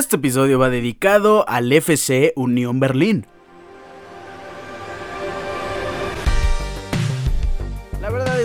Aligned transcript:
Este 0.00 0.16
episodio 0.16 0.58
va 0.58 0.70
dedicado 0.70 1.46
al 1.46 1.70
FC 1.70 2.32
Unión 2.34 2.80
Berlín. 2.80 3.26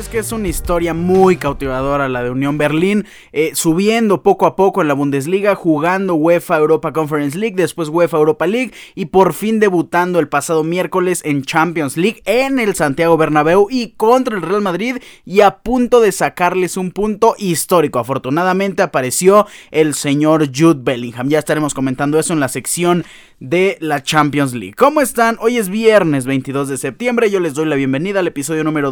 Es 0.06 0.10
que 0.10 0.20
es 0.20 0.32
una 0.32 0.48
historia 0.48 0.94
muy 0.94 1.38
cautivadora 1.38 2.08
la 2.10 2.22
de 2.22 2.30
Unión 2.30 2.60
Berlín, 2.60 3.06
eh, 3.32 3.52
subiendo 3.56 4.22
poco 4.22 4.46
a 4.46 4.56
poco 4.56 4.82
en 4.82 4.88
la 4.88 4.94
Bundesliga, 4.94 5.56
jugando 5.56 6.14
UEFA 6.14 6.58
Europa 6.58 6.94
Conference 6.94 7.38
League, 7.38 7.56
después 7.56 7.90
UEFA 7.90 8.18
Europa 8.18 8.46
League 8.46 8.72
y 8.94 9.06
por 9.06 9.34
fin 9.34 9.60
debutando 9.60 10.20
el 10.20 10.28
pasado 10.28 10.64
miércoles 10.64 11.22
en 11.24 11.44
Champions 11.44 11.98
League 11.98 12.22
en 12.26 12.60
el 12.60 12.76
Santiago 12.76 13.18
Bernabéu 13.18 13.68
y 13.72 13.92
contra 13.92 14.36
el 14.36 14.44
Real 14.44 14.62
Madrid 14.62 14.98
y 15.26 15.42
a 15.42 15.58
punto 15.58 16.02
de 16.02 16.12
sacarles 16.12 16.78
un 16.78 16.92
punto 16.92 17.36
histórico. 17.40 17.98
Afortunadamente 17.98 18.84
apareció 18.84 19.48
el 19.72 19.96
señor 19.96 20.50
Jude 20.56 20.82
Bellingham. 20.84 21.30
Ya 21.30 21.40
estaremos 21.40 21.74
comentando 21.74 22.20
eso 22.20 22.34
en 22.34 22.40
la 22.40 22.50
sección 22.50 23.06
de 23.40 23.78
la 23.82 24.02
Champions 24.02 24.54
League. 24.54 24.76
¿Cómo 24.76 25.02
están? 25.02 25.38
Hoy 25.42 25.58
es 25.58 25.70
viernes 25.70 26.26
22 26.26 26.70
de 26.70 26.78
septiembre. 26.78 27.30
Yo 27.30 27.40
les 27.40 27.54
doy 27.54 27.66
la 27.66 27.76
bienvenida 27.76 28.20
al 28.20 28.28
episodio 28.28 28.64
número 28.64 28.92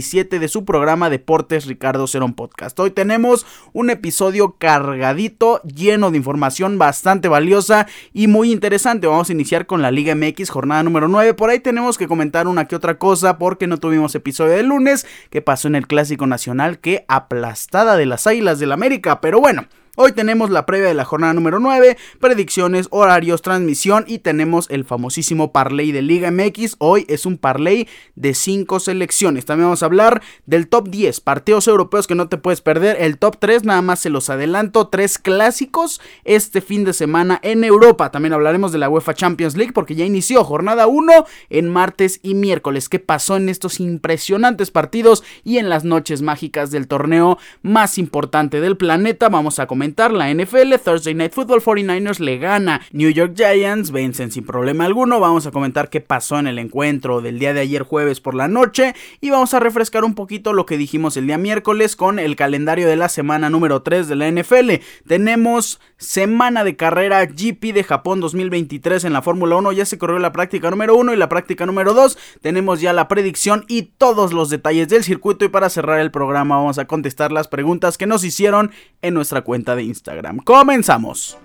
257 0.00 0.38
de 0.38 0.48
su 0.48 0.64
programa 0.64 1.10
Deportes 1.10 1.66
Ricardo 1.66 2.06
Cerón 2.06 2.34
Podcast. 2.34 2.78
Hoy 2.80 2.90
tenemos 2.90 3.46
un 3.72 3.90
episodio 3.90 4.56
cargadito, 4.58 5.60
lleno 5.62 6.10
de 6.10 6.16
información 6.16 6.78
bastante 6.78 7.28
valiosa 7.28 7.86
y 8.12 8.26
muy 8.26 8.50
interesante. 8.50 9.06
Vamos 9.06 9.28
a 9.28 9.32
iniciar 9.32 9.66
con 9.66 9.82
la 9.82 9.90
Liga 9.90 10.14
MX, 10.14 10.50
jornada 10.50 10.82
número 10.82 11.08
9. 11.08 11.34
Por 11.34 11.50
ahí 11.50 11.60
tenemos 11.60 11.98
que 11.98 12.08
comentar 12.08 12.48
una 12.48 12.66
que 12.66 12.76
otra 12.76 12.98
cosa 12.98 13.38
porque 13.38 13.66
no 13.66 13.78
tuvimos 13.78 14.14
episodio 14.14 14.52
de 14.52 14.62
lunes. 14.62 15.06
que 15.30 15.42
pasó 15.42 15.68
en 15.68 15.76
el 15.76 15.86
Clásico 15.86 16.26
Nacional? 16.26 16.78
Que 16.78 17.04
aplastada 17.08 17.96
de 17.96 18.06
las 18.06 18.26
Águilas 18.26 18.58
del 18.58 18.72
América. 18.72 19.20
Pero 19.20 19.40
bueno. 19.40 19.66
Hoy 20.02 20.12
tenemos 20.12 20.48
la 20.48 20.64
previa 20.64 20.88
de 20.88 20.94
la 20.94 21.04
jornada 21.04 21.34
número 21.34 21.60
9, 21.60 21.98
predicciones, 22.20 22.88
horarios, 22.88 23.42
transmisión 23.42 24.06
y 24.08 24.20
tenemos 24.20 24.66
el 24.70 24.86
famosísimo 24.86 25.52
parlay 25.52 25.92
de 25.92 26.00
Liga 26.00 26.30
MX. 26.30 26.76
Hoy 26.78 27.04
es 27.06 27.26
un 27.26 27.36
parlay 27.36 27.86
de 28.14 28.32
5 28.32 28.80
selecciones. 28.80 29.44
También 29.44 29.66
vamos 29.66 29.82
a 29.82 29.86
hablar 29.86 30.22
del 30.46 30.68
top 30.68 30.88
10, 30.88 31.20
partidos 31.20 31.68
europeos 31.68 32.06
que 32.06 32.14
no 32.14 32.30
te 32.30 32.38
puedes 32.38 32.62
perder. 32.62 32.96
El 32.98 33.18
top 33.18 33.36
3 33.38 33.64
nada 33.64 33.82
más 33.82 33.98
se 33.98 34.08
los 34.08 34.30
adelanto, 34.30 34.88
3 34.88 35.18
clásicos 35.18 36.00
este 36.24 36.62
fin 36.62 36.84
de 36.84 36.94
semana 36.94 37.38
en 37.42 37.62
Europa. 37.62 38.10
También 38.10 38.32
hablaremos 38.32 38.72
de 38.72 38.78
la 38.78 38.88
UEFA 38.88 39.12
Champions 39.12 39.54
League 39.54 39.74
porque 39.74 39.96
ya 39.96 40.06
inició 40.06 40.44
jornada 40.44 40.86
1 40.86 41.26
en 41.50 41.68
martes 41.68 42.20
y 42.22 42.32
miércoles. 42.32 42.88
¿Qué 42.88 43.00
pasó 43.00 43.36
en 43.36 43.50
estos 43.50 43.80
impresionantes 43.80 44.70
partidos 44.70 45.24
y 45.44 45.58
en 45.58 45.68
las 45.68 45.84
noches 45.84 46.22
mágicas 46.22 46.70
del 46.70 46.88
torneo 46.88 47.36
más 47.60 47.98
importante 47.98 48.62
del 48.62 48.78
planeta? 48.78 49.28
Vamos 49.28 49.58
a 49.58 49.66
comentar 49.66 49.89
la 49.96 50.32
NFL, 50.32 50.74
Thursday 50.82 51.14
Night 51.14 51.32
Football 51.32 51.60
49ers 51.60 52.20
le 52.20 52.38
gana, 52.38 52.80
New 52.92 53.10
York 53.10 53.34
Giants 53.36 53.90
vencen 53.90 54.30
sin 54.30 54.46
problema 54.46 54.84
alguno, 54.84 55.20
vamos 55.20 55.46
a 55.46 55.50
comentar 55.50 55.90
qué 55.90 56.00
pasó 56.00 56.38
en 56.38 56.46
el 56.46 56.58
encuentro 56.58 57.20
del 57.20 57.38
día 57.38 57.52
de 57.52 57.60
ayer 57.60 57.82
jueves 57.82 58.20
por 58.20 58.34
la 58.34 58.48
noche. 58.48 58.94
Y 59.20 59.30
vamos 59.30 59.52
a 59.52 59.60
refrescar 59.60 60.04
un 60.04 60.14
poquito 60.14 60.52
lo 60.52 60.64
que 60.64 60.78
dijimos 60.78 61.16
el 61.16 61.26
día 61.26 61.38
miércoles 61.38 61.96
con 61.96 62.18
el 62.18 62.36
calendario 62.36 62.88
de 62.88 62.96
la 62.96 63.08
semana 63.08 63.50
número 63.50 63.82
3 63.82 64.08
de 64.08 64.16
la 64.16 64.30
NFL. 64.30 64.70
Tenemos 65.06 65.80
semana 65.96 66.64
de 66.64 66.76
carrera 66.76 67.26
GP 67.26 67.74
de 67.74 67.84
Japón 67.84 68.20
2023 68.20 69.04
en 69.04 69.12
la 69.12 69.22
Fórmula 69.22 69.56
1, 69.56 69.72
ya 69.72 69.84
se 69.84 69.98
corrió 69.98 70.18
la 70.18 70.32
práctica 70.32 70.70
número 70.70 70.96
1 70.96 71.12
y 71.12 71.16
la 71.16 71.28
práctica 71.28 71.66
número 71.66 71.92
2, 71.92 72.16
tenemos 72.40 72.80
ya 72.80 72.92
la 72.92 73.06
predicción 73.06 73.64
y 73.68 73.82
todos 73.82 74.32
los 74.32 74.48
detalles 74.48 74.88
del 74.88 75.04
circuito. 75.04 75.44
Y 75.44 75.48
para 75.48 75.68
cerrar 75.68 76.00
el 76.00 76.10
programa 76.10 76.56
vamos 76.56 76.78
a 76.78 76.86
contestar 76.86 77.32
las 77.32 77.48
preguntas 77.48 77.98
que 77.98 78.06
nos 78.06 78.24
hicieron 78.24 78.70
en 79.02 79.14
nuestra 79.14 79.42
cuenta 79.42 79.76
de 79.76 79.79
Instagram. 79.82 80.38
Comenzamos. 80.38 81.38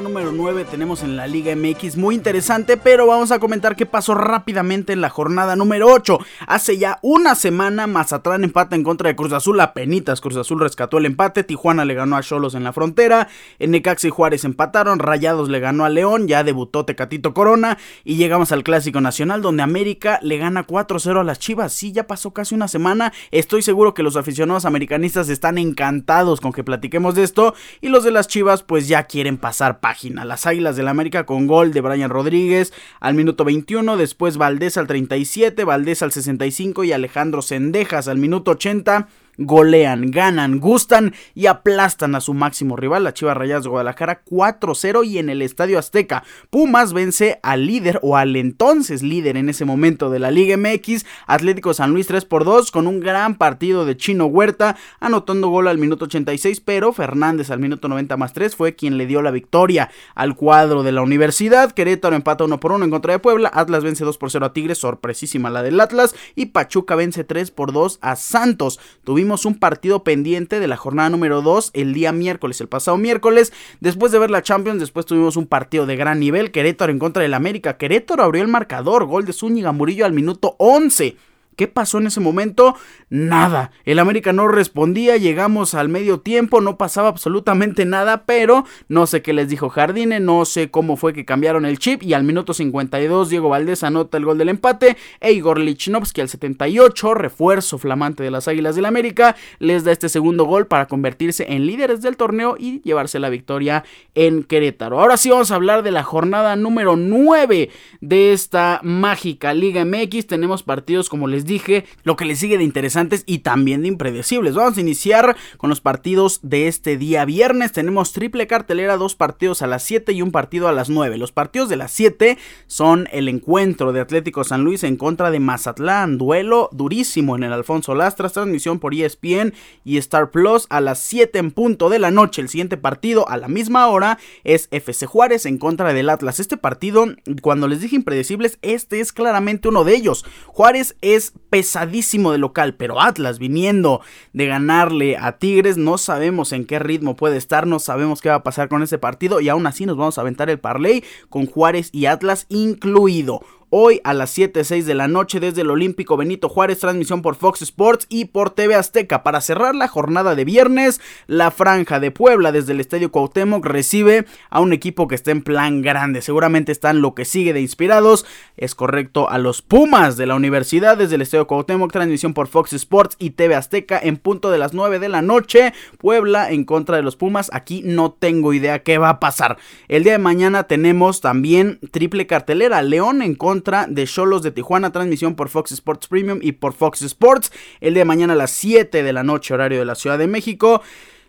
Número 0.00 0.30
9 0.30 0.66
tenemos 0.70 1.02
en 1.02 1.16
la 1.16 1.26
Liga 1.26 1.54
MX 1.56 1.96
muy 1.96 2.14
interesante, 2.14 2.76
pero 2.76 3.06
vamos 3.06 3.30
a 3.32 3.38
comentar 3.38 3.76
qué 3.76 3.86
pasó 3.86 4.14
rápidamente 4.14 4.92
en 4.92 5.00
la 5.00 5.08
jornada 5.08 5.56
número 5.56 5.88
8. 5.90 6.18
Hace 6.46 6.76
ya 6.76 6.98
una 7.00 7.34
semana 7.34 7.86
Mazatlán 7.86 8.44
empata 8.44 8.76
en 8.76 8.82
contra 8.82 9.08
de 9.08 9.16
Cruz 9.16 9.32
Azul, 9.32 9.58
a 9.60 9.72
Cruz 9.72 10.36
Azul 10.36 10.60
rescató 10.60 10.98
el 10.98 11.06
empate, 11.06 11.44
Tijuana 11.44 11.84
le 11.84 11.94
ganó 11.94 12.16
a 12.16 12.22
Cholos 12.22 12.54
en 12.54 12.64
la 12.64 12.74
frontera, 12.74 13.28
Necaxa 13.58 14.08
y 14.08 14.10
Juárez 14.10 14.44
empataron, 14.44 14.98
Rayados 14.98 15.48
le 15.48 15.60
ganó 15.60 15.84
a 15.86 15.88
León, 15.88 16.28
ya 16.28 16.44
debutó 16.44 16.84
Tecatito 16.84 17.32
Corona. 17.32 17.78
Y 18.04 18.16
llegamos 18.16 18.52
al 18.52 18.64
Clásico 18.64 19.00
Nacional 19.00 19.40
donde 19.40 19.62
América 19.62 20.18
le 20.22 20.36
gana 20.36 20.66
4-0 20.66 21.20
a 21.20 21.24
las 21.24 21.38
Chivas. 21.38 21.72
Sí, 21.72 21.92
ya 21.92 22.06
pasó 22.06 22.32
casi 22.32 22.54
una 22.54 22.68
semana, 22.68 23.12
estoy 23.30 23.62
seguro 23.62 23.94
que 23.94 24.02
los 24.02 24.16
aficionados 24.16 24.66
americanistas 24.66 25.28
están 25.30 25.56
encantados 25.58 26.40
con 26.40 26.52
que 26.52 26.64
platiquemos 26.64 27.14
de 27.14 27.22
esto. 27.22 27.54
Y 27.80 27.88
los 27.88 28.04
de 28.04 28.10
las 28.10 28.28
Chivas 28.28 28.62
pues 28.62 28.88
ya 28.88 29.04
quieren 29.04 29.38
pasar 29.38 29.80
página. 29.86 30.24
Las 30.24 30.48
Águilas 30.48 30.74
del 30.74 30.88
América 30.88 31.26
con 31.26 31.46
gol 31.46 31.72
de 31.72 31.80
Brian 31.80 32.10
Rodríguez 32.10 32.72
al 32.98 33.14
minuto 33.14 33.44
21, 33.44 33.96
después 33.96 34.36
Valdés 34.36 34.76
al 34.78 34.88
37, 34.88 35.62
Valdés 35.62 36.02
al 36.02 36.10
65 36.10 36.82
y 36.82 36.90
Alejandro 36.90 37.40
Sendejas 37.40 38.08
al 38.08 38.18
minuto 38.18 38.50
80 38.50 39.06
golean, 39.38 40.10
ganan, 40.10 40.60
gustan 40.60 41.14
y 41.34 41.46
aplastan 41.46 42.14
a 42.14 42.20
su 42.20 42.34
máximo 42.34 42.76
rival, 42.76 43.04
la 43.04 43.14
Chivas 43.14 43.36
Rayadas 43.36 43.64
de 43.64 43.70
Guadalajara 43.70 44.22
4-0 44.24 45.06
y 45.06 45.18
en 45.18 45.30
el 45.30 45.42
Estadio 45.42 45.78
Azteca 45.78 46.24
Pumas 46.50 46.92
vence 46.92 47.38
al 47.42 47.66
líder 47.66 48.00
o 48.02 48.16
al 48.16 48.36
entonces 48.36 49.02
líder 49.02 49.36
en 49.36 49.48
ese 49.48 49.64
momento 49.64 50.10
de 50.10 50.18
la 50.18 50.30
Liga 50.30 50.56
MX, 50.56 51.04
Atlético 51.26 51.74
San 51.74 51.92
Luis 51.92 52.06
3 52.06 52.24
por 52.24 52.44
2 52.44 52.70
con 52.70 52.86
un 52.86 53.00
gran 53.00 53.36
partido 53.36 53.84
de 53.84 53.96
Chino 53.96 54.26
Huerta 54.26 54.76
anotando 55.00 55.48
gol 55.48 55.68
al 55.68 55.78
minuto 55.78 56.06
86, 56.06 56.60
pero 56.60 56.92
Fernández 56.92 57.50
al 57.50 57.58
minuto 57.58 57.88
90 57.88 58.16
más 58.16 58.32
3 58.32 58.56
fue 58.56 58.74
quien 58.74 58.98
le 58.98 59.06
dio 59.06 59.22
la 59.22 59.30
victoria 59.30 59.90
al 60.14 60.34
cuadro 60.36 60.82
de 60.82 60.92
la 60.92 61.02
Universidad, 61.02 61.72
Querétaro 61.72 62.16
empata 62.16 62.44
1 62.44 62.60
por 62.60 62.72
1 62.72 62.84
en 62.84 62.90
contra 62.90 63.12
de 63.12 63.18
Puebla, 63.18 63.50
Atlas 63.52 63.84
vence 63.84 64.04
2 64.04 64.18
por 64.18 64.30
0 64.30 64.46
a 64.46 64.52
Tigres, 64.52 64.78
sorpresísima 64.78 65.50
la 65.50 65.62
del 65.62 65.80
Atlas 65.80 66.14
y 66.34 66.46
Pachuca 66.46 66.94
vence 66.94 67.24
3 67.24 67.50
por 67.50 67.72
2 67.72 67.98
a 68.00 68.16
Santos. 68.16 68.80
Tuvimos 69.04 69.25
un 69.44 69.58
partido 69.58 70.04
pendiente 70.04 70.60
de 70.60 70.68
la 70.68 70.76
jornada 70.76 71.10
número 71.10 71.42
2 71.42 71.72
el 71.74 71.92
día 71.92 72.12
miércoles, 72.12 72.60
el 72.60 72.68
pasado 72.68 72.96
miércoles. 72.96 73.52
Después 73.80 74.12
de 74.12 74.18
ver 74.18 74.30
la 74.30 74.42
Champions, 74.42 74.78
después 74.78 75.04
tuvimos 75.04 75.36
un 75.36 75.46
partido 75.46 75.84
de 75.84 75.96
gran 75.96 76.20
nivel. 76.20 76.52
Querétaro 76.52 76.92
en 76.92 76.98
contra 76.98 77.22
del 77.22 77.34
América. 77.34 77.76
Querétaro 77.76 78.22
abrió 78.22 78.42
el 78.42 78.48
marcador. 78.48 79.06
Gol 79.06 79.26
de 79.26 79.32
Zúñiga 79.32 79.72
Murillo 79.72 80.06
al 80.06 80.12
minuto 80.12 80.54
11. 80.58 81.16
¿Qué 81.56 81.68
pasó 81.68 81.98
en 81.98 82.06
ese 82.06 82.20
momento? 82.20 82.76
Nada. 83.08 83.70
El 83.84 83.98
América 83.98 84.32
no 84.32 84.46
respondía, 84.46 85.16
llegamos 85.16 85.74
al 85.74 85.88
medio 85.88 86.20
tiempo, 86.20 86.60
no 86.60 86.76
pasaba 86.76 87.08
absolutamente 87.08 87.86
nada, 87.86 88.24
pero 88.26 88.64
no 88.88 89.06
sé 89.06 89.22
qué 89.22 89.32
les 89.32 89.48
dijo 89.48 89.70
Jardine, 89.70 90.20
no 90.20 90.44
sé 90.44 90.70
cómo 90.70 90.96
fue 90.96 91.14
que 91.14 91.24
cambiaron 91.24 91.64
el 91.64 91.78
chip 91.78 92.02
y 92.02 92.12
al 92.12 92.24
minuto 92.24 92.52
52 92.52 93.30
Diego 93.30 93.48
Valdés 93.48 93.82
anota 93.84 94.18
el 94.18 94.26
gol 94.26 94.36
del 94.36 94.50
empate 94.50 94.98
e 95.20 95.32
Igor 95.32 95.58
Lichnowsky 95.58 96.20
al 96.20 96.28
78, 96.28 97.14
refuerzo 97.14 97.78
flamante 97.78 98.22
de 98.22 98.30
las 98.30 98.48
Águilas 98.48 98.76
del 98.76 98.84
América, 98.84 99.34
les 99.58 99.84
da 99.84 99.92
este 99.92 100.10
segundo 100.10 100.44
gol 100.44 100.66
para 100.66 100.86
convertirse 100.86 101.46
en 101.48 101.66
líderes 101.66 102.02
del 102.02 102.18
torneo 102.18 102.56
y 102.58 102.82
llevarse 102.82 103.18
la 103.18 103.30
victoria 103.30 103.84
en 104.14 104.42
Querétaro. 104.42 105.00
Ahora 105.00 105.16
sí 105.16 105.30
vamos 105.30 105.50
a 105.50 105.54
hablar 105.54 105.82
de 105.82 105.90
la 105.90 106.02
jornada 106.02 106.54
número 106.56 106.96
9 106.96 107.70
de 108.00 108.32
esta 108.32 108.80
mágica 108.82 109.54
Liga 109.54 109.84
MX. 109.84 110.26
Tenemos 110.26 110.62
partidos 110.62 111.08
como 111.08 111.28
les 111.28 111.45
dije, 111.46 111.84
lo 112.04 112.16
que 112.16 112.24
les 112.24 112.38
sigue 112.38 112.58
de 112.58 112.64
interesantes 112.64 113.22
y 113.26 113.38
también 113.38 113.82
de 113.82 113.88
impredecibles. 113.88 114.54
Vamos 114.54 114.76
a 114.76 114.80
iniciar 114.80 115.36
con 115.56 115.70
los 115.70 115.80
partidos 115.80 116.40
de 116.42 116.68
este 116.68 116.96
día 116.96 117.24
viernes. 117.24 117.72
Tenemos 117.72 118.12
triple 118.12 118.46
cartelera, 118.46 118.96
dos 118.96 119.14
partidos 119.14 119.62
a 119.62 119.66
las 119.66 119.82
7 119.82 120.12
y 120.12 120.22
un 120.22 120.32
partido 120.32 120.68
a 120.68 120.72
las 120.72 120.88
9. 120.88 121.18
Los 121.18 121.32
partidos 121.32 121.68
de 121.68 121.76
las 121.76 121.92
7 121.92 122.38
son 122.66 123.08
el 123.12 123.28
encuentro 123.28 123.92
de 123.92 124.00
Atlético 124.00 124.44
San 124.44 124.64
Luis 124.64 124.84
en 124.84 124.96
contra 124.96 125.30
de 125.30 125.40
Mazatlán. 125.40 126.18
Duelo 126.18 126.68
durísimo 126.72 127.36
en 127.36 127.44
el 127.44 127.52
Alfonso 127.52 127.94
Lastras. 127.94 128.32
Transmisión 128.32 128.78
por 128.78 128.94
ESPN 128.94 129.54
y 129.84 129.96
Star 129.98 130.30
Plus 130.30 130.66
a 130.70 130.80
las 130.80 130.98
7 131.00 131.38
en 131.38 131.50
punto 131.50 131.88
de 131.88 131.98
la 131.98 132.10
noche. 132.10 132.42
El 132.42 132.48
siguiente 132.48 132.76
partido 132.76 133.28
a 133.28 133.36
la 133.36 133.48
misma 133.48 133.86
hora 133.88 134.18
es 134.44 134.68
FC 134.70 135.06
Juárez 135.06 135.46
en 135.46 135.58
contra 135.58 135.92
del 135.92 136.10
Atlas. 136.10 136.40
Este 136.40 136.56
partido, 136.56 137.06
cuando 137.42 137.68
les 137.68 137.80
dije 137.80 137.96
impredecibles, 137.96 138.58
este 138.62 139.00
es 139.00 139.12
claramente 139.12 139.68
uno 139.68 139.84
de 139.84 139.94
ellos. 139.94 140.24
Juárez 140.46 140.96
es 141.00 141.32
pesadísimo 141.50 142.32
de 142.32 142.38
local, 142.38 142.74
pero 142.74 143.00
Atlas 143.00 143.38
viniendo 143.38 144.00
de 144.32 144.46
ganarle 144.46 145.16
a 145.16 145.38
Tigres, 145.38 145.76
no 145.76 145.98
sabemos 145.98 146.52
en 146.52 146.64
qué 146.64 146.78
ritmo 146.78 147.16
puede 147.16 147.36
estar, 147.36 147.66
no 147.66 147.78
sabemos 147.78 148.20
qué 148.20 148.28
va 148.28 148.36
a 148.36 148.42
pasar 148.42 148.68
con 148.68 148.82
ese 148.82 148.98
partido 148.98 149.40
y 149.40 149.48
aún 149.48 149.66
así 149.66 149.86
nos 149.86 149.96
vamos 149.96 150.18
a 150.18 150.22
aventar 150.22 150.50
el 150.50 150.58
parlay 150.58 151.04
con 151.28 151.46
Juárez 151.46 151.90
y 151.92 152.06
Atlas 152.06 152.46
incluido. 152.48 153.40
Hoy 153.70 154.00
a 154.04 154.14
las 154.14 154.36
7.06 154.36 154.84
de 154.84 154.94
la 154.94 155.08
noche 155.08 155.40
desde 155.40 155.62
el 155.62 155.70
Olímpico 155.70 156.16
Benito 156.16 156.48
Juárez, 156.48 156.78
transmisión 156.78 157.22
por 157.22 157.34
Fox 157.34 157.62
Sports 157.62 158.06
y 158.08 158.26
por 158.26 158.50
TV 158.50 158.74
Azteca. 158.74 159.22
Para 159.22 159.40
cerrar 159.40 159.74
la 159.74 159.88
jornada 159.88 160.34
de 160.34 160.44
viernes, 160.44 161.00
la 161.26 161.50
Franja 161.50 161.98
de 162.00 162.10
Puebla 162.10 162.52
desde 162.52 162.72
el 162.72 162.80
Estadio 162.80 163.10
Cuauhtémoc 163.10 163.64
recibe 163.66 164.26
a 164.50 164.60
un 164.60 164.72
equipo 164.72 165.08
que 165.08 165.14
está 165.14 165.30
en 165.30 165.42
plan 165.42 165.82
grande. 165.82 166.22
Seguramente 166.22 166.72
están 166.72 167.00
lo 167.00 167.14
que 167.14 167.24
sigue 167.24 167.52
de 167.52 167.60
inspirados. 167.60 168.24
Es 168.56 168.74
correcto 168.74 169.28
a 169.28 169.38
los 169.38 169.62
Pumas 169.62 170.16
de 170.16 170.26
la 170.26 170.36
Universidad 170.36 170.96
desde 170.96 171.16
el 171.16 171.22
Estadio 171.22 171.46
Cuauhtémoc, 171.46 171.92
transmisión 171.92 172.34
por 172.34 172.48
Fox 172.48 172.72
Sports 172.72 173.16
y 173.18 173.30
TV 173.30 173.54
Azteca 173.54 173.98
en 174.02 174.16
punto 174.16 174.50
de 174.50 174.58
las 174.58 174.74
9 174.74 174.98
de 174.98 175.08
la 175.08 175.22
noche. 175.22 175.72
Puebla 175.98 176.50
en 176.50 176.64
contra 176.64 176.96
de 176.96 177.02
los 177.02 177.16
Pumas. 177.16 177.50
Aquí 177.52 177.82
no 177.84 178.12
tengo 178.12 178.52
idea 178.52 178.82
qué 178.82 178.98
va 178.98 179.08
a 179.08 179.20
pasar. 179.20 179.58
El 179.88 180.04
día 180.04 180.12
de 180.12 180.18
mañana 180.18 180.64
tenemos 180.64 181.20
también 181.20 181.80
triple 181.90 182.26
cartelera. 182.26 182.82
León 182.82 183.22
en 183.22 183.34
contra 183.34 183.55
de 183.62 184.06
Cholos 184.06 184.42
de 184.42 184.50
Tijuana, 184.50 184.92
transmisión 184.92 185.34
por 185.34 185.48
Fox 185.48 185.72
Sports 185.72 186.08
Premium 186.08 186.38
y 186.42 186.52
por 186.52 186.72
Fox 186.72 187.02
Sports. 187.02 187.52
El 187.80 187.94
de 187.94 188.04
mañana 188.04 188.34
a 188.34 188.36
las 188.36 188.50
7 188.50 189.02
de 189.02 189.12
la 189.12 189.22
noche, 189.22 189.54
horario 189.54 189.78
de 189.78 189.84
la 189.84 189.94
Ciudad 189.94 190.18
de 190.18 190.26
México. 190.26 190.82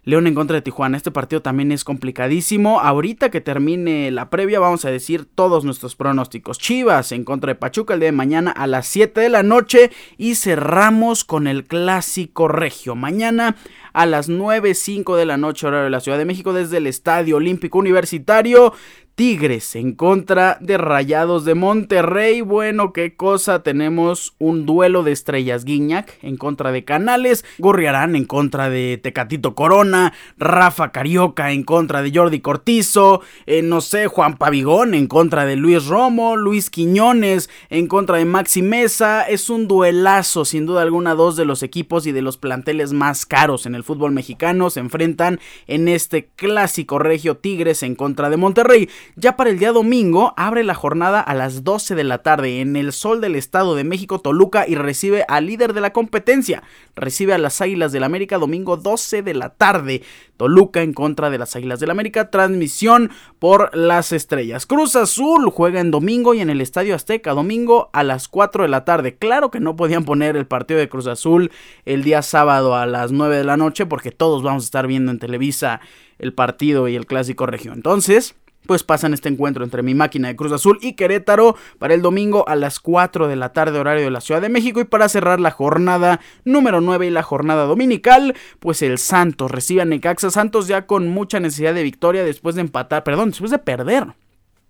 León 0.08 0.26
en 0.26 0.36
contra 0.36 0.56
de 0.56 0.62
Tijuana. 0.62 0.96
Este 0.96 1.12
partido 1.12 1.42
también 1.42 1.70
es 1.74 1.84
complicadísimo. 1.84 2.80
Ahorita 2.80 3.30
que 3.30 3.42
termine 3.42 4.10
la 4.10 4.30
previa 4.30 4.58
vamos 4.58 4.86
a 4.86 4.90
decir 4.90 5.26
todos 5.26 5.66
nuestros 5.66 5.98
pronósticos. 5.98 6.60
Chivas 6.60 7.12
en 7.12 7.26
contra 7.26 7.52
de 7.52 7.56
Pachuca 7.56 7.94
el 7.94 8.00
día 8.00 8.08
de 8.08 8.14
mañana 8.14 8.52
a 8.52 8.68
las 8.68 8.88
7 8.88 9.20
de 9.20 9.28
la 9.28 9.44
noche 9.44 9.92
y 10.18 10.36
cerramos 10.36 11.26
con 11.26 11.46
el 11.46 11.66
clásico 11.66 12.48
regio. 12.48 12.96
Mañana 12.96 13.58
a 13.92 14.06
las 14.06 14.30
9.05 14.30 15.18
de 15.18 15.26
la 15.26 15.36
noche 15.36 15.68
horario 15.68 15.84
de 15.84 15.90
la 15.90 16.00
Ciudad 16.00 16.18
de 16.18 16.24
México 16.24 16.54
desde 16.54 16.78
el 16.78 16.88
Estadio 16.88 17.36
Olímpico 17.36 17.78
Universitario. 17.78 18.74
Tigres 19.18 19.76
en 19.76 19.94
contra 19.94 20.60
de 20.62 20.78
Rayados 20.78 21.44
de 21.44 21.56
Monterrey. 21.56 22.42
Bueno, 22.42 22.94
qué 22.94 23.16
cosa. 23.16 23.64
Tenemos 23.64 24.36
un 24.38 24.68
duelo 24.68 25.02
de 25.02 25.12
estrellas. 25.12 25.66
Guiñac 25.66 26.20
en 26.22 26.38
contra 26.38 26.72
de 26.72 26.86
Canales. 26.86 27.44
Gorriarán 27.58 28.16
en 28.16 28.26
contra 28.26 28.70
de 28.70 29.00
Tecatito 29.02 29.56
Corona. 29.56 30.14
Rafa 30.38 30.92
Carioca 30.92 31.52
en 31.52 31.64
contra 31.64 32.04
de 32.04 32.12
Jordi 32.14 32.42
Cortizo. 32.42 33.22
Eh, 33.48 33.64
no 33.64 33.82
sé, 33.82 34.06
Juan 34.06 34.38
Pavigón 34.38 34.94
en 34.94 35.08
contra 35.08 35.48
de 35.48 35.56
Luis 35.56 35.88
Romo. 35.88 36.36
Luis 36.36 36.70
Quiñones 36.70 37.50
en 37.72 37.88
contra 37.88 38.18
de 38.18 38.26
Maxi 38.26 38.62
Mesa. 38.62 39.24
Es 39.24 39.50
un 39.50 39.68
duelazo, 39.68 40.46
sin 40.46 40.68
duda 40.68 40.84
alguna, 40.84 41.16
dos 41.16 41.36
de 41.36 41.46
los 41.46 41.64
equipos 41.64 42.06
y 42.06 42.12
de 42.12 42.22
los 42.22 42.38
planteles 42.38 42.94
más 42.94 43.26
caros 43.26 43.66
en 43.66 43.74
el 43.74 43.84
fútbol 43.84 44.12
mexicano. 44.12 44.70
Se 44.70 44.80
enfrentan 44.80 45.40
en 45.66 45.88
este 45.88 46.28
clásico 46.36 47.00
regio 47.00 47.38
Tigres 47.38 47.82
en 47.82 47.96
contra 47.96 48.30
de 48.30 48.38
Monterrey. 48.38 48.88
Ya 49.16 49.36
para 49.36 49.50
el 49.50 49.60
día 49.60 49.72
domingo 49.72 50.34
abre 50.38 50.64
la 50.64 50.76
jornada 50.76 51.20
a 51.22 51.34
las 51.34 51.64
12 51.64 51.96
de 51.96 52.04
la 52.04 52.20
tarde 52.20 52.62
en 52.62 52.76
el 52.76 52.92
Sol 52.92 53.22
del 53.22 53.36
Estado 53.36 53.76
de 53.76 53.84
México, 53.84 54.20
Toluca, 54.20 54.66
y 54.68 54.76
recibe 54.76 55.26
al 55.28 55.48
líder 55.48 55.74
de 55.74 55.82
la 55.82 55.94
competencia. 55.94 56.64
Recibe 56.96 57.34
a 57.34 57.38
las 57.38 57.62
Águilas 57.62 57.92
del 57.92 58.04
América 58.04 58.38
domingo 58.38 58.78
12 58.78 59.24
de 59.24 59.34
la 59.34 59.50
tarde. 59.50 60.04
Toluca 60.38 60.82
en 60.82 60.94
contra 60.94 61.30
de 61.30 61.38
las 61.38 61.56
Águilas 61.56 61.80
del 61.80 61.90
América. 61.90 62.30
Transmisión 62.30 63.12
por 63.40 63.76
las 63.76 64.12
estrellas. 64.12 64.66
Cruz 64.66 64.96
Azul 64.96 65.50
juega 65.50 65.80
en 65.80 65.92
domingo 65.92 66.34
y 66.34 66.42
en 66.42 66.50
el 66.50 66.62
Estadio 66.62 66.96
Azteca. 66.96 67.34
Domingo 67.34 67.90
a 67.94 68.04
las 68.04 68.28
4 68.28 68.64
de 68.64 68.70
la 68.70 68.86
tarde. 68.86 69.16
Claro 69.16 69.52
que 69.52 69.60
no 69.60 69.76
podían 69.76 70.06
poner 70.06 70.36
el 70.36 70.46
partido 70.46 70.80
de 70.80 70.90
Cruz 70.90 71.08
Azul 71.08 71.52
el 71.86 72.04
día 72.04 72.22
sábado 72.22 72.76
a 72.76 72.86
las 72.86 73.12
9 73.12 73.38
de 73.38 73.44
la 73.44 73.58
noche 73.58 73.86
porque 73.86 74.12
todos 74.12 74.44
vamos 74.44 74.64
a 74.64 74.66
estar 74.66 74.88
viendo 74.88 75.12
en 75.12 75.20
Televisa 75.20 75.82
el 76.20 76.34
partido 76.34 76.88
y 76.88 76.96
el 76.96 77.06
clásico 77.06 77.46
regio. 77.46 77.74
Entonces 77.74 78.36
pues 78.68 78.84
pasan 78.84 79.14
este 79.14 79.30
encuentro 79.30 79.64
entre 79.64 79.82
mi 79.82 79.96
máquina 79.96 80.28
de 80.28 80.36
Cruz 80.36 80.52
Azul 80.52 80.78
y 80.82 80.94
Querétaro 80.94 81.56
para 81.80 81.94
el 81.94 82.02
domingo 82.02 82.48
a 82.48 82.56
las 82.56 82.80
4 82.80 83.28
de 83.28 83.36
la 83.36 83.54
tarde 83.54 83.80
horario 83.80 84.04
de 84.04 84.12
la 84.12 84.22
Ciudad 84.22 84.42
de 84.42 84.50
México. 84.50 84.80
Y 84.80 84.86
para 84.86 85.10
cerrar 85.10 85.40
la 85.40 85.52
jornada 85.52 86.20
número 86.46 86.82
9 86.82 87.08
y 87.08 87.10
la 87.10 87.24
jornada 87.24 87.66
dominical, 87.66 88.36
pues 88.60 88.82
el 88.82 88.98
Santos 88.98 89.50
recibe 89.50 89.82
a 89.82 89.86
Necaxa. 89.86 90.30
Santos 90.30 90.68
ya 90.68 90.86
con 90.86 91.08
mucha 91.08 91.40
necesidad 91.40 91.74
de 91.74 91.84
victoria 91.84 92.24
después 92.24 92.56
de 92.56 92.62
empatar, 92.62 93.04
perdón, 93.04 93.30
después 93.30 93.52
de 93.52 93.60
perder 93.60 94.08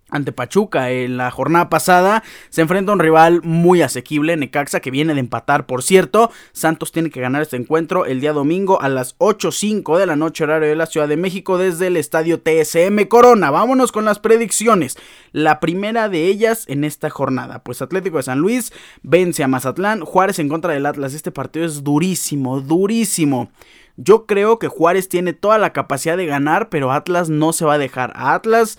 ante 0.10 0.32
Pachuca 0.32 0.90
en 0.92 1.18
la 1.18 1.32
jornada 1.32 1.70
pasada. 1.70 2.24
Se 2.50 2.62
enfrenta 2.62 2.92
a 2.92 2.96
un 2.96 3.00
rival 3.00 3.42
muy 3.44 3.82
asequible, 3.82 4.38
Necaxa, 4.38 4.80
que 4.80 4.92
viene 4.92 5.14
de 5.14 5.20
empatar, 5.20 5.66
por 5.66 5.84
cierto. 5.84 6.32
Santos 6.54 6.92
tiene 6.92 7.10
que 7.10 7.22
ganar 7.22 7.42
este 7.42 7.58
encuentro 7.58 8.06
el 8.06 8.22
día 8.22 8.34
domingo 8.34 8.82
a 8.82 8.90
las 8.90 9.18
8.05 9.18 9.98
de 9.98 10.06
la 10.06 10.16
noche 10.16 10.44
horario 10.44 10.70
de 10.70 10.76
la 10.76 10.86
Ciudad 10.86 11.08
de 11.08 11.18
México 11.18 11.58
desde 11.58 11.88
el 11.88 11.98
estadio 11.98 12.42
TSM 12.42 13.06
Corona. 13.08 13.52
Vámonos 13.52 13.92
con 13.92 14.06
las 14.06 14.20
predicciones. 14.20 14.98
La 15.32 15.60
primera 15.60 16.10
de 16.10 16.26
ellas 16.26 16.66
en 16.68 16.84
esta 16.84 17.10
jornada. 17.10 17.64
Pues 17.64 17.82
Atlético 17.82 18.18
de 18.18 18.24
San 18.24 18.40
Luis 18.40 18.72
vence 19.02 19.44
a 19.44 19.48
Mazatlán. 19.48 20.02
Juárez 20.02 20.40
en 20.40 20.50
contra 20.50 20.74
del 20.74 20.86
Atlas. 20.86 21.14
Este 21.14 21.32
partido 21.32 21.66
es 21.66 21.84
durísimo, 21.84 22.62
durísimo. 22.62 23.52
Yo 23.98 24.28
creo 24.28 24.60
que 24.60 24.68
Juárez 24.68 25.10
tiene 25.10 25.34
toda 25.34 25.58
la 25.58 25.74
capacidad 25.74 26.18
de 26.18 26.28
ganar, 26.28 26.70
pero 26.70 26.92
Atlas 26.92 27.30
no 27.30 27.52
se 27.52 27.66
va 27.66 27.74
a 27.74 27.80
dejar. 27.80 28.14
A 28.16 28.36
Atlas 28.36 28.78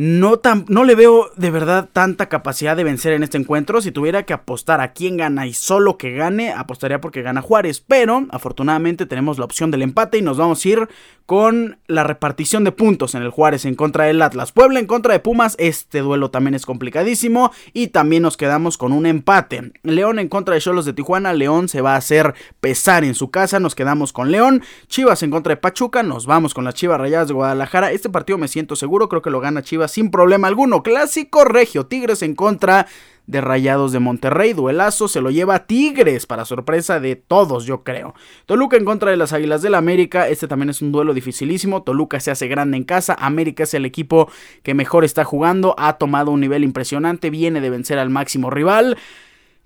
no, 0.00 0.38
tan, 0.38 0.64
no 0.68 0.84
le 0.84 0.94
veo 0.94 1.28
de 1.34 1.50
verdad 1.50 1.88
tanta 1.92 2.28
capacidad 2.28 2.76
de 2.76 2.84
vencer 2.84 3.14
en 3.14 3.24
este 3.24 3.36
encuentro. 3.36 3.80
Si 3.80 3.90
tuviera 3.90 4.22
que 4.22 4.32
apostar 4.32 4.80
a 4.80 4.92
quién 4.92 5.16
gana 5.16 5.48
y 5.48 5.54
solo 5.54 5.98
que 5.98 6.12
gane, 6.12 6.52
apostaría 6.52 7.00
porque 7.00 7.22
gana 7.22 7.42
Juárez. 7.42 7.82
Pero 7.84 8.24
afortunadamente 8.30 9.06
tenemos 9.06 9.40
la 9.40 9.44
opción 9.44 9.72
del 9.72 9.82
empate 9.82 10.18
y 10.18 10.22
nos 10.22 10.36
vamos 10.36 10.64
a 10.64 10.68
ir 10.68 10.88
con 11.26 11.78
la 11.88 12.04
repartición 12.04 12.62
de 12.62 12.70
puntos 12.70 13.16
en 13.16 13.22
el 13.22 13.30
Juárez 13.30 13.64
en 13.64 13.74
contra 13.74 14.04
del 14.04 14.22
Atlas. 14.22 14.52
Puebla 14.52 14.78
en 14.78 14.86
contra 14.86 15.14
de 15.14 15.18
Pumas. 15.18 15.56
Este 15.58 15.98
duelo 15.98 16.30
también 16.30 16.54
es 16.54 16.64
complicadísimo. 16.64 17.50
Y 17.72 17.88
también 17.88 18.22
nos 18.22 18.36
quedamos 18.36 18.78
con 18.78 18.92
un 18.92 19.04
empate. 19.04 19.72
León 19.82 20.20
en 20.20 20.28
contra 20.28 20.54
de 20.54 20.60
Cholos 20.60 20.84
de 20.84 20.92
Tijuana. 20.92 21.32
León 21.32 21.68
se 21.68 21.80
va 21.80 21.94
a 21.94 21.98
hacer 21.98 22.34
pesar 22.60 23.02
en 23.02 23.16
su 23.16 23.32
casa. 23.32 23.58
Nos 23.58 23.74
quedamos 23.74 24.12
con 24.12 24.30
León. 24.30 24.62
Chivas 24.86 25.24
en 25.24 25.32
contra 25.32 25.54
de 25.54 25.56
Pachuca. 25.56 26.04
Nos 26.04 26.24
vamos 26.24 26.54
con 26.54 26.64
las 26.64 26.74
Chivas 26.74 27.00
Rayadas 27.00 27.26
de 27.26 27.34
Guadalajara. 27.34 27.90
Este 27.90 28.08
partido 28.08 28.38
me 28.38 28.46
siento 28.46 28.76
seguro. 28.76 29.08
Creo 29.08 29.22
que 29.22 29.30
lo 29.30 29.40
gana 29.40 29.62
Chivas 29.62 29.87
sin 29.88 30.10
problema 30.10 30.48
alguno. 30.48 30.82
Clásico 30.82 31.44
regio, 31.44 31.86
Tigres 31.86 32.22
en 32.22 32.34
contra 32.34 32.86
de 33.28 33.40
Rayados 33.42 33.92
de 33.92 34.00
Monterrey. 34.00 34.54
Duelazo 34.54 35.06
se 35.06 35.20
lo 35.20 35.30
lleva 35.30 35.66
Tigres 35.66 36.26
para 36.26 36.44
sorpresa 36.44 36.98
de 36.98 37.14
todos, 37.14 37.66
yo 37.66 37.84
creo. 37.84 38.14
Toluca 38.46 38.76
en 38.76 38.84
contra 38.84 39.10
de 39.10 39.18
las 39.18 39.32
Águilas 39.32 39.62
del 39.62 39.74
América. 39.74 40.28
Este 40.28 40.48
también 40.48 40.70
es 40.70 40.80
un 40.82 40.92
duelo 40.92 41.12
dificilísimo. 41.14 41.82
Toluca 41.82 42.18
se 42.20 42.30
hace 42.30 42.48
grande 42.48 42.78
en 42.78 42.84
casa. 42.84 43.14
América 43.18 43.64
es 43.64 43.74
el 43.74 43.84
equipo 43.84 44.30
que 44.62 44.74
mejor 44.74 45.04
está 45.04 45.24
jugando. 45.24 45.74
Ha 45.78 45.98
tomado 45.98 46.30
un 46.30 46.40
nivel 46.40 46.64
impresionante. 46.64 47.28
Viene 47.30 47.60
de 47.60 47.70
vencer 47.70 47.98
al 47.98 48.08
máximo 48.08 48.48
rival. 48.48 48.96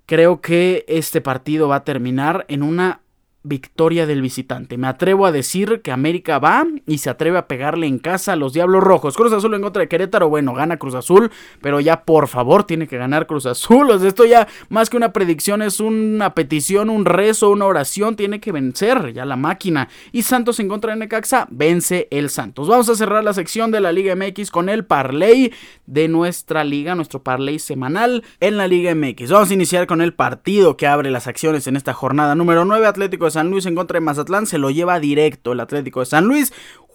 Creo 0.07 0.41
que 0.41 0.85
este 0.89 1.21
partido 1.21 1.69
va 1.69 1.77
a 1.77 1.85
terminar 1.85 2.45
en 2.49 2.65
una 2.65 3.02
victoria 3.45 4.07
del 4.07 4.23
visitante. 4.23 4.79
Me 4.79 4.87
atrevo 4.87 5.27
a 5.27 5.33
decir 5.33 5.81
que 5.83 5.93
América 5.93 6.39
va 6.39 6.65
y 6.87 6.99
se 6.99 7.11
atreve 7.11 7.39
a 7.39 7.49
pegarle 7.49 7.87
en 7.87 7.99
casa 7.99 8.33
a 8.33 8.37
los 8.37 8.53
Diablos 8.53 8.83
Rojos. 8.83 9.17
Cruz 9.17 9.33
Azul 9.33 9.55
en 9.55 9.63
contra 9.63 9.81
de 9.81 9.89
Querétaro, 9.89 10.29
bueno, 10.29 10.55
gana 10.55 10.77
Cruz 10.77 10.95
Azul, 10.95 11.31
pero 11.61 11.81
ya 11.81 12.05
por 12.05 12.29
favor 12.29 12.65
tiene 12.65 12.87
que 12.87 12.99
ganar 12.99 13.27
Cruz 13.27 13.47
Azul. 13.47 13.91
Esto 14.07 14.25
ya 14.25 14.47
más 14.69 14.91
que 14.91 14.97
una 14.97 15.13
predicción 15.13 15.63
es 15.63 15.81
una 15.81 16.35
petición, 16.35 16.91
un 16.91 17.05
rezo, 17.05 17.51
una 17.51 17.67
oración, 17.67 18.17
tiene 18.17 18.41
que 18.41 18.53
vencer 18.53 19.13
ya 19.13 19.25
la 19.25 19.37
máquina. 19.37 19.89
Y 20.13 20.23
Santos 20.23 20.61
en 20.61 20.69
contra 20.69 20.93
de 20.93 21.01
Necaxa, 21.01 21.49
vence 21.51 22.09
el 22.11 22.31
Santos. 22.31 22.69
Vamos 22.69 22.89
a 22.89 22.95
cerrar 22.95 23.25
la 23.25 23.35
sección 23.35 23.71
de 23.71 23.81
la 23.81 23.93
Liga 23.93 24.15
MX 24.15 24.51
con 24.51 24.69
el 24.69 24.85
parlay 24.85 25.53
de 25.87 26.09
nuestra 26.09 26.65
liga, 26.65 26.95
nuestro 26.95 27.23
parlay 27.23 27.59
semanal 27.59 28.23
en 28.41 28.57
la 28.57 28.69
Liga 28.69 28.95
MX. 28.95 29.31
Vamos 29.31 29.51
a 29.51 29.55
iniciar 29.55 29.87
con 29.87 30.01
el 30.01 30.15
partido 30.15 30.77
que 30.77 30.87
abre 30.87 31.11
las 31.11 31.27
acciones 31.27 31.67
en 31.67 31.77
esta 31.77 31.93
jornada 31.93 32.35
número 32.35 32.65
9, 32.65 32.87
Atlético 32.87 33.27
San 33.33 33.51
Luis 33.51 33.67
en 33.67 33.75
contra 33.75 33.97
de 33.97 34.01
Mazatlán 34.01 34.47
se 34.47 34.59
lo 34.59 34.71
lleva 34.71 35.01
directo 35.01 35.53
el 35.53 35.61
Atlético 35.61 36.01
de 36.01 36.07
San 36.07 36.27
Luis. 36.27 36.53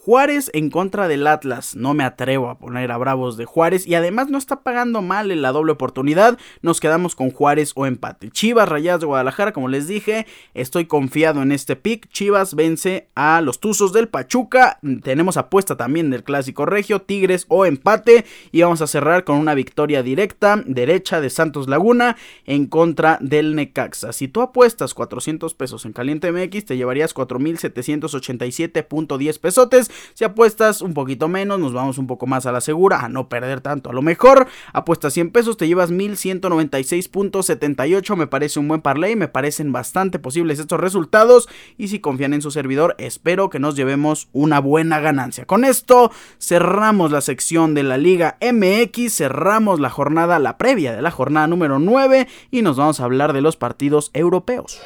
Juárez 0.08 0.50
en 0.54 0.70
contra 0.70 1.10
del 1.10 1.28
Atlas. 1.28 1.76
No 1.76 1.94
me 1.94 2.06
atrevo 2.06 2.50
a 2.50 2.58
poner 2.58 2.94
a 2.94 2.98
Bravos 2.98 3.36
de 3.36 3.44
Juárez. 3.44 3.86
Y 3.86 3.96
además 3.96 4.30
no 4.30 4.38
está 4.38 4.62
pagando 4.62 5.02
mal 5.02 5.32
en 5.32 5.42
la 5.42 5.52
doble 5.52 5.74
oportunidad. 5.74 6.38
Nos 6.62 6.80
quedamos 6.80 7.14
con 7.14 7.30
Juárez 7.30 7.74
o 7.76 7.86
empate. 7.86 8.32
Chivas 8.32 8.70
Rayadas 8.70 9.02
de 9.02 9.08
Guadalajara, 9.08 9.52
como 9.52 9.68
les 9.68 9.86
dije. 9.86 10.26
Estoy 10.54 10.86
confiado 10.86 11.42
en 11.42 11.52
este 11.52 11.76
pick. 11.76 12.08
Chivas 12.08 12.56
vence 12.56 13.10
a 13.16 13.42
los 13.42 13.60
Tuzos 13.60 13.92
del 13.92 14.08
Pachuca. 14.08 14.80
Tenemos 15.04 15.36
apuesta 15.36 15.76
también 15.76 16.10
del 16.10 16.24
Clásico 16.24 16.66
Regio. 16.66 17.02
Tigres 17.02 17.46
o 17.50 17.66
empate. 17.66 18.24
Y 18.54 18.62
vamos 18.62 18.82
a 18.82 18.88
cerrar 18.88 19.26
con 19.26 19.36
una 19.36 19.56
victoria 19.56 20.04
directa. 20.04 20.64
Derecha 20.66 21.20
de 21.20 21.30
Santos 21.30 21.68
Laguna 21.68 22.16
en 22.46 22.68
contra 22.68 23.18
del 23.20 23.56
Necaxa. 23.56 24.14
Si 24.14 24.30
tú 24.30 24.40
apuestas 24.40 24.94
400 24.94 25.54
pesos 25.54 25.84
en 25.84 25.92
Caliente 25.92 26.32
MX, 26.32 26.64
te 26.64 26.78
llevarías 26.78 27.14
4.787.10 27.14 29.40
pesotes 29.42 29.92
Si 30.14 30.24
apuestas 30.24 30.82
un 30.82 30.94
poquito 30.94 31.28
menos, 31.28 31.60
nos 31.60 31.74
vamos 31.74 31.98
un 31.98 32.08
poco 32.08 32.28
más 32.28 32.46
a 32.46 32.52
la 32.52 32.62
segura, 32.62 33.02
a 33.02 33.10
no 33.10 33.30
perder 33.30 33.62
tanto. 33.62 33.90
A 33.90 33.94
lo 33.94 34.02
mejor, 34.02 34.48
apuestas 34.74 35.14
100 35.14 35.32
pesos, 35.32 35.58
te 35.58 35.68
llevas 35.68 35.92
1196.78. 35.92 38.16
Me 38.16 38.28
parece 38.28 38.60
un 38.60 38.68
buen 38.68 38.82
parlay, 38.82 39.16
me 39.16 39.28
parecen 39.28 39.72
bastante 39.72 40.20
posibles 40.20 40.60
estos 40.60 40.80
resultados. 40.80 41.50
Y 41.78 41.90
si 41.90 42.00
confían 42.00 42.34
en 42.34 42.42
su 42.42 42.52
servidor, 42.52 42.96
espero 42.98 43.50
que 43.50 43.60
nos 43.60 43.76
llevemos 43.76 44.30
una 44.34 44.60
buena 44.60 45.00
ganancia. 45.00 45.46
Con 45.46 45.66
esto 45.66 46.12
cerramos 46.40 47.12
la 47.12 47.22
sección 47.22 47.74
de 47.74 47.84
la 47.84 47.98
Liga 47.98 48.38
MX, 48.42 49.14
cerramos 49.14 49.80
la 49.80 49.90
jornada, 49.90 50.40
la 50.40 50.58
previa 50.58 50.96
de 50.96 51.02
la 51.02 51.12
jornada 51.12 51.48
número 51.48 51.80
9 51.80 52.28
y 52.52 52.62
nos 52.62 52.78
vamos 52.78 53.00
a 53.00 53.04
hablar 53.04 53.34
de 53.34 53.42
los 53.42 53.58
partidos 53.58 54.12
europeos. 54.14 54.80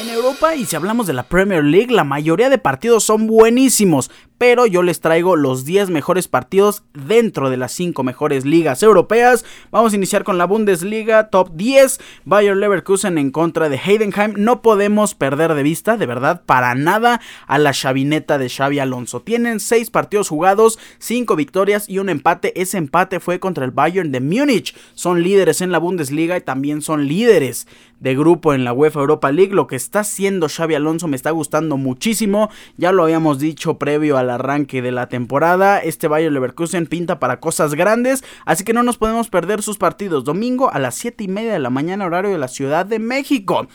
En 0.00 0.08
Europa, 0.08 0.54
y 0.54 0.64
si 0.64 0.76
hablamos 0.76 1.06
de 1.06 1.12
la 1.12 1.24
Premier 1.24 1.62
League, 1.62 1.92
la 1.92 2.04
mayoría 2.04 2.48
de 2.48 2.56
partidos 2.56 3.04
son 3.04 3.26
buenísimos, 3.26 4.10
pero 4.40 4.64
yo 4.64 4.82
les 4.82 5.00
traigo 5.00 5.36
los 5.36 5.66
10 5.66 5.90
mejores 5.90 6.26
partidos 6.26 6.82
dentro 6.94 7.50
de 7.50 7.58
las 7.58 7.72
5 7.72 8.02
mejores 8.02 8.46
ligas 8.46 8.82
europeas. 8.82 9.44
Vamos 9.70 9.92
a 9.92 9.96
iniciar 9.96 10.24
con 10.24 10.38
la 10.38 10.46
Bundesliga 10.46 11.28
Top 11.28 11.50
10, 11.56 12.00
Bayer 12.24 12.56
Leverkusen 12.56 13.18
en 13.18 13.32
contra 13.32 13.68
de 13.68 13.76
Heidenheim. 13.76 14.32
No 14.38 14.62
podemos 14.62 15.14
perder 15.14 15.52
de 15.52 15.62
vista, 15.62 15.98
de 15.98 16.06
verdad, 16.06 16.40
para 16.46 16.74
nada 16.74 17.20
a 17.46 17.58
la 17.58 17.74
chavineta 17.74 18.38
de 18.38 18.48
Xavi 18.48 18.78
Alonso. 18.78 19.20
Tienen 19.20 19.60
6 19.60 19.90
partidos 19.90 20.30
jugados, 20.30 20.78
5 21.00 21.36
victorias 21.36 21.86
y 21.86 21.98
un 21.98 22.08
empate. 22.08 22.58
Ese 22.58 22.78
empate 22.78 23.20
fue 23.20 23.40
contra 23.40 23.66
el 23.66 23.72
Bayern 23.72 24.10
de 24.10 24.22
Múnich. 24.22 24.74
Son 24.94 25.22
líderes 25.22 25.60
en 25.60 25.70
la 25.70 25.78
Bundesliga 25.78 26.38
y 26.38 26.40
también 26.40 26.80
son 26.80 27.06
líderes 27.06 27.66
de 28.00 28.16
grupo 28.16 28.54
en 28.54 28.64
la 28.64 28.72
UEFA 28.72 29.00
Europa 29.00 29.30
League. 29.30 29.54
Lo 29.54 29.66
que 29.66 29.76
está 29.76 30.00
haciendo 30.00 30.48
Xavi 30.48 30.74
Alonso 30.74 31.06
me 31.08 31.16
está 31.16 31.30
gustando 31.30 31.76
muchísimo. 31.76 32.50
Ya 32.78 32.92
lo 32.92 33.04
habíamos 33.04 33.38
dicho 33.38 33.78
previo 33.78 34.16
a 34.16 34.22
la 34.22 34.29
arranque 34.30 34.82
de 34.82 34.92
la 34.92 35.08
temporada. 35.08 35.78
Este 35.78 36.08
Bayer 36.08 36.32
Leverkusen 36.32 36.86
pinta 36.86 37.18
para 37.18 37.40
cosas 37.40 37.74
grandes, 37.74 38.24
así 38.46 38.64
que 38.64 38.72
no 38.72 38.82
nos 38.82 38.96
podemos 38.96 39.28
perder 39.28 39.62
sus 39.62 39.78
partidos. 39.78 40.24
Domingo 40.24 40.72
a 40.72 40.78
las 40.78 40.94
7 40.94 41.24
y 41.24 41.28
media 41.28 41.52
de 41.52 41.58
la 41.58 41.70
mañana, 41.70 42.06
horario 42.06 42.30
de 42.30 42.38
la 42.38 42.48
Ciudad 42.48 42.86
de 42.86 42.98
México. 42.98 43.66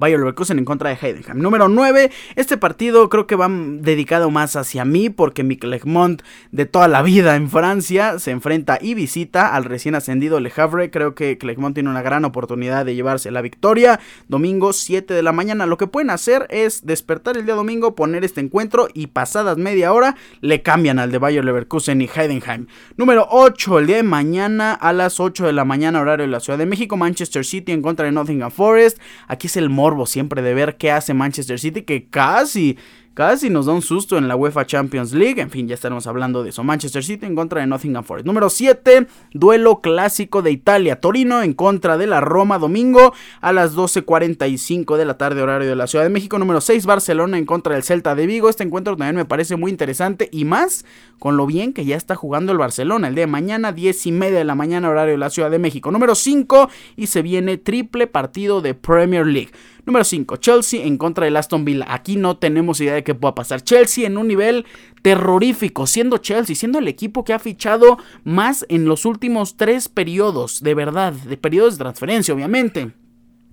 Bayer 0.00 0.18
Leverkusen 0.18 0.58
en 0.58 0.64
contra 0.64 0.88
de 0.88 0.96
Heidenheim. 0.96 1.38
Número 1.38 1.68
9, 1.68 2.10
este 2.34 2.56
partido 2.56 3.08
creo 3.10 3.26
que 3.26 3.36
va 3.36 3.48
dedicado 3.48 4.30
más 4.30 4.56
hacia 4.56 4.84
mí 4.84 5.10
porque 5.10 5.44
Clermont 5.58 6.22
de 6.52 6.66
toda 6.66 6.88
la 6.88 7.02
vida 7.02 7.36
en 7.36 7.50
Francia 7.50 8.18
se 8.18 8.30
enfrenta 8.30 8.78
y 8.80 8.94
visita 8.94 9.54
al 9.54 9.64
recién 9.64 9.94
ascendido 9.94 10.40
Le 10.40 10.50
Havre. 10.56 10.90
Creo 10.90 11.14
que 11.14 11.38
Clermont 11.38 11.74
tiene 11.74 11.90
una 11.90 12.02
gran 12.02 12.24
oportunidad 12.24 12.84
de 12.84 12.94
llevarse 12.94 13.30
la 13.30 13.42
victoria. 13.42 14.00
Domingo 14.28 14.72
7 14.72 15.12
de 15.12 15.22
la 15.22 15.32
mañana. 15.32 15.66
Lo 15.66 15.76
que 15.76 15.86
pueden 15.86 16.10
hacer 16.10 16.46
es 16.48 16.86
despertar 16.86 17.36
el 17.36 17.44
día 17.44 17.54
domingo, 17.54 17.94
poner 17.94 18.24
este 18.24 18.40
encuentro 18.40 18.88
y 18.94 19.08
pasadas 19.08 19.58
media 19.58 19.92
hora 19.92 20.16
le 20.40 20.62
cambian 20.62 20.98
al 20.98 21.12
de 21.12 21.18
Bayer 21.18 21.44
Leverkusen 21.44 22.00
y 22.00 22.08
Heidenheim. 22.08 22.66
Número 22.96 23.26
8, 23.30 23.80
el 23.80 23.86
día 23.86 23.96
de 23.96 24.02
mañana 24.02 24.72
a 24.72 24.94
las 24.94 25.20
8 25.20 25.46
de 25.46 25.52
la 25.52 25.66
mañana 25.66 26.00
horario 26.00 26.24
de 26.24 26.32
la 26.32 26.40
Ciudad 26.40 26.58
de 26.58 26.66
México. 26.66 26.96
Manchester 26.96 27.44
City 27.44 27.72
en 27.72 27.82
contra 27.82 28.06
de 28.06 28.12
Nottingham 28.12 28.50
Forest. 28.50 28.98
Aquí 29.28 29.46
es 29.46 29.56
el 29.56 29.68
siempre 30.06 30.42
de 30.42 30.54
ver 30.54 30.76
qué 30.76 30.90
hace 30.90 31.14
Manchester 31.14 31.58
City, 31.58 31.82
que 31.82 32.06
casi 32.08 32.76
Casi 33.20 33.50
nos 33.50 33.66
da 33.66 33.72
un 33.72 33.82
susto 33.82 34.16
en 34.18 34.28
la 34.28 34.36
UEFA 34.36 34.64
Champions 34.66 35.12
League. 35.12 35.42
En 35.42 35.50
fin, 35.50 35.66
ya 35.66 35.74
estaremos 35.74 36.06
hablando 36.06 36.44
de 36.44 36.50
eso. 36.50 36.62
Manchester 36.62 37.04
City 37.04 37.26
en 37.26 37.34
contra 37.34 37.60
de 37.60 37.66
Nottingham 37.66 38.04
Forest. 38.04 38.24
Número 38.24 38.48
7, 38.48 39.08
duelo 39.34 39.80
clásico 39.80 40.42
de 40.42 40.52
Italia. 40.52 41.00
Torino 41.00 41.42
en 41.42 41.52
contra 41.52 41.98
de 41.98 42.06
la 42.06 42.20
Roma 42.20 42.58
domingo 42.58 43.12
a 43.40 43.52
las 43.52 43.74
12.45 43.74 44.96
de 44.96 45.04
la 45.04 45.18
tarde 45.18 45.42
horario 45.42 45.68
de 45.68 45.74
la 45.74 45.88
Ciudad 45.88 46.04
de 46.04 46.10
México. 46.10 46.38
Número 46.38 46.60
6, 46.60 46.86
Barcelona 46.86 47.36
en 47.36 47.46
contra 47.46 47.74
del 47.74 47.82
Celta 47.82 48.14
de 48.14 48.26
Vigo. 48.26 48.48
Este 48.48 48.62
encuentro 48.62 48.96
también 48.96 49.16
me 49.16 49.24
parece 49.24 49.56
muy 49.56 49.72
interesante 49.72 50.28
y 50.30 50.44
más 50.44 50.84
con 51.18 51.36
lo 51.36 51.46
bien 51.46 51.72
que 51.72 51.84
ya 51.84 51.96
está 51.96 52.14
jugando 52.14 52.52
el 52.52 52.58
Barcelona. 52.58 53.08
El 53.08 53.16
día 53.16 53.24
de 53.24 53.32
mañana, 53.32 53.72
10 53.72 54.06
y 54.06 54.12
media 54.12 54.38
de 54.38 54.44
la 54.44 54.54
mañana 54.54 54.88
horario 54.88 55.12
de 55.12 55.18
la 55.18 55.30
Ciudad 55.30 55.50
de 55.50 55.58
México. 55.58 55.90
Número 55.90 56.14
5 56.14 56.70
y 56.96 57.08
se 57.08 57.22
viene 57.22 57.58
triple 57.58 58.06
partido 58.06 58.60
de 58.60 58.74
Premier 58.74 59.26
League. 59.26 59.50
Número 59.90 60.04
5, 60.04 60.36
Chelsea 60.36 60.86
en 60.86 60.96
contra 60.96 61.24
del 61.24 61.36
Aston 61.36 61.64
Villa. 61.64 61.84
Aquí 61.88 62.14
no 62.14 62.36
tenemos 62.36 62.80
idea 62.80 62.94
de 62.94 63.02
qué 63.02 63.12
pueda 63.16 63.34
pasar. 63.34 63.64
Chelsea 63.64 64.06
en 64.06 64.18
un 64.18 64.28
nivel 64.28 64.64
terrorífico, 65.02 65.84
siendo 65.88 66.18
Chelsea, 66.18 66.54
siendo 66.54 66.78
el 66.78 66.86
equipo 66.86 67.24
que 67.24 67.32
ha 67.32 67.40
fichado 67.40 67.98
más 68.22 68.64
en 68.68 68.84
los 68.84 69.04
últimos 69.04 69.56
tres 69.56 69.88
periodos, 69.88 70.62
de 70.62 70.74
verdad, 70.74 71.12
de 71.12 71.36
periodos 71.36 71.74
de 71.74 71.82
transferencia, 71.82 72.32
obviamente. 72.32 72.92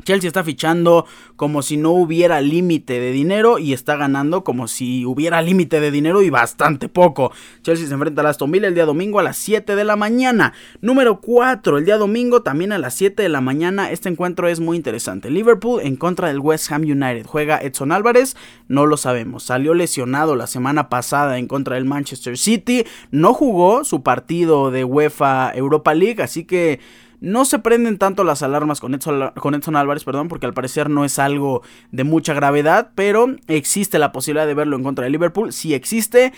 Chelsea 0.08 0.30
está 0.30 0.42
fichando 0.42 1.06
como 1.36 1.62
si 1.62 1.76
no 1.76 1.92
hubiera 1.92 2.40
límite 2.40 2.98
de 3.02 3.12
dinero 3.12 3.60
y 3.60 3.74
está 3.74 3.98
ganando 3.98 4.46
como 4.46 4.70
si 4.70 5.04
hubiera 5.04 5.42
límite 5.42 5.82
de 5.82 5.92
dinero 5.92 6.22
y 6.22 6.30
bastante 6.30 6.88
poco. 6.88 7.34
Chelsea 7.62 7.88
se 7.88 7.94
enfrenta 7.94 8.22
a 8.22 8.30
Aston 8.30 8.50
Villa 8.50 8.70
el 8.70 8.74
día 8.74 8.86
domingo 8.86 9.20
a 9.20 9.24
las 9.24 9.36
7 9.36 9.76
de 9.76 9.84
la 9.84 9.98
mañana. 9.98 10.54
Número 10.80 11.20
4, 11.20 11.80
el 11.80 11.84
día 11.84 11.98
domingo 11.98 12.42
también 12.42 12.72
a 12.72 12.78
las 12.78 12.94
7 12.94 13.22
de 13.22 13.28
la 13.28 13.42
mañana. 13.42 13.92
Este 13.92 14.08
encuentro 14.08 14.48
es 14.48 14.62
muy 14.62 14.78
interesante. 14.78 15.30
Liverpool 15.30 15.82
en 15.84 15.98
contra 15.98 16.30
del 16.30 16.40
West 16.40 16.72
Ham 16.72 16.84
United. 16.84 17.26
Juega 17.26 17.58
Edson 17.58 17.92
Álvarez, 17.92 18.38
no 18.70 18.86
lo 18.86 18.96
sabemos. 18.96 19.44
Salió 19.44 19.74
lesionado 19.74 20.38
la 20.38 20.48
semana 20.48 20.88
pasada 20.88 21.38
en 21.38 21.48
contra 21.48 21.76
del 21.76 21.84
Manchester 21.84 22.38
City. 22.38 22.86
No 23.12 23.34
jugó 23.34 23.84
su 23.84 24.04
partido 24.04 24.72
de 24.72 24.86
UEFA 24.86 25.52
Europa 25.54 25.94
League, 25.94 26.24
así 26.24 26.46
que 26.46 26.80
no 27.20 27.46
se 27.46 27.60
prenden 27.60 27.98
tanto 27.98 28.24
las 28.24 28.44
alarmas 28.44 28.80
con 28.80 28.94
Edson, 28.94 29.32
con 29.40 29.56
Edson 29.56 29.76
Álvarez, 29.76 30.04
perdón, 30.04 30.28
porque 30.28 30.46
al 30.46 30.54
parecer 30.54 30.90
no 30.90 31.06
es 31.06 31.20
algo 31.20 31.64
de 31.92 32.04
mucha 32.04 32.34
gravedad, 32.34 32.92
pero 32.96 33.36
existe 33.48 34.00
la 34.00 34.12
posibilidad 34.12 34.48
de 34.48 34.54
verlo 34.54 34.76
en 34.76 34.84
contra 34.84 35.06
de 35.06 35.10
Liverpool. 35.10 35.54
Si 35.54 35.74
existe, 35.74 36.34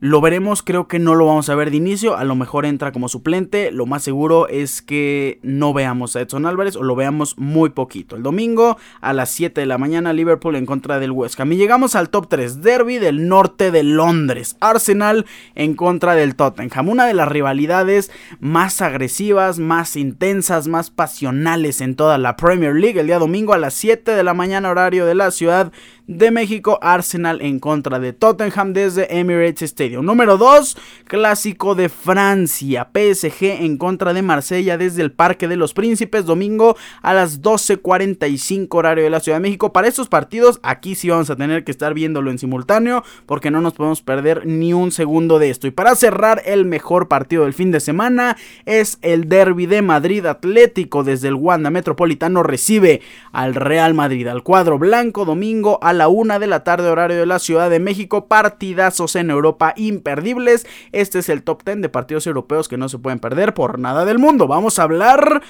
lo 0.00 0.20
veremos, 0.20 0.62
creo 0.62 0.88
que 0.88 0.98
no 0.98 1.14
lo 1.14 1.24
vamos 1.24 1.48
a 1.48 1.54
ver 1.54 1.70
de 1.70 1.78
inicio, 1.78 2.16
a 2.16 2.24
lo 2.24 2.34
mejor 2.34 2.66
entra 2.66 2.92
como 2.92 3.08
suplente, 3.08 3.70
lo 3.70 3.86
más 3.86 4.02
seguro 4.02 4.46
es 4.48 4.82
que 4.82 5.38
no 5.42 5.72
veamos 5.72 6.14
a 6.14 6.20
Edson 6.20 6.44
Álvarez 6.44 6.76
o 6.76 6.82
lo 6.82 6.94
veamos 6.94 7.38
muy 7.38 7.70
poquito. 7.70 8.16
El 8.16 8.22
domingo 8.22 8.76
a 9.00 9.14
las 9.14 9.30
7 9.30 9.58
de 9.58 9.66
la 9.66 9.78
mañana 9.78 10.12
Liverpool 10.12 10.56
en 10.56 10.66
contra 10.66 10.98
del 10.98 11.12
West 11.12 11.40
Ham. 11.40 11.52
Y 11.52 11.56
llegamos 11.56 11.94
al 11.94 12.10
top 12.10 12.28
3, 12.28 12.60
Derby 12.60 12.98
del 12.98 13.26
norte 13.26 13.70
de 13.70 13.84
Londres, 13.84 14.56
Arsenal 14.60 15.24
en 15.54 15.74
contra 15.74 16.14
del 16.14 16.36
Tottenham, 16.36 16.90
una 16.90 17.06
de 17.06 17.14
las 17.14 17.28
rivalidades 17.28 18.10
más 18.38 18.82
agresivas, 18.82 19.58
más 19.58 19.96
intensas, 19.96 20.68
más 20.68 20.90
pasionales 20.90 21.80
en 21.80 21.96
toda 21.96 22.18
la 22.18 22.36
Premier 22.36 22.74
League. 22.74 23.00
El 23.00 23.06
día 23.06 23.18
domingo 23.18 23.54
a 23.54 23.58
las 23.58 23.72
7 23.72 24.10
de 24.10 24.24
la 24.24 24.34
mañana 24.34 24.70
horario 24.70 25.06
de 25.06 25.14
la 25.14 25.30
ciudad 25.30 25.72
de 26.06 26.30
México, 26.30 26.78
Arsenal 26.82 27.40
en 27.42 27.58
contra 27.58 27.98
de 27.98 28.12
Tottenham 28.12 28.72
desde 28.72 29.18
Emirates 29.18 29.62
Stadium. 29.62 29.85
Número 29.90 30.36
2, 30.36 30.76
clásico 31.04 31.74
de 31.74 31.88
Francia, 31.88 32.88
PSG 32.92 33.62
en 33.62 33.76
contra 33.76 34.12
de 34.12 34.22
Marsella 34.22 34.76
desde 34.76 35.02
el 35.02 35.12
Parque 35.12 35.48
de 35.48 35.56
los 35.56 35.74
Príncipes, 35.74 36.24
domingo 36.24 36.76
a 37.02 37.14
las 37.14 37.40
12.45 37.40 38.68
horario 38.72 39.04
de 39.04 39.10
la 39.10 39.20
Ciudad 39.20 39.38
de 39.38 39.42
México. 39.42 39.72
Para 39.72 39.88
estos 39.88 40.08
partidos, 40.08 40.58
aquí 40.62 40.94
sí 40.94 41.08
vamos 41.08 41.30
a 41.30 41.36
tener 41.36 41.64
que 41.64 41.70
estar 41.70 41.94
viéndolo 41.94 42.30
en 42.30 42.38
simultáneo 42.38 43.04
porque 43.26 43.50
no 43.50 43.60
nos 43.60 43.74
podemos 43.74 44.02
perder 44.02 44.46
ni 44.46 44.72
un 44.72 44.90
segundo 44.90 45.38
de 45.38 45.50
esto. 45.50 45.66
Y 45.66 45.70
para 45.70 45.94
cerrar, 45.94 46.42
el 46.44 46.64
mejor 46.64 47.08
partido 47.08 47.44
del 47.44 47.54
fin 47.54 47.70
de 47.70 47.80
semana 47.80 48.36
es 48.64 48.98
el 49.02 49.28
Derby 49.28 49.66
de 49.66 49.82
Madrid 49.82 50.26
Atlético 50.26 51.04
desde 51.04 51.28
el 51.28 51.34
Wanda 51.34 51.70
Metropolitano 51.70 52.42
recibe 52.42 53.00
al 53.32 53.54
Real 53.54 53.94
Madrid 53.94 54.26
al 54.26 54.42
cuadro 54.42 54.78
blanco 54.78 55.24
domingo 55.24 55.78
a 55.82 55.92
la 55.92 56.08
una 56.08 56.38
de 56.38 56.46
la 56.46 56.64
tarde 56.64 56.88
horario 56.88 57.18
de 57.18 57.26
la 57.26 57.38
Ciudad 57.38 57.70
de 57.70 57.80
México. 57.80 58.26
Partidazos 58.26 59.16
en 59.16 59.30
Europa 59.30 59.72
imperdibles. 59.76 60.66
Este 60.92 61.18
es 61.18 61.28
el 61.28 61.42
top 61.42 61.64
10 61.64 61.82
de 61.82 61.88
partidos 61.88 62.26
europeos 62.26 62.68
que 62.68 62.76
no 62.76 62.88
se 62.88 62.98
pueden 62.98 63.18
perder 63.18 63.54
por 63.54 63.78
nada 63.78 64.04
del 64.04 64.18
mundo. 64.18 64.46
Vamos 64.46 64.78
a 64.78 64.84
hablar 64.84 65.42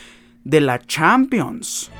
de 0.44 0.60
la 0.60 0.78
Champions. 0.78 1.90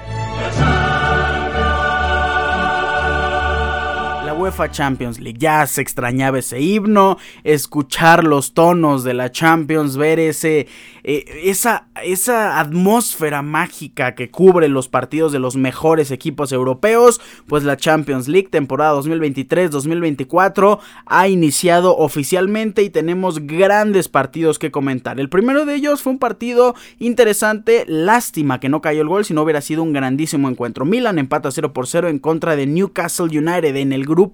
UEFA 4.37 4.71
Champions 4.71 5.19
League. 5.19 5.39
Ya 5.39 5.67
se 5.67 5.81
extrañaba 5.81 6.39
ese 6.39 6.61
himno, 6.61 7.19
escuchar 7.43 8.25
los 8.25 8.53
tonos 8.53 9.03
de 9.03 9.15
la 9.15 9.33
Champions, 9.33 9.97
ver 9.97 10.21
ese, 10.21 10.69
eh, 11.05 11.25
esa, 11.45 11.89
esa 12.05 12.61
atmósfera 12.61 13.43
mágica 13.43 14.15
que 14.15 14.31
cubre 14.31 14.69
los 14.69 14.89
partidos 14.89 15.33
de 15.33 15.39
los 15.39 15.57
mejores 15.57 16.11
equipos 16.11 16.53
europeos, 16.53 17.21
pues 17.47 17.65
la 17.65 17.77
Champions 17.77 18.29
League 18.29 18.49
temporada 18.49 18.95
2023-2024 19.01 20.81
ha 21.07 21.29
iniciado 21.29 21.97
oficialmente 21.97 22.83
y 22.83 22.91
tenemos 22.91 23.47
grandes 23.47 24.09
partidos 24.09 24.59
que 24.59 24.71
comentar. 24.71 25.19
El 25.19 25.29
primero 25.29 25.65
de 25.65 25.75
ellos 25.75 26.03
fue 26.03 26.13
un 26.13 26.19
partido 26.19 26.75
interesante, 26.99 27.85
lástima 27.89 28.61
que 28.61 28.69
no 28.69 28.81
cayó 28.81 29.01
el 29.03 29.09
gol, 29.09 29.25
si 29.25 29.35
no 29.35 29.43
hubiera 29.43 29.61
sido 29.61 29.83
un 29.83 29.93
grandísimo 29.93 30.49
encuentro. 30.49 30.85
Milan 30.85 31.19
empata 31.19 31.51
0 31.51 31.73
por 31.73 31.87
0 31.87 32.09
en 32.09 32.19
contra 32.19 32.57
de 32.57 32.67
Newcastle 32.67 33.27
United 33.27 33.77
en 33.77 33.93
el 33.93 34.05
grupo 34.05 34.26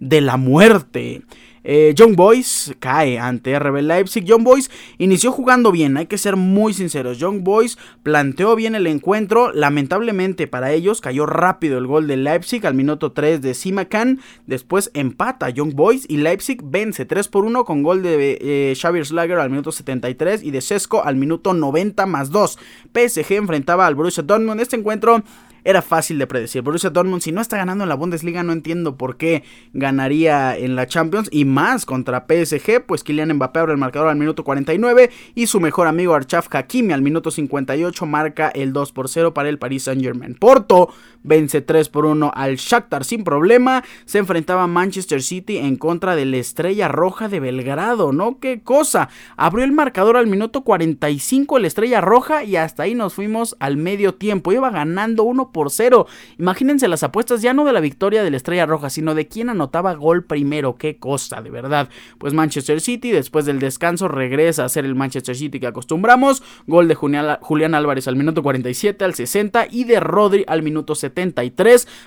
de 0.00 0.20
la 0.20 0.36
muerte. 0.36 1.22
Eh, 1.70 1.92
Young 1.94 2.16
Boys 2.16 2.74
cae 2.78 3.18
ante 3.18 3.58
RB 3.58 3.82
Leipzig. 3.82 4.24
Young 4.24 4.42
Boys 4.42 4.70
inició 4.96 5.32
jugando 5.32 5.70
bien, 5.70 5.98
hay 5.98 6.06
que 6.06 6.16
ser 6.16 6.36
muy 6.36 6.72
sinceros. 6.72 7.18
Young 7.18 7.42
Boys 7.42 7.76
planteó 8.02 8.56
bien 8.56 8.74
el 8.74 8.86
encuentro. 8.86 9.52
Lamentablemente 9.52 10.46
para 10.46 10.72
ellos 10.72 11.02
cayó 11.02 11.26
rápido 11.26 11.76
el 11.76 11.86
gol 11.86 12.06
de 12.06 12.16
Leipzig 12.16 12.66
al 12.66 12.72
minuto 12.72 13.12
3 13.12 13.42
de 13.42 13.52
Simakan. 13.52 14.20
Después 14.46 14.90
empata 14.94 15.50
Young 15.50 15.74
Boys 15.74 16.06
y 16.08 16.16
Leipzig 16.16 16.60
vence 16.62 17.04
3 17.04 17.28
por 17.28 17.44
1 17.44 17.64
con 17.66 17.82
gol 17.82 18.02
de 18.02 18.38
eh, 18.40 18.74
Xavier 18.74 19.04
Slager 19.04 19.38
al 19.38 19.50
minuto 19.50 19.70
73 19.70 20.42
y 20.42 20.50
de 20.50 20.62
Sesco 20.62 21.04
al 21.04 21.16
minuto 21.16 21.52
90 21.52 22.06
más 22.06 22.30
2. 22.30 22.58
PSG 22.94 23.32
enfrentaba 23.32 23.86
al 23.86 23.94
Borussia 23.94 24.22
Dortmund. 24.22 24.60
Este 24.62 24.76
encuentro 24.76 25.22
era 25.64 25.82
fácil 25.82 26.18
de 26.18 26.26
predecir. 26.26 26.62
Borussia 26.62 26.90
Dortmund, 26.90 27.22
si 27.22 27.32
no 27.32 27.40
está 27.40 27.56
ganando 27.56 27.84
en 27.84 27.88
la 27.88 27.94
Bundesliga, 27.94 28.42
no 28.42 28.52
entiendo 28.52 28.96
por 28.96 29.16
qué 29.16 29.42
ganaría 29.72 30.56
en 30.56 30.76
la 30.76 30.86
Champions. 30.86 31.28
Y 31.30 31.44
más 31.44 31.86
contra 31.86 32.26
PSG, 32.28 32.84
pues 32.86 33.04
Kylian 33.04 33.32
Mbappé 33.34 33.60
abre 33.60 33.72
el 33.72 33.78
marcador 33.78 34.08
al 34.08 34.16
minuto 34.16 34.44
49 34.44 35.10
y 35.34 35.46
su 35.46 35.60
mejor 35.60 35.86
amigo 35.86 36.14
Archaf 36.14 36.48
Hakimi 36.54 36.92
al 36.92 37.02
minuto 37.02 37.30
58 37.30 38.06
marca 38.06 38.48
el 38.48 38.72
2 38.72 38.92
por 38.92 39.08
0 39.08 39.34
para 39.34 39.48
el 39.48 39.58
Paris 39.58 39.84
Saint 39.84 40.02
Germain. 40.02 40.34
Porto 40.34 40.90
vence 41.22 41.60
3 41.60 41.88
por 41.88 42.06
1 42.06 42.32
al 42.34 42.56
Shakhtar 42.56 43.04
sin 43.04 43.24
problema. 43.24 43.84
Se 44.04 44.18
enfrentaba 44.18 44.66
Manchester 44.66 45.22
City 45.22 45.58
en 45.58 45.76
contra 45.76 46.16
de 46.16 46.24
la 46.24 46.36
Estrella 46.38 46.88
Roja 46.88 47.28
de 47.28 47.40
Belgrado, 47.40 48.12
¿no? 48.12 48.38
¿Qué 48.38 48.62
cosa? 48.62 49.08
Abrió 49.36 49.64
el 49.64 49.72
marcador 49.72 50.16
al 50.16 50.26
minuto 50.26 50.62
45 50.62 51.58
la 51.58 51.66
Estrella 51.66 52.00
Roja 52.00 52.44
y 52.44 52.56
hasta 52.56 52.84
ahí 52.84 52.94
nos 52.94 53.14
fuimos 53.14 53.56
al 53.60 53.76
medio 53.76 54.14
tiempo. 54.14 54.52
Iba 54.52 54.70
ganando 54.70 55.24
1 55.24 55.47
por 55.52 55.70
0. 55.70 56.06
Imagínense 56.38 56.88
las 56.88 57.02
apuestas 57.02 57.42
ya 57.42 57.52
no 57.52 57.64
de 57.64 57.72
la 57.72 57.80
victoria 57.80 58.22
de 58.22 58.30
la 58.30 58.36
Estrella 58.36 58.66
Roja, 58.66 58.90
sino 58.90 59.14
de 59.14 59.28
quién 59.28 59.50
anotaba 59.50 59.94
gol 59.94 60.24
primero. 60.24 60.76
Qué 60.76 60.98
cosa, 60.98 61.42
de 61.42 61.50
verdad. 61.50 61.88
Pues 62.18 62.34
Manchester 62.34 62.80
City 62.80 63.10
después 63.10 63.44
del 63.44 63.58
descanso 63.58 64.08
regresa 64.08 64.64
a 64.64 64.68
ser 64.68 64.84
el 64.84 64.94
Manchester 64.94 65.36
City 65.36 65.60
que 65.60 65.66
acostumbramos. 65.66 66.42
Gol 66.66 66.88
de 66.88 66.94
Julián 66.94 67.74
Álvarez 67.74 68.08
al 68.08 68.16
minuto 68.16 68.42
47, 68.42 69.04
al 69.04 69.14
60 69.14 69.66
y 69.70 69.84
de 69.84 70.00
Rodri 70.00 70.44
al 70.46 70.62
minuto 70.62 70.94
70 70.94 71.42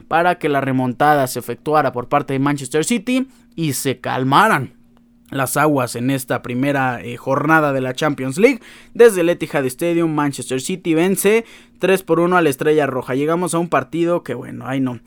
para 0.08 0.36
que 0.36 0.50
la 0.50 0.62
remontada 0.62 1.28
se 1.28 1.40
efectuara 1.40 1.92
por 1.92 2.08
parte 2.08 2.34
de 2.34 2.40
Manchester 2.40 2.86
City 2.86 3.28
y 3.56 3.74
se 3.74 4.00
calmaran 4.00 4.81
las 5.32 5.58
aguas 5.58 5.96
en 5.96 6.12
esta 6.12 6.42
primera 6.42 7.02
eh, 7.02 7.18
jornada 7.18 7.74
de 7.74 7.82
la 7.82 7.94
Champions 7.94 8.38
League. 8.38 8.60
Desde 8.94 9.22
el 9.22 9.30
Etihad 9.30 9.66
Stadium, 9.66 10.14
Manchester 10.14 10.62
City 10.62 10.94
vence 10.94 11.46
3 11.80 12.04
por 12.04 12.20
1 12.20 12.38
a 12.38 12.42
la 12.42 12.50
Estrella 12.50 12.86
Roja. 12.86 13.16
Llegamos 13.16 13.54
a 13.56 13.60
un 13.60 13.70
partido 13.70 14.24
que, 14.24 14.34
bueno, 14.34 14.68
ahí 14.68 14.80
no. 14.80 15.00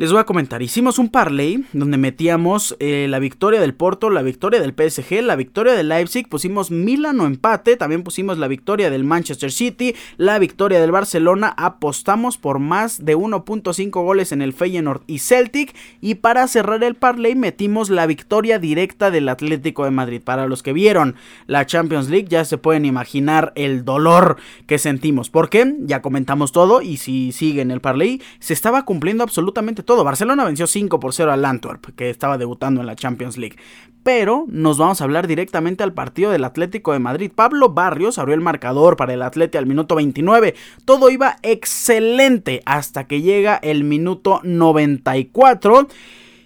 Les 0.00 0.10
voy 0.10 0.20
a 0.22 0.24
comentar, 0.24 0.62
hicimos 0.62 0.98
un 0.98 1.10
parlay 1.10 1.62
donde 1.74 1.98
metíamos 1.98 2.74
eh, 2.80 3.06
la 3.10 3.18
victoria 3.18 3.60
del 3.60 3.74
Porto, 3.74 4.08
la 4.08 4.22
victoria 4.22 4.58
del 4.58 4.72
PSG, 4.72 5.20
la 5.20 5.36
victoria 5.36 5.74
del 5.74 5.90
Leipzig, 5.90 6.26
pusimos 6.26 6.70
Milano 6.70 7.26
empate, 7.26 7.76
también 7.76 8.02
pusimos 8.02 8.38
la 8.38 8.48
victoria 8.48 8.88
del 8.88 9.04
Manchester 9.04 9.52
City, 9.52 9.94
la 10.16 10.38
victoria 10.38 10.80
del 10.80 10.90
Barcelona, 10.90 11.52
apostamos 11.54 12.38
por 12.38 12.60
más 12.60 13.04
de 13.04 13.14
1.5 13.14 13.90
goles 14.02 14.32
en 14.32 14.40
el 14.40 14.54
Feyenoord 14.54 15.02
y 15.06 15.18
Celtic 15.18 15.76
y 16.00 16.14
para 16.14 16.48
cerrar 16.48 16.82
el 16.82 16.94
parlay 16.94 17.34
metimos 17.34 17.90
la 17.90 18.06
victoria 18.06 18.58
directa 18.58 19.10
del 19.10 19.28
Atlético 19.28 19.84
de 19.84 19.90
Madrid. 19.90 20.22
Para 20.24 20.46
los 20.46 20.62
que 20.62 20.72
vieron 20.72 21.14
la 21.46 21.66
Champions 21.66 22.08
League 22.08 22.28
ya 22.30 22.46
se 22.46 22.56
pueden 22.56 22.86
imaginar 22.86 23.52
el 23.54 23.84
dolor 23.84 24.38
que 24.66 24.78
sentimos. 24.78 25.28
¿Por 25.28 25.50
qué? 25.50 25.74
Ya 25.80 26.00
comentamos 26.00 26.52
todo 26.52 26.80
y 26.80 26.96
si 26.96 27.32
siguen 27.32 27.70
el 27.70 27.82
parlay 27.82 28.22
se 28.38 28.54
estaba 28.54 28.86
cumpliendo 28.86 29.22
absolutamente 29.22 29.82
todo 29.82 29.89
todo. 29.90 30.04
Barcelona 30.04 30.44
venció 30.44 30.68
5 30.68 31.00
por 31.00 31.12
0 31.12 31.32
al 31.32 31.44
Antwerp, 31.44 31.84
que 31.96 32.10
estaba 32.10 32.38
debutando 32.38 32.80
en 32.80 32.86
la 32.86 32.94
Champions 32.94 33.36
League. 33.36 33.56
Pero 34.04 34.44
nos 34.46 34.78
vamos 34.78 35.00
a 35.00 35.04
hablar 35.04 35.26
directamente 35.26 35.82
al 35.82 35.94
partido 35.94 36.30
del 36.30 36.44
Atlético 36.44 36.92
de 36.92 37.00
Madrid. 37.00 37.32
Pablo 37.34 37.70
Barrios 37.70 38.16
abrió 38.16 38.36
el 38.36 38.40
marcador 38.40 38.96
para 38.96 39.14
el 39.14 39.22
Atlético 39.22 39.58
al 39.58 39.66
minuto 39.66 39.96
29. 39.96 40.54
Todo 40.84 41.10
iba 41.10 41.38
excelente 41.42 42.62
hasta 42.66 43.08
que 43.08 43.20
llega 43.20 43.56
el 43.56 43.82
minuto 43.82 44.40
94. 44.44 45.88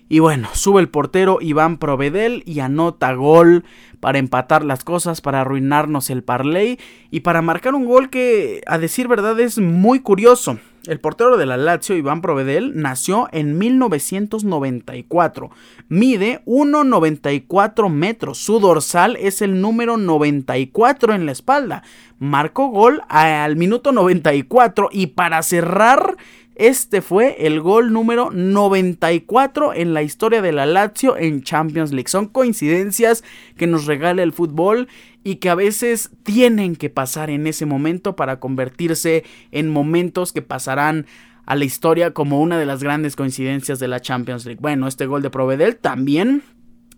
Y 0.09 0.19
bueno, 0.19 0.49
sube 0.53 0.81
el 0.81 0.89
portero 0.89 1.39
Iván 1.41 1.79
Provedel 1.79 2.43
y 2.47 2.61
anota 2.61 3.15
gol 3.15 3.65
para 4.01 4.19
empatar 4.19 4.65
las 4.65 4.85
cosas, 4.85 5.23
para 5.23 5.41
arruinarnos 5.41 6.11
el 6.11 6.23
parlay 6.23 6.79
y 7.11 7.21
para 7.21 7.41
marcar 7.41 7.75
un 7.75 7.87
gol 7.87 8.11
que, 8.11 8.61
a 8.67 8.77
decir 8.79 9.09
verdad, 9.09 9.41
es 9.41 9.59
muy 9.59 10.01
curioso. 10.01 10.59
El 10.87 11.01
portero 11.01 11.39
de 11.39 11.47
la 11.47 11.57
Lazio, 11.57 11.97
Iván 11.97 12.21
Provedel, 12.21 12.79
nació 12.79 13.29
en 13.33 13.57
1994. 13.57 15.51
Mide 15.89 16.43
1,94 16.45 17.89
metros. 17.89 18.37
Su 18.37 18.61
dorsal 18.61 19.17
es 19.17 19.41
el 19.41 19.63
número 19.63 19.97
94 19.97 21.15
en 21.15 21.25
la 21.25 21.33
espalda. 21.33 21.83
Marcó 22.19 22.69
gol 22.69 23.01
al 23.09 23.57
minuto 23.57 23.93
94 23.93 24.91
y 24.93 25.07
para 25.09 25.43
cerrar 25.43 26.19
este 26.55 27.03
fue 27.03 27.47
el 27.47 27.61
gol 27.61 27.93
número 27.93 28.31
94 28.31 29.75
en 29.75 29.93
la 29.93 30.03
historia 30.03 30.41
de 30.41 30.53
la 30.53 30.67
Lazio 30.67 31.17
en 31.17 31.43
Champions 31.43 31.93
League. 31.93 32.09
Son 32.09 32.29
coincidencias 32.29 33.25
que 33.57 33.67
nos 33.67 33.87
regala 33.87 34.23
el 34.23 34.33
fútbol 34.33 34.89
y 35.25 35.37
que 35.37 35.51
a 35.51 35.55
veces 35.55 36.11
tienen 36.23 36.77
que 36.77 36.91
pasar 36.91 37.31
en 37.31 37.47
ese 37.47 37.67
momento 37.67 38.15
para 38.15 38.39
convertirse 38.39 39.25
en 39.51 39.69
momentos 39.69 40.33
que 40.33 40.43
pasarán 40.43 41.07
a 41.47 41.57
la 41.57 41.65
historia 41.65 42.13
como 42.13 42.41
una 42.41 42.59
de 42.59 42.67
las 42.67 42.83
grandes 42.83 43.17
coincidencias 43.17 43.79
de 43.79 43.89
la 43.89 44.01
Champions 44.01 44.47
League. 44.47 44.61
Bueno, 44.63 44.87
este 44.87 45.07
gol 45.07 45.23
de 45.23 45.31
Provedel 45.31 45.77
también 45.77 46.43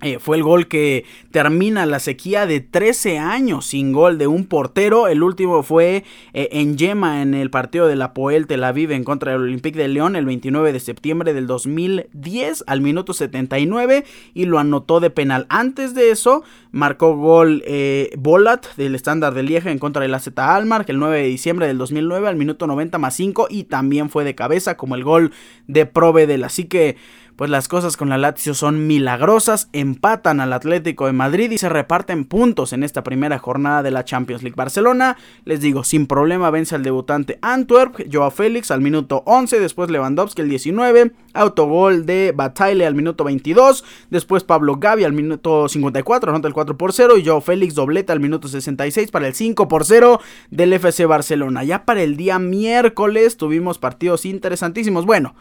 eh, 0.02 0.18
fue 0.18 0.37
el 0.37 0.42
gol 0.42 0.68
que 0.68 1.06
termina 1.30 1.87
la 1.87 2.00
sequía 2.00 2.44
de 2.44 2.61
13 2.61 3.18
años 3.18 3.64
sin 3.64 3.92
gol 3.92 4.18
de 4.18 4.26
un 4.26 4.44
portero. 4.44 5.09
El 5.09 5.22
último 5.22 5.62
fue 5.62 6.04
eh, 6.35 6.48
en 6.52 6.76
Yema 6.76 7.22
en 7.22 7.32
el 7.32 7.48
partido 7.48 7.87
de 7.87 7.96
la 7.96 8.12
Poel 8.12 8.46
Tel 8.46 8.62
Aviv 8.64 8.92
en 8.92 9.04
contra 9.04 9.32
del 9.32 9.40
Olympique 9.40 9.78
de 9.78 9.88
León 9.88 10.14
el 10.14 10.26
29 10.26 10.74
de 10.74 10.80
septiembre 10.80 11.32
del 11.32 11.46
2010 11.46 12.64
al 12.66 12.82
minuto 12.82 13.14
79 13.14 14.04
y 14.35 14.44
lo 14.44 14.59
anotó 14.59 15.00
de 15.00 15.09
penal. 15.09 15.46
Antes 15.48 15.94
de 15.94 16.11
eso 16.11 16.44
marcó 16.72 17.16
gol 17.16 17.62
eh, 17.66 18.11
Bolat 18.18 18.66
del 18.76 18.94
estándar 18.94 19.32
de 19.32 19.44
Lieja 19.44 19.70
en 19.70 19.78
contra 19.78 20.02
del 20.02 20.12
AZ 20.12 20.28
Almar 20.37 20.85
el 20.88 20.98
9 20.98 21.22
de 21.22 21.26
diciembre 21.26 21.66
del 21.66 21.78
2009 21.78 22.28
al 22.28 22.37
minuto 22.37 22.66
90 22.66 22.98
más 22.98 23.14
5 23.14 23.46
y 23.48 23.64
también 23.64 24.11
fue 24.11 24.24
de 24.24 24.35
cabeza 24.35 24.76
como 24.76 24.94
el 24.94 25.04
gol 25.04 25.32
de 25.68 25.87
Provedel. 25.87 26.44
Así 26.44 26.64
que 26.64 26.96
pues 27.37 27.51
las 27.51 27.68
cosas 27.68 27.96
con 27.96 28.09
la 28.09 28.16
Lazio 28.16 28.55
son 28.55 28.87
milagrosas, 28.87 29.68
empatan 29.72 30.40
al 30.40 30.55
Atlético 30.55 31.07
de 31.07 31.12
Madrid 31.12 31.51
y 31.51 31.59
se 31.59 31.68
reparten 31.68 32.25
puntos 32.25 32.72
en 32.72 32.83
esta 32.83 33.03
primera 33.05 33.38
jornada 33.38 33.83
de 33.83 33.90
la 33.90 34.05
Champions 34.05 34.42
League. 34.42 34.57
Barcelona, 34.57 35.18
les 35.44 35.61
digo, 35.61 35.85
sin 35.85 36.07
problema 36.07 36.51
vence 36.51 36.75
al 36.75 36.83
debutante 36.83 37.38
Antwerp, 37.42 38.11
Joao 38.11 38.31
Félix 38.31 38.70
al 38.70 38.81
minuto 38.81 39.22
11, 39.27 39.61
después 39.61 39.90
Lewandowski 39.90 40.42
al 40.42 40.49
19, 40.49 41.12
autogol 41.35 42.07
de 42.07 42.33
Bataille 42.35 42.87
al 42.87 42.94
minuto 42.94 43.22
22, 43.25 43.85
después 44.09 44.42
Pablo 44.42 44.77
Gavi 44.77 45.05
al 45.05 45.12
minuto 45.12 45.68
54, 45.68 46.31
anota 46.31 46.49
el 46.49 46.55
4 46.55 46.79
por 46.79 46.94
0 46.94 47.18
y 47.18 47.25
Joao 47.25 47.42
Félix 47.42 47.75
dobleta 47.75 48.14
al 48.14 48.20
minuto 48.20 48.49
66 48.49 49.11
para 49.11 49.27
el 49.27 49.35
5 49.35 49.68
por 49.68 49.85
0 49.85 50.20
del 50.51 50.72
FC 50.72 51.05
Barcelona. 51.05 51.64
Ya 51.64 51.85
para 51.85 52.03
el 52.03 52.16
día 52.16 52.38
miércoles 52.38 53.37
tuvimos 53.37 53.79
partidos 53.79 54.25
interesantísimos. 54.25 55.05
Bueno, 55.05 55.35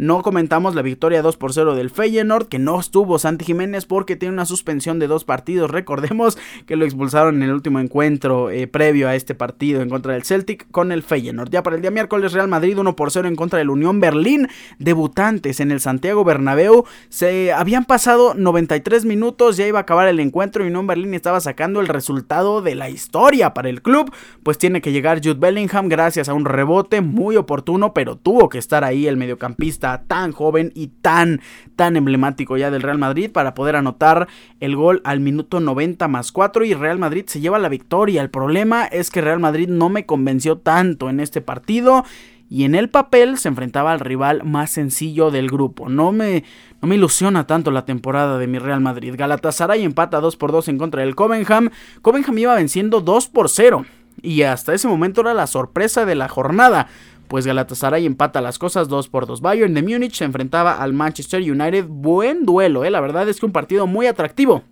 no 0.00 0.22
comentamos 0.22 0.74
la 0.74 0.80
victoria 0.80 1.20
2 1.20 1.36
por 1.36 1.52
0 1.52 1.74
del 1.74 1.90
Feyenoord, 1.90 2.48
que 2.48 2.58
no 2.58 2.80
estuvo 2.80 3.18
Santi 3.18 3.44
Jiménez 3.44 3.84
porque 3.84 4.16
tiene 4.16 4.32
una 4.32 4.46
suspensión 4.46 4.98
de 4.98 5.06
dos 5.06 5.24
partidos. 5.24 5.70
Recordemos 5.70 6.38
que 6.64 6.76
lo 6.76 6.86
expulsaron 6.86 7.36
en 7.36 7.42
el 7.42 7.52
último 7.52 7.80
encuentro 7.80 8.48
eh, 8.48 8.66
previo 8.66 9.08
a 9.10 9.14
este 9.14 9.34
partido 9.34 9.82
en 9.82 9.90
contra 9.90 10.14
del 10.14 10.24
Celtic 10.24 10.70
con 10.70 10.90
el 10.90 11.02
Feyenoord. 11.02 11.50
Ya 11.50 11.62
para 11.62 11.76
el 11.76 11.82
día 11.82 11.90
miércoles, 11.90 12.32
Real 12.32 12.48
Madrid 12.48 12.78
1 12.78 12.96
por 12.96 13.10
0 13.10 13.28
en 13.28 13.36
contra 13.36 13.58
del 13.58 13.68
Unión 13.68 14.00
Berlín. 14.00 14.48
Debutantes 14.78 15.60
en 15.60 15.70
el 15.70 15.80
Santiago 15.80 16.24
Bernabéu. 16.24 16.86
Se 17.10 17.52
habían 17.52 17.84
pasado 17.84 18.32
93 18.32 19.04
minutos, 19.04 19.58
ya 19.58 19.66
iba 19.66 19.80
a 19.80 19.82
acabar 19.82 20.08
el 20.08 20.18
encuentro 20.18 20.64
y 20.64 20.68
Unión 20.68 20.86
Berlín 20.86 21.12
estaba 21.12 21.42
sacando 21.42 21.78
el 21.78 21.88
resultado 21.88 22.62
de 22.62 22.74
la 22.74 22.88
historia 22.88 23.52
para 23.52 23.68
el 23.68 23.82
club. 23.82 24.10
Pues 24.42 24.56
tiene 24.56 24.80
que 24.80 24.92
llegar 24.92 25.18
Jude 25.18 25.34
Bellingham 25.34 25.90
gracias 25.90 26.30
a 26.30 26.32
un 26.32 26.46
rebote 26.46 27.02
muy 27.02 27.36
oportuno, 27.36 27.92
pero 27.92 28.16
tuvo 28.16 28.48
que 28.48 28.56
estar 28.56 28.82
ahí 28.82 29.06
el 29.06 29.18
mediocampista 29.18 29.89
tan 29.98 30.32
joven 30.32 30.72
y 30.74 30.88
tan, 30.88 31.40
tan 31.76 31.96
emblemático 31.96 32.56
ya 32.56 32.70
del 32.70 32.82
Real 32.82 32.98
Madrid 32.98 33.30
para 33.30 33.54
poder 33.54 33.76
anotar 33.76 34.28
el 34.60 34.76
gol 34.76 35.00
al 35.04 35.20
minuto 35.20 35.60
90 35.60 36.08
más 36.08 36.32
4 36.32 36.64
y 36.64 36.74
Real 36.74 36.98
Madrid 36.98 37.24
se 37.26 37.40
lleva 37.40 37.58
la 37.58 37.68
victoria. 37.68 38.22
El 38.22 38.30
problema 38.30 38.86
es 38.86 39.10
que 39.10 39.20
Real 39.20 39.40
Madrid 39.40 39.68
no 39.68 39.88
me 39.88 40.06
convenció 40.06 40.58
tanto 40.58 41.10
en 41.10 41.20
este 41.20 41.40
partido 41.40 42.04
y 42.50 42.64
en 42.64 42.74
el 42.74 42.90
papel 42.90 43.38
se 43.38 43.46
enfrentaba 43.46 43.92
al 43.92 44.00
rival 44.00 44.42
más 44.44 44.70
sencillo 44.70 45.30
del 45.30 45.48
grupo. 45.48 45.88
No 45.88 46.10
me, 46.10 46.42
no 46.82 46.88
me 46.88 46.96
ilusiona 46.96 47.46
tanto 47.46 47.70
la 47.70 47.84
temporada 47.84 48.38
de 48.38 48.48
mi 48.48 48.58
Real 48.58 48.80
Madrid. 48.80 49.14
Galatasaray 49.16 49.84
empata 49.84 50.20
2 50.20 50.36
por 50.36 50.50
2 50.50 50.68
en 50.68 50.78
contra 50.78 51.02
del 51.02 51.14
Covenham. 51.14 51.70
Covenham 52.02 52.36
iba 52.38 52.56
venciendo 52.56 53.00
2 53.00 53.28
por 53.28 53.48
0 53.48 53.86
y 54.22 54.42
hasta 54.42 54.74
ese 54.74 54.88
momento 54.88 55.20
era 55.20 55.32
la 55.32 55.46
sorpresa 55.46 56.04
de 56.04 56.14
la 56.14 56.28
jornada 56.28 56.88
pues 57.30 57.46
Galatasaray 57.46 58.06
empata 58.06 58.40
las 58.40 58.58
cosas 58.58 58.88
2 58.88 59.08
por 59.08 59.24
2. 59.24 59.40
Bayern 59.40 59.72
de 59.72 59.84
Múnich 59.84 60.16
se 60.16 60.24
enfrentaba 60.24 60.82
al 60.82 60.92
Manchester 60.92 61.40
United. 61.40 61.86
Buen 61.88 62.44
duelo, 62.44 62.84
¿eh? 62.84 62.90
la 62.90 63.00
verdad 63.00 63.28
es 63.28 63.38
que 63.38 63.46
un 63.46 63.52
partido 63.52 63.86
muy 63.86 64.08
atractivo. 64.08 64.64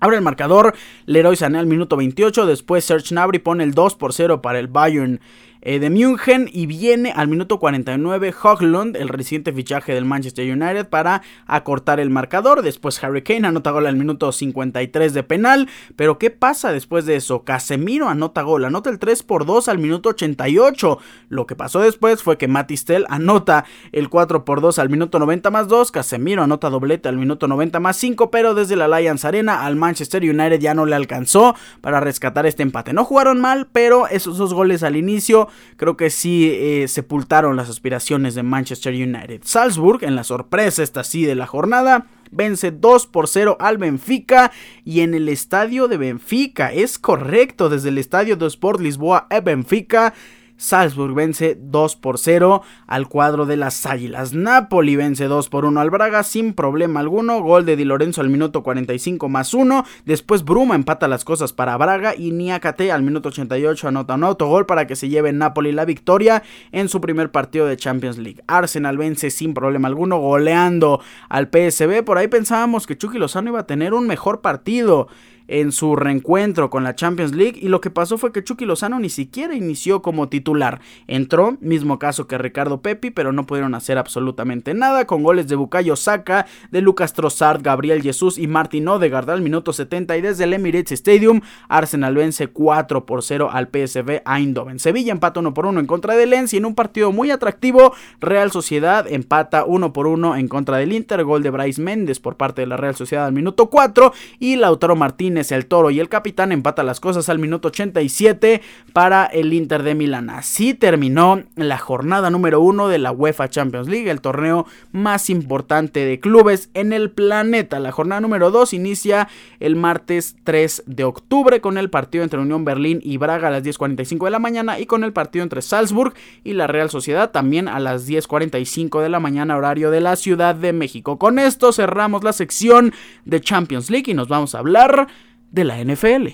Abre 0.00 0.16
el 0.16 0.22
marcador, 0.22 0.74
Leroy 1.06 1.36
Sané 1.36 1.60
al 1.60 1.66
minuto 1.66 1.96
28, 1.96 2.46
después 2.46 2.84
Serge 2.84 3.14
Gnabry 3.14 3.38
pone 3.38 3.62
el 3.62 3.74
2 3.74 3.94
por 3.94 4.12
0 4.12 4.42
para 4.42 4.58
el 4.58 4.66
Bayern 4.66 5.20
eh, 5.62 5.78
de 5.78 5.90
München 5.90 6.48
y 6.50 6.66
viene 6.66 7.12
al 7.12 7.28
minuto 7.28 7.58
49 7.58 8.34
Hoglund, 8.42 8.96
el 8.96 9.08
reciente 9.08 9.52
fichaje 9.52 9.94
del 9.94 10.04
Manchester 10.04 10.50
United, 10.50 10.88
para 10.88 11.22
acortar 11.46 12.00
el 12.00 12.10
marcador. 12.10 12.62
Después 12.62 13.02
Harry 13.04 13.22
Kane 13.22 13.46
anota 13.46 13.70
gol 13.70 13.86
al 13.86 13.96
minuto 13.96 14.32
53 14.32 15.12
de 15.12 15.22
penal. 15.22 15.68
Pero 15.96 16.18
¿qué 16.18 16.30
pasa 16.30 16.72
después 16.72 17.04
de 17.06 17.16
eso? 17.16 17.44
Casemiro 17.44 18.08
anota 18.08 18.42
gol, 18.42 18.64
anota 18.64 18.90
el 18.90 18.98
3 18.98 19.22
por 19.22 19.44
2 19.44 19.68
al 19.68 19.78
minuto 19.78 20.10
88. 20.10 20.98
Lo 21.28 21.46
que 21.46 21.56
pasó 21.56 21.80
después 21.80 22.22
fue 22.22 22.38
que 22.38 22.48
Matistel 22.48 23.04
anota 23.08 23.64
el 23.92 24.08
4 24.08 24.44
por 24.44 24.60
2 24.60 24.78
al 24.78 24.88
minuto 24.88 25.18
90 25.18 25.50
más 25.50 25.68
2. 25.68 25.90
Casemiro 25.90 26.42
anota 26.42 26.70
doblete 26.70 27.08
al 27.08 27.18
minuto 27.18 27.48
90 27.48 27.80
más 27.80 27.96
5. 27.96 28.30
Pero 28.30 28.54
desde 28.54 28.76
la 28.76 28.86
Allianz 28.86 29.24
Arena 29.24 29.64
al 29.64 29.76
Manchester 29.76 30.22
United 30.22 30.58
ya 30.58 30.74
no 30.74 30.86
le 30.86 30.96
alcanzó 30.96 31.54
para 31.80 32.00
rescatar 32.00 32.46
este 32.46 32.62
empate. 32.62 32.92
No 32.92 33.04
jugaron 33.04 33.40
mal, 33.40 33.68
pero 33.70 34.06
esos 34.08 34.38
dos 34.38 34.54
goles 34.54 34.82
al 34.82 34.96
inicio 34.96 35.49
creo 35.76 35.96
que 35.96 36.10
sí 36.10 36.50
eh, 36.52 36.88
sepultaron 36.88 37.56
las 37.56 37.68
aspiraciones 37.68 38.34
de 38.34 38.42
Manchester 38.42 38.94
United. 38.94 39.42
Salzburg, 39.44 40.04
en 40.04 40.14
la 40.14 40.24
sorpresa 40.24 40.82
esta 40.82 41.04
sí 41.04 41.24
de 41.24 41.34
la 41.34 41.46
jornada, 41.46 42.06
vence 42.30 42.70
2 42.70 43.06
por 43.06 43.28
0 43.28 43.56
al 43.60 43.78
Benfica 43.78 44.52
y 44.84 45.00
en 45.00 45.14
el 45.14 45.28
estadio 45.28 45.88
de 45.88 45.96
Benfica, 45.96 46.72
es 46.72 46.98
correcto, 46.98 47.68
desde 47.68 47.88
el 47.88 47.98
estadio 47.98 48.36
de 48.36 48.46
Sport 48.46 48.80
Lisboa 48.80 49.26
a 49.30 49.40
Benfica 49.40 50.14
Salzburg 50.60 51.14
vence 51.14 51.56
2 51.58 51.96
por 51.96 52.18
0 52.18 52.62
al 52.86 53.08
cuadro 53.08 53.46
de 53.46 53.56
las 53.56 53.86
Águilas. 53.86 54.34
Napoli 54.34 54.94
vence 54.94 55.24
2 55.24 55.48
por 55.48 55.64
1 55.64 55.80
al 55.80 55.88
Braga 55.88 56.22
sin 56.22 56.52
problema 56.52 57.00
alguno. 57.00 57.40
Gol 57.40 57.64
de 57.64 57.76
Di 57.76 57.84
Lorenzo 57.84 58.20
al 58.20 58.28
minuto 58.28 58.62
45 58.62 59.30
más 59.30 59.54
1. 59.54 59.84
Después 60.04 60.44
Bruma 60.44 60.74
empata 60.74 61.08
las 61.08 61.24
cosas 61.24 61.54
para 61.54 61.76
Braga 61.78 62.14
y 62.14 62.32
Niakate 62.32 62.92
al 62.92 63.02
minuto 63.02 63.30
88 63.30 63.88
anota 63.88 64.14
un 64.14 64.24
autogol 64.24 64.66
para 64.66 64.86
que 64.86 64.96
se 64.96 65.08
lleve 65.08 65.32
Napoli 65.32 65.72
la 65.72 65.86
victoria 65.86 66.42
en 66.72 66.90
su 66.90 67.00
primer 67.00 67.30
partido 67.30 67.66
de 67.66 67.78
Champions 67.78 68.18
League. 68.18 68.42
Arsenal 68.46 68.98
vence 68.98 69.30
sin 69.30 69.54
problema 69.54 69.88
alguno 69.88 70.18
goleando 70.18 71.00
al 71.30 71.48
PSB. 71.48 72.02
Por 72.04 72.18
ahí 72.18 72.28
pensábamos 72.28 72.86
que 72.86 72.98
Chucky 72.98 73.18
Lozano 73.18 73.48
iba 73.48 73.60
a 73.60 73.66
tener 73.66 73.94
un 73.94 74.06
mejor 74.06 74.42
partido 74.42 75.08
en 75.50 75.72
su 75.72 75.96
reencuentro 75.96 76.70
con 76.70 76.84
la 76.84 76.94
Champions 76.94 77.34
League 77.34 77.58
y 77.60 77.68
lo 77.68 77.80
que 77.80 77.90
pasó 77.90 78.16
fue 78.18 78.32
que 78.32 78.44
Chucky 78.44 78.64
Lozano 78.64 78.98
ni 79.00 79.10
siquiera 79.10 79.54
inició 79.54 80.00
como 80.00 80.28
titular. 80.28 80.80
Entró, 81.08 81.58
mismo 81.60 81.98
caso 81.98 82.26
que 82.28 82.38
Ricardo 82.38 82.80
Pepi, 82.82 83.10
pero 83.10 83.32
no 83.32 83.46
pudieron 83.46 83.74
hacer 83.74 83.98
absolutamente 83.98 84.74
nada 84.74 85.06
con 85.06 85.22
goles 85.22 85.48
de 85.48 85.56
Bukayo 85.56 85.96
Saka, 85.96 86.46
de 86.70 86.80
Lucas 86.80 87.14
Trossard, 87.14 87.62
Gabriel 87.62 88.00
Jesús 88.00 88.38
y 88.38 88.46
Martin 88.46 88.86
Odegaard 88.86 89.28
al 89.28 89.42
minuto 89.42 89.72
70 89.72 90.16
y 90.16 90.20
desde 90.20 90.44
el 90.44 90.52
Emirates 90.52 90.92
Stadium 90.92 91.40
Arsenal 91.68 92.14
vence 92.14 92.46
4 92.46 93.04
por 93.04 93.22
0 93.24 93.50
al 93.52 93.66
PSV 93.66 94.22
Eindhoven. 94.24 94.78
Sevilla 94.78 95.12
empata 95.12 95.40
1 95.40 95.52
por 95.52 95.66
1 95.66 95.80
en 95.80 95.86
contra 95.86 96.14
del 96.14 96.30
Lens 96.30 96.54
y 96.54 96.58
en 96.58 96.64
un 96.64 96.76
partido 96.76 97.10
muy 97.10 97.32
atractivo 97.32 97.92
Real 98.20 98.52
Sociedad 98.52 99.06
empata 99.10 99.64
1 99.64 99.92
por 99.92 100.06
1 100.06 100.36
en 100.36 100.46
contra 100.46 100.76
del 100.76 100.92
Inter, 100.92 101.24
gol 101.24 101.42
de 101.42 101.50
Bryce 101.50 101.82
Méndez 101.82 102.20
por 102.20 102.36
parte 102.36 102.62
de 102.62 102.68
la 102.68 102.76
Real 102.76 102.94
Sociedad 102.94 103.26
al 103.26 103.32
minuto 103.32 103.68
4 103.68 104.12
y 104.38 104.54
Lautaro 104.54 104.94
Martínez 104.94 105.39
el 105.40 105.66
Toro 105.66 105.90
y 105.90 106.00
el 106.00 106.08
capitán 106.08 106.52
empata 106.52 106.82
las 106.82 107.00
cosas 107.00 107.28
al 107.28 107.38
minuto 107.38 107.68
87 107.68 108.60
para 108.92 109.24
el 109.24 109.52
Inter 109.52 109.82
de 109.82 109.94
Milán. 109.94 110.30
Así 110.30 110.74
terminó 110.74 111.42
la 111.56 111.78
jornada 111.78 112.30
número 112.30 112.60
uno 112.60 112.88
de 112.88 112.98
la 112.98 113.12
UEFA 113.12 113.48
Champions 113.48 113.88
League, 113.88 114.10
el 114.10 114.20
torneo 114.20 114.66
más 114.92 115.30
importante 115.30 116.04
de 116.04 116.20
clubes 116.20 116.70
en 116.74 116.92
el 116.92 117.10
planeta. 117.10 117.80
La 117.80 117.92
jornada 117.92 118.20
número 118.20 118.50
2 118.50 118.74
inicia 118.74 119.28
el 119.58 119.76
martes 119.76 120.36
3 120.44 120.84
de 120.86 121.04
octubre 121.04 121.60
con 121.60 121.78
el 121.78 121.90
partido 121.90 122.22
entre 122.22 122.40
Unión 122.40 122.64
Berlín 122.64 123.00
y 123.02 123.16
Braga 123.16 123.48
a 123.48 123.50
las 123.50 123.62
10.45 123.62 124.24
de 124.26 124.30
la 124.30 124.38
mañana 124.38 124.78
y 124.78 124.86
con 124.86 125.04
el 125.04 125.12
partido 125.12 125.42
entre 125.42 125.62
Salzburg 125.62 126.14
y 126.44 126.52
la 126.52 126.66
Real 126.66 126.90
Sociedad 126.90 127.30
también 127.30 127.68
a 127.68 127.80
las 127.80 128.08
10.45 128.08 129.00
de 129.02 129.08
la 129.08 129.20
mañana 129.20 129.56
horario 129.56 129.90
de 129.90 130.00
la 130.00 130.16
Ciudad 130.16 130.54
de 130.54 130.72
México. 130.72 131.18
Con 131.18 131.38
esto 131.38 131.72
cerramos 131.72 132.24
la 132.24 132.32
sección 132.32 132.92
de 133.24 133.40
Champions 133.40 133.90
League 133.90 134.10
y 134.10 134.14
nos 134.14 134.28
vamos 134.28 134.54
a 134.54 134.58
hablar 134.58 135.08
de 135.50 135.64
la 135.64 135.82
NFL. 135.82 136.28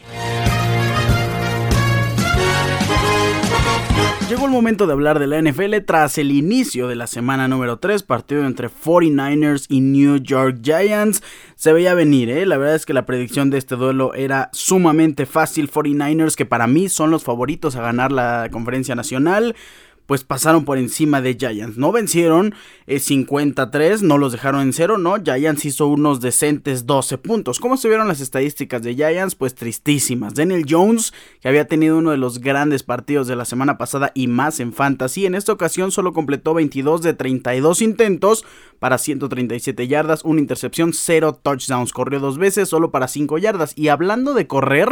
Llegó 4.28 4.46
el 4.46 4.50
momento 4.50 4.88
de 4.88 4.92
hablar 4.92 5.20
de 5.20 5.28
la 5.28 5.40
NFL 5.40 5.76
tras 5.86 6.18
el 6.18 6.32
inicio 6.32 6.88
de 6.88 6.96
la 6.96 7.06
semana 7.06 7.46
número 7.46 7.78
3, 7.78 8.02
partido 8.02 8.44
entre 8.44 8.68
49ers 8.68 9.66
y 9.68 9.80
New 9.80 10.16
York 10.16 10.58
Giants. 10.62 11.22
Se 11.54 11.72
veía 11.72 11.94
venir, 11.94 12.28
¿eh? 12.30 12.44
la 12.44 12.56
verdad 12.56 12.74
es 12.74 12.86
que 12.86 12.92
la 12.92 13.06
predicción 13.06 13.50
de 13.50 13.58
este 13.58 13.76
duelo 13.76 14.14
era 14.14 14.50
sumamente 14.52 15.26
fácil. 15.26 15.70
49ers, 15.70 16.34
que 16.34 16.44
para 16.44 16.66
mí 16.66 16.88
son 16.88 17.12
los 17.12 17.22
favoritos 17.22 17.76
a 17.76 17.82
ganar 17.82 18.10
la 18.10 18.48
conferencia 18.50 18.96
nacional 18.96 19.54
pues 20.06 20.24
pasaron 20.24 20.64
por 20.64 20.78
encima 20.78 21.20
de 21.20 21.34
Giants. 21.34 21.76
No 21.76 21.92
vencieron 21.92 22.54
53, 22.86 24.00
eh, 24.00 24.04
no 24.04 24.18
los 24.18 24.32
dejaron 24.32 24.62
en 24.62 24.72
cero, 24.72 24.98
no. 24.98 25.16
Giants 25.22 25.64
hizo 25.64 25.88
unos 25.88 26.20
decentes 26.20 26.86
12 26.86 27.18
puntos. 27.18 27.58
¿Cómo 27.58 27.76
se 27.76 27.88
vieron 27.88 28.08
las 28.08 28.20
estadísticas 28.20 28.82
de 28.82 28.94
Giants? 28.94 29.34
Pues 29.34 29.54
tristísimas. 29.54 30.34
Daniel 30.34 30.64
Jones, 30.68 31.12
que 31.40 31.48
había 31.48 31.66
tenido 31.66 31.98
uno 31.98 32.12
de 32.12 32.16
los 32.16 32.40
grandes 32.40 32.84
partidos 32.84 33.26
de 33.26 33.36
la 33.36 33.44
semana 33.44 33.78
pasada 33.78 34.12
y 34.14 34.28
más 34.28 34.60
en 34.60 34.72
fantasy, 34.72 35.26
en 35.26 35.34
esta 35.34 35.52
ocasión 35.52 35.90
solo 35.90 36.12
completó 36.12 36.54
22 36.54 37.02
de 37.02 37.14
32 37.14 37.82
intentos 37.82 38.44
para 38.78 38.98
137 38.98 39.88
yardas, 39.88 40.24
una 40.24 40.40
intercepción, 40.40 40.92
0 40.92 41.40
touchdowns. 41.42 41.92
Corrió 41.92 42.20
dos 42.20 42.38
veces 42.38 42.68
solo 42.68 42.90
para 42.90 43.08
5 43.08 43.38
yardas. 43.38 43.72
Y 43.76 43.88
hablando 43.88 44.34
de 44.34 44.46
correr, 44.46 44.88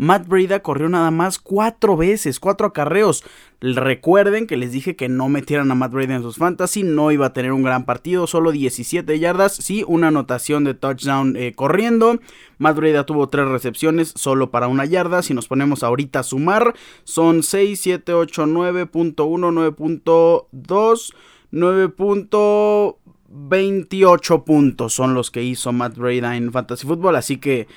Matt 0.00 0.26
Breda 0.26 0.60
corrió 0.60 0.88
nada 0.88 1.10
más 1.10 1.38
cuatro 1.38 1.94
veces, 1.94 2.40
cuatro 2.40 2.68
acarreos. 2.68 3.22
Recuerden 3.60 4.46
que 4.46 4.56
les 4.56 4.72
dije 4.72 4.96
que 4.96 5.10
no 5.10 5.28
metieran 5.28 5.70
a 5.70 5.74
Matt 5.74 5.92
Breda 5.92 6.14
en 6.14 6.22
sus 6.22 6.36
fantasy, 6.36 6.84
no 6.84 7.12
iba 7.12 7.26
a 7.26 7.34
tener 7.34 7.52
un 7.52 7.62
gran 7.62 7.84
partido, 7.84 8.26
solo 8.26 8.50
17 8.50 9.18
yardas, 9.18 9.56
sí, 9.56 9.84
una 9.86 10.08
anotación 10.08 10.64
de 10.64 10.72
touchdown 10.72 11.36
eh, 11.36 11.52
corriendo. 11.54 12.18
Matt 12.56 12.76
Breda 12.76 13.04
tuvo 13.04 13.28
tres 13.28 13.46
recepciones, 13.48 14.14
solo 14.16 14.50
para 14.50 14.68
una 14.68 14.86
yarda. 14.86 15.20
Si 15.20 15.34
nos 15.34 15.48
ponemos 15.48 15.82
ahorita 15.82 16.20
a 16.20 16.22
sumar, 16.22 16.74
son 17.04 17.42
6, 17.42 17.78
7, 17.78 18.14
8, 18.14 18.46
9.1, 18.46 19.12
9.2, 19.12 21.12
9.28 21.52 24.44
puntos 24.44 24.94
son 24.94 25.12
los 25.12 25.30
que 25.30 25.42
hizo 25.42 25.72
Matt 25.72 25.98
Breda 25.98 26.38
en 26.38 26.50
Fantasy 26.52 26.86
Football, 26.86 27.16
así 27.16 27.36
que 27.36 27.68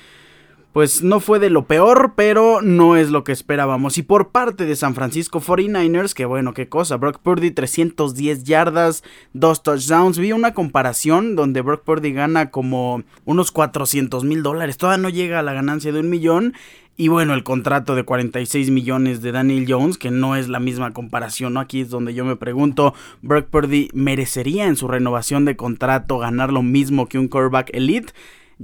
pues 0.74 1.04
no 1.04 1.20
fue 1.20 1.38
de 1.38 1.50
lo 1.50 1.66
peor, 1.66 2.14
pero 2.16 2.60
no 2.60 2.96
es 2.96 3.12
lo 3.12 3.22
que 3.22 3.30
esperábamos. 3.30 3.96
Y 3.96 4.02
por 4.02 4.30
parte 4.30 4.66
de 4.66 4.74
San 4.74 4.96
Francisco 4.96 5.40
49ers, 5.40 6.14
que 6.14 6.24
bueno, 6.24 6.52
qué 6.52 6.68
cosa, 6.68 6.96
Brock 6.96 7.20
Purdy 7.20 7.52
310 7.52 8.42
yardas, 8.42 9.04
dos 9.32 9.62
touchdowns. 9.62 10.18
Vi 10.18 10.32
una 10.32 10.52
comparación 10.52 11.36
donde 11.36 11.60
Brock 11.60 11.84
Purdy 11.84 12.12
gana 12.12 12.50
como 12.50 13.04
unos 13.24 13.52
400 13.52 14.24
mil 14.24 14.42
dólares, 14.42 14.76
todavía 14.76 15.00
no 15.00 15.10
llega 15.10 15.38
a 15.38 15.44
la 15.44 15.52
ganancia 15.52 15.92
de 15.92 16.00
un 16.00 16.10
millón. 16.10 16.54
Y 16.96 17.06
bueno, 17.06 17.34
el 17.34 17.44
contrato 17.44 17.94
de 17.94 18.02
46 18.02 18.70
millones 18.70 19.22
de 19.22 19.30
Daniel 19.30 19.66
Jones, 19.68 19.96
que 19.96 20.10
no 20.10 20.34
es 20.34 20.48
la 20.48 20.58
misma 20.58 20.92
comparación, 20.92 21.54
¿no? 21.54 21.60
Aquí 21.60 21.82
es 21.82 21.88
donde 21.90 22.14
yo 22.14 22.24
me 22.24 22.34
pregunto, 22.34 22.94
Brock 23.22 23.46
Purdy 23.46 23.90
merecería 23.94 24.66
en 24.66 24.74
su 24.74 24.88
renovación 24.88 25.44
de 25.44 25.54
contrato 25.54 26.18
ganar 26.18 26.52
lo 26.52 26.64
mismo 26.64 27.08
que 27.08 27.20
un 27.20 27.28
quarterback 27.28 27.70
elite. 27.72 28.12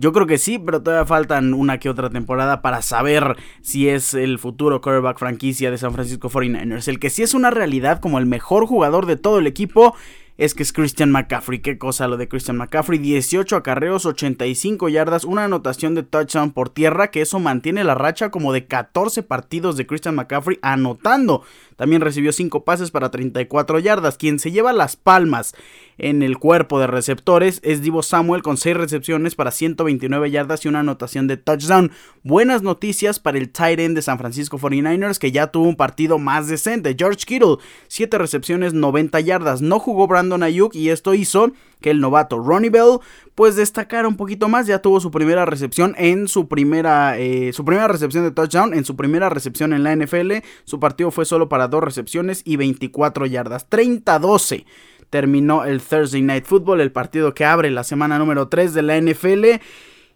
Yo 0.01 0.13
creo 0.15 0.27
que 0.27 0.39
sí, 0.39 0.59
pero 0.59 0.83
todavía 0.83 1.05
faltan 1.05 1.53
una 1.53 1.77
que 1.77 1.91
otra 1.91 2.09
temporada 2.09 2.63
para 2.63 2.81
saber 2.81 3.37
si 3.61 3.91
es 3.91 4.15
el 4.15 4.39
futuro 4.39 4.81
quarterback 4.81 5.19
franquicia 5.19 5.71
de 5.71 5.77
San 5.77 5.93
Francisco 5.93 6.31
49ers. 6.31 6.89
El 6.89 6.99
que 6.99 7.11
sí 7.11 7.23
es 7.23 7.35
una 7.35 7.51
realidad 7.51 8.01
como 8.01 8.19
el 8.19 8.25
mejor 8.25 8.65
jugador 8.65 9.05
de 9.05 9.17
todo 9.17 9.39
el 9.39 9.47
equipo 9.47 9.95
es 10.39 10.55
que 10.55 10.63
es 10.63 10.73
Christian 10.73 11.11
McCaffrey. 11.11 11.59
Qué 11.59 11.77
cosa 11.77 12.09
lo 12.09 12.17
de 12.17 12.27
Christian 12.27 12.57
McCaffrey. 12.57 12.99
18 12.99 13.57
acarreos, 13.57 14.07
85 14.07 14.89
yardas, 14.89 15.25
una 15.25 15.45
anotación 15.45 15.95
de 15.95 16.03
touchdown 16.03 16.53
por 16.53 16.71
tierra, 16.71 17.11
que 17.11 17.21
eso 17.21 17.39
mantiene 17.39 17.85
la 17.85 17.95
racha 17.95 18.31
como 18.31 18.55
de 18.55 18.65
14 18.65 19.23
partidos 19.23 19.77
de 19.77 19.87
Christian 19.87 20.15
McCaffrey 20.15 20.59
anotando. 20.63 21.45
También 21.81 22.03
recibió 22.03 22.31
5 22.31 22.63
pases 22.63 22.91
para 22.91 23.11
34 23.11 23.79
yardas. 23.79 24.19
Quien 24.19 24.39
se 24.39 24.51
lleva 24.51 24.75
las 24.75 24.97
palmas 24.97 25.55
en 25.97 26.23
el 26.23 26.37
cuerpo 26.37 26.79
de 26.79 26.87
receptores 26.87 27.59
es 27.65 27.81
Divo 27.81 28.03
Samuel 28.03 28.43
con 28.43 28.59
6 28.59 28.77
recepciones 28.77 29.35
para 29.35 29.51
129 29.51 30.31
yardas 30.31 30.63
y 30.63 30.69
una 30.69 30.81
anotación 30.81 31.27
de 31.27 31.39
touchdown. 31.39 31.91
Buenas 32.23 32.61
noticias 32.61 33.19
para 33.19 33.39
el 33.39 33.49
tight 33.49 33.81
end 33.81 33.97
de 33.97 34.03
San 34.03 34.19
Francisco 34.19 34.59
49ers 34.59 35.17
que 35.17 35.33
ya 35.33 35.47
tuvo 35.47 35.69
un 35.71 35.77
partido 35.77 36.19
más 36.19 36.49
decente. 36.49 36.95
George 36.99 37.25
Kittle, 37.25 37.57
7 37.89 38.19
recepciones, 38.19 38.75
90 38.75 39.19
yardas. 39.21 39.63
No 39.63 39.79
jugó 39.79 40.07
Brandon 40.07 40.43
Ayuk 40.43 40.75
y 40.75 40.91
esto 40.91 41.15
hizo 41.15 41.51
que 41.81 41.91
el 41.91 42.01
novato 42.01 42.39
Ronnie 42.39 42.71
Bell 42.71 42.99
pues 43.35 43.57
destacara 43.57 44.07
un 44.07 44.17
poquito 44.17 44.49
más. 44.49 44.67
Ya 44.67 44.81
tuvo 44.81 45.01
su 45.01 45.11
primera 45.11 45.47
recepción 45.47 45.95
en 45.99 46.29
su 46.29 46.49
primera, 46.49 47.19
eh, 47.19 47.53
su 47.53 47.65
primera 47.65 47.89
recepción 47.89 48.25
de 48.25 48.31
touchdown, 48.31 48.75
en 48.75 48.85
su 48.85 48.97
primera 48.97 49.29
recepción 49.29 49.73
en 49.73 49.83
la 49.83 49.93
NFL. 49.93 50.43
Su 50.65 50.79
partido 50.79 51.11
fue 51.11 51.25
solo 51.25 51.49
para 51.49 51.69
dos 51.69 51.83
recepciones 51.83 52.43
y 52.45 52.57
24 52.57 53.27
yardas. 53.27 53.69
30-12 53.69 54.65
terminó 55.11 55.65
el 55.65 55.83
Thursday 55.83 56.23
Night 56.23 56.45
Football, 56.45 56.81
el 56.81 56.93
partido 56.93 57.35
que 57.35 57.45
abre 57.45 57.71
la 57.71 57.85
semana 57.85 58.19
número 58.19 58.49
3 58.49 58.73
de 58.75 58.83
la 58.83 58.97
NFL. 59.01 59.61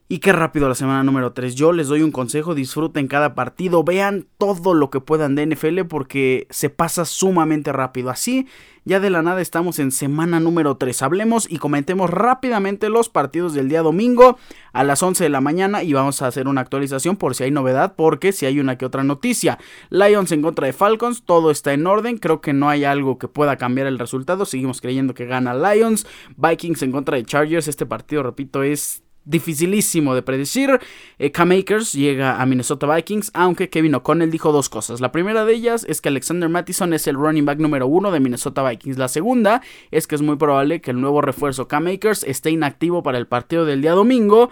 Y 0.06 0.18
qué 0.18 0.34
rápido 0.34 0.68
la 0.68 0.74
semana 0.74 1.02
número 1.02 1.32
3. 1.32 1.54
Yo 1.54 1.72
les 1.72 1.88
doy 1.88 2.02
un 2.02 2.12
consejo, 2.12 2.54
disfruten 2.54 3.08
cada 3.08 3.34
partido, 3.34 3.84
vean 3.84 4.26
todo 4.36 4.74
lo 4.74 4.90
que 4.90 5.00
puedan 5.00 5.34
de 5.34 5.46
NFL 5.46 5.84
porque 5.88 6.46
se 6.50 6.68
pasa 6.68 7.06
sumamente 7.06 7.72
rápido. 7.72 8.10
Así, 8.10 8.46
ya 8.84 9.00
de 9.00 9.08
la 9.08 9.22
nada 9.22 9.40
estamos 9.40 9.78
en 9.78 9.90
semana 9.92 10.40
número 10.40 10.76
3. 10.76 11.00
Hablemos 11.00 11.50
y 11.50 11.56
comentemos 11.56 12.10
rápidamente 12.10 12.90
los 12.90 13.08
partidos 13.08 13.54
del 13.54 13.70
día 13.70 13.80
domingo 13.80 14.36
a 14.74 14.84
las 14.84 15.02
11 15.02 15.24
de 15.24 15.30
la 15.30 15.40
mañana 15.40 15.82
y 15.82 15.94
vamos 15.94 16.20
a 16.20 16.26
hacer 16.26 16.48
una 16.48 16.60
actualización 16.60 17.16
por 17.16 17.34
si 17.34 17.44
hay 17.44 17.50
novedad 17.50 17.94
porque 17.96 18.32
si 18.32 18.44
hay 18.44 18.60
una 18.60 18.76
que 18.76 18.84
otra 18.84 19.04
noticia. 19.04 19.58
Lions 19.88 20.32
en 20.32 20.42
contra 20.42 20.66
de 20.66 20.74
Falcons, 20.74 21.22
todo 21.22 21.50
está 21.50 21.72
en 21.72 21.86
orden, 21.86 22.18
creo 22.18 22.42
que 22.42 22.52
no 22.52 22.68
hay 22.68 22.84
algo 22.84 23.18
que 23.18 23.28
pueda 23.28 23.56
cambiar 23.56 23.86
el 23.86 23.98
resultado, 23.98 24.44
seguimos 24.44 24.82
creyendo 24.82 25.14
que 25.14 25.24
gana 25.24 25.54
Lions. 25.54 26.06
Vikings 26.36 26.82
en 26.82 26.92
contra 26.92 27.16
de 27.16 27.24
Chargers, 27.24 27.68
este 27.68 27.86
partido, 27.86 28.22
repito, 28.22 28.62
es 28.62 29.03
dificilísimo 29.24 30.14
de 30.14 30.22
predecir. 30.22 30.80
Eh, 31.18 31.30
K-Makers 31.30 31.92
llega 31.92 32.40
a 32.40 32.46
Minnesota 32.46 32.92
Vikings, 32.92 33.30
aunque 33.34 33.70
Kevin 33.70 33.94
O'Connell 33.94 34.30
dijo 34.30 34.52
dos 34.52 34.68
cosas. 34.68 35.00
La 35.00 35.12
primera 35.12 35.44
de 35.44 35.54
ellas 35.54 35.84
es 35.88 36.00
que 36.00 36.08
Alexander 36.08 36.48
Mattison 36.48 36.92
es 36.92 37.06
el 37.06 37.16
running 37.16 37.44
back 37.44 37.58
número 37.58 37.86
uno 37.86 38.10
de 38.10 38.20
Minnesota 38.20 38.68
Vikings. 38.68 38.98
La 38.98 39.08
segunda 39.08 39.62
es 39.90 40.06
que 40.06 40.14
es 40.14 40.22
muy 40.22 40.36
probable 40.36 40.80
que 40.80 40.90
el 40.90 41.00
nuevo 41.00 41.20
refuerzo 41.20 41.68
K-Makers 41.68 42.24
esté 42.24 42.50
inactivo 42.50 43.02
para 43.02 43.18
el 43.18 43.26
partido 43.26 43.64
del 43.64 43.82
día 43.82 43.92
domingo. 43.92 44.50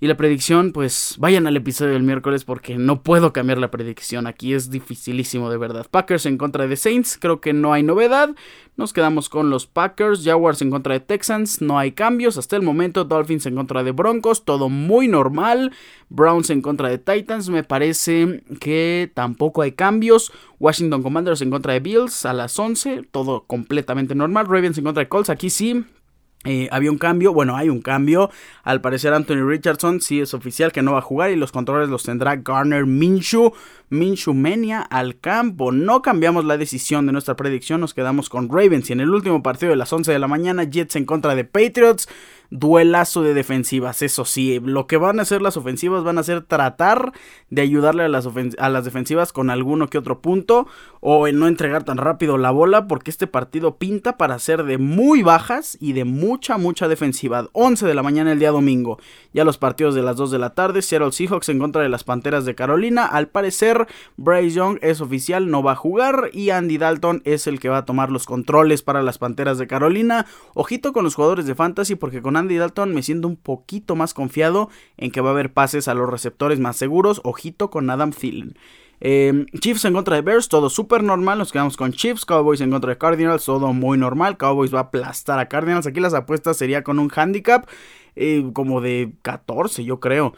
Y 0.00 0.06
la 0.06 0.16
predicción, 0.16 0.70
pues 0.70 1.16
vayan 1.18 1.48
al 1.48 1.56
episodio 1.56 1.94
del 1.94 2.04
miércoles 2.04 2.44
porque 2.44 2.78
no 2.78 3.02
puedo 3.02 3.32
cambiar 3.32 3.58
la 3.58 3.72
predicción. 3.72 4.28
Aquí 4.28 4.54
es 4.54 4.70
dificilísimo 4.70 5.50
de 5.50 5.56
verdad. 5.56 5.88
Packers 5.90 6.24
en 6.26 6.38
contra 6.38 6.68
de 6.68 6.76
Saints, 6.76 7.18
creo 7.20 7.40
que 7.40 7.52
no 7.52 7.72
hay 7.72 7.82
novedad. 7.82 8.30
Nos 8.76 8.92
quedamos 8.92 9.28
con 9.28 9.50
los 9.50 9.66
Packers, 9.66 10.22
Jaguars 10.22 10.62
en 10.62 10.70
contra 10.70 10.94
de 10.94 11.00
Texans, 11.00 11.60
no 11.60 11.80
hay 11.80 11.90
cambios 11.90 12.38
hasta 12.38 12.54
el 12.54 12.62
momento. 12.62 13.02
Dolphins 13.02 13.46
en 13.46 13.56
contra 13.56 13.82
de 13.82 13.90
Broncos, 13.90 14.44
todo 14.44 14.68
muy 14.68 15.08
normal. 15.08 15.72
Browns 16.10 16.50
en 16.50 16.62
contra 16.62 16.88
de 16.88 16.98
Titans, 16.98 17.48
me 17.48 17.64
parece 17.64 18.44
que 18.60 19.10
tampoco 19.14 19.62
hay 19.62 19.72
cambios. 19.72 20.30
Washington 20.60 21.02
Commanders 21.02 21.42
en 21.42 21.50
contra 21.50 21.72
de 21.72 21.80
Bills 21.80 22.24
a 22.24 22.32
las 22.32 22.56
11, 22.56 23.02
todo 23.10 23.46
completamente 23.48 24.14
normal. 24.14 24.46
Ravens 24.46 24.78
en 24.78 24.84
contra 24.84 25.02
de 25.02 25.08
Colts, 25.08 25.28
aquí 25.28 25.50
sí, 25.50 25.84
eh, 26.44 26.68
había 26.70 26.90
un 26.90 26.98
cambio, 26.98 27.32
bueno, 27.32 27.56
hay 27.56 27.68
un 27.68 27.80
cambio. 27.80 28.30
Al 28.62 28.80
parecer, 28.80 29.12
Anthony 29.12 29.44
Richardson 29.44 30.00
sí 30.00 30.20
es 30.20 30.34
oficial 30.34 30.70
que 30.70 30.82
no 30.82 30.92
va 30.92 30.98
a 30.98 31.02
jugar 31.02 31.30
y 31.30 31.36
los 31.36 31.50
controles 31.50 31.88
los 31.88 32.04
tendrá 32.04 32.36
Garner 32.36 32.86
Minshew. 32.86 33.52
Minshew 33.90 34.34
Menia 34.34 34.82
al 34.82 35.18
campo. 35.18 35.72
No 35.72 36.00
cambiamos 36.00 36.44
la 36.44 36.56
decisión 36.56 37.06
de 37.06 37.12
nuestra 37.12 37.36
predicción, 37.36 37.80
nos 37.80 37.92
quedamos 37.92 38.28
con 38.28 38.48
Ravens. 38.48 38.88
Y 38.88 38.92
en 38.92 39.00
el 39.00 39.10
último 39.10 39.42
partido 39.42 39.70
de 39.70 39.76
las 39.76 39.92
11 39.92 40.12
de 40.12 40.18
la 40.18 40.28
mañana, 40.28 40.64
Jets 40.64 40.96
en 40.96 41.06
contra 41.06 41.34
de 41.34 41.44
Patriots 41.44 42.08
duelazo 42.50 43.22
de 43.22 43.34
defensivas. 43.34 44.02
Eso 44.02 44.24
sí, 44.24 44.60
lo 44.60 44.86
que 44.86 44.96
van 44.96 45.18
a 45.18 45.22
hacer 45.22 45.42
las 45.42 45.56
ofensivas 45.56 46.04
van 46.04 46.18
a 46.18 46.22
ser 46.22 46.42
tratar 46.42 47.12
de 47.50 47.62
ayudarle 47.62 48.04
a 48.04 48.08
las, 48.08 48.28
a 48.58 48.68
las 48.68 48.84
defensivas 48.84 49.32
con 49.32 49.50
alguno 49.50 49.88
que 49.88 49.98
otro 49.98 50.20
punto 50.20 50.66
o 51.00 51.28
en 51.28 51.38
no 51.38 51.46
entregar 51.46 51.84
tan 51.84 51.98
rápido 51.98 52.38
la 52.38 52.50
bola 52.50 52.86
porque 52.88 53.10
este 53.10 53.26
partido 53.26 53.76
pinta 53.76 54.16
para 54.16 54.38
ser 54.38 54.64
de 54.64 54.78
muy 54.78 55.22
bajas 55.22 55.76
y 55.80 55.92
de 55.92 56.04
mucha, 56.04 56.58
mucha 56.58 56.88
defensiva. 56.88 57.48
11 57.52 57.86
de 57.86 57.94
la 57.94 58.02
mañana 58.02 58.32
el 58.32 58.38
día 58.38 58.50
domingo. 58.50 58.98
Ya 59.32 59.44
los 59.44 59.58
partidos 59.58 59.94
de 59.94 60.02
las 60.02 60.16
2 60.16 60.30
de 60.30 60.38
la 60.38 60.50
tarde. 60.50 60.82
Seattle 60.82 61.12
Seahawks 61.12 61.48
en 61.48 61.58
contra 61.58 61.82
de 61.82 61.88
las 61.88 62.04
Panteras 62.04 62.44
de 62.44 62.54
Carolina. 62.54 63.04
Al 63.06 63.28
parecer, 63.28 63.86
Bryce 64.16 64.56
Young 64.56 64.78
es 64.82 65.00
oficial, 65.00 65.50
no 65.50 65.62
va 65.62 65.72
a 65.72 65.76
jugar 65.76 66.30
y 66.32 66.50
Andy 66.50 66.78
Dalton 66.78 67.22
es 67.24 67.46
el 67.46 67.60
que 67.60 67.68
va 67.68 67.78
a 67.78 67.84
tomar 67.84 68.10
los 68.10 68.26
controles 68.26 68.82
para 68.82 69.02
las 69.02 69.18
Panteras 69.18 69.58
de 69.58 69.66
Carolina. 69.66 70.26
Ojito 70.54 70.92
con 70.92 71.04
los 71.04 71.14
jugadores 71.14 71.46
de 71.46 71.54
Fantasy 71.54 71.94
porque 71.94 72.22
con 72.22 72.37
Andy 72.38 72.56
Dalton 72.56 72.94
me 72.94 73.02
siento 73.02 73.28
un 73.28 73.36
poquito 73.36 73.96
más 73.96 74.14
confiado 74.14 74.70
en 74.96 75.10
que 75.10 75.20
va 75.20 75.30
a 75.30 75.32
haber 75.32 75.52
pases 75.52 75.88
a 75.88 75.94
los 75.94 76.08
receptores 76.08 76.60
más 76.60 76.76
seguros. 76.76 77.20
Ojito 77.24 77.70
con 77.70 77.90
Adam 77.90 78.12
Thielen. 78.12 78.56
Em, 79.00 79.46
Chiefs 79.60 79.84
en 79.84 79.94
contra 79.94 80.16
de 80.16 80.22
Bears, 80.22 80.48
todo 80.48 80.70
súper 80.70 81.02
normal. 81.02 81.38
Nos 81.38 81.52
quedamos 81.52 81.76
con 81.76 81.92
Chiefs. 81.92 82.24
Cowboys 82.24 82.60
en 82.60 82.70
contra 82.70 82.90
de 82.90 82.98
Cardinals, 82.98 83.44
todo 83.44 83.72
muy 83.72 83.96
normal. 83.98 84.36
Cowboys 84.36 84.74
va 84.74 84.80
a 84.80 84.82
aplastar 84.82 85.38
a 85.38 85.48
Cardinals. 85.48 85.86
Aquí 85.86 86.00
las 86.00 86.14
apuestas 86.14 86.56
sería 86.56 86.82
con 86.82 86.98
un 86.98 87.10
handicap 87.14 87.68
eh, 88.16 88.44
como 88.52 88.80
de 88.80 89.12
14, 89.22 89.84
yo 89.84 90.00
creo. 90.00 90.34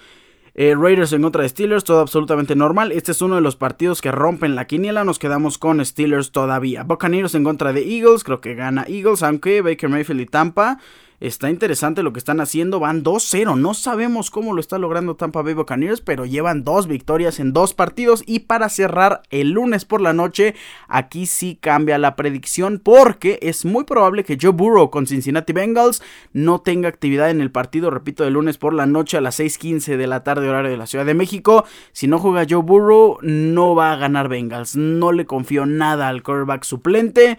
Eh, 0.54 0.74
Raiders 0.76 1.12
en 1.12 1.22
contra 1.22 1.42
de 1.42 1.48
Steelers, 1.48 1.84
todo 1.84 2.00
absolutamente 2.00 2.56
normal. 2.56 2.92
Este 2.92 3.12
es 3.12 3.22
uno 3.22 3.36
de 3.36 3.40
los 3.40 3.56
partidos 3.56 4.02
que 4.02 4.10
rompen 4.10 4.56
la 4.56 4.66
quiniela. 4.66 5.04
Nos 5.04 5.18
quedamos 5.18 5.58
con 5.58 5.84
Steelers 5.84 6.32
todavía. 6.32 6.82
Buccaneers 6.82 7.34
en 7.34 7.44
contra 7.44 7.72
de 7.72 7.82
Eagles, 7.82 8.24
creo 8.24 8.40
que 8.40 8.54
gana 8.54 8.84
Eagles, 8.88 9.22
aunque 9.22 9.62
Baker 9.62 9.88
Mayfield 9.88 10.20
y 10.20 10.26
Tampa 10.26 10.78
Está 11.20 11.50
interesante 11.50 12.02
lo 12.02 12.14
que 12.14 12.18
están 12.18 12.40
haciendo. 12.40 12.80
Van 12.80 13.04
2-0. 13.04 13.59
No 13.59 13.74
sabemos 13.74 14.30
cómo 14.30 14.54
lo 14.54 14.61
está 14.61 14.78
logrando 14.78 15.16
Tampa 15.16 15.42
Bay 15.42 15.52
Buccaneers, 15.52 16.00
pero 16.00 16.24
llevan 16.24 16.64
dos 16.64 16.87
victorias 16.87 17.40
en 17.40 17.52
dos 17.52 17.74
partidos. 17.74 18.22
Y 18.26 18.40
para 18.40 18.70
cerrar 18.70 19.20
el 19.28 19.50
lunes 19.50 19.85
por 19.85 20.00
la 20.00 20.14
noche, 20.14 20.54
aquí 20.88 21.26
sí 21.26 21.59
cambia 21.61 21.98
la 21.98 22.16
predicción 22.16 22.80
porque 22.83 23.38
es 23.42 23.66
muy 23.66 23.85
probable 23.85 24.24
que 24.24 24.38
Joe 24.40 24.52
Burrow 24.52 24.88
con 24.88 25.06
Cincinnati 25.06 25.52
Bengals 25.52 26.02
no 26.33 26.62
tenga 26.62 26.88
actividad 26.88 27.28
en 27.28 27.42
el 27.42 27.50
partido, 27.50 27.90
repito, 27.90 28.24
el 28.24 28.33
lunes 28.33 28.56
por 28.56 28.72
la 28.72 28.87
noche 28.87 29.18
a 29.18 29.20
las 29.20 29.38
6:15 29.38 29.98
de 29.98 30.06
la 30.06 30.24
tarde, 30.24 30.48
horario 30.48 30.70
de 30.70 30.78
la 30.78 30.87
Ciudad 30.87 31.04
de 31.04 31.12
México. 31.12 31.66
Si 31.92 32.06
no 32.06 32.18
juega 32.18 32.46
Joe 32.48 32.62
Burrow, 32.62 33.18
no 33.20 33.74
va 33.74 33.92
a 33.92 33.96
ganar 33.96 34.28
Bengals. 34.28 34.74
No 34.74 35.12
le 35.12 35.26
confío 35.26 35.66
nada 35.66 36.09
al 36.09 36.22
quarterback 36.22 36.64
suplente 36.64 37.37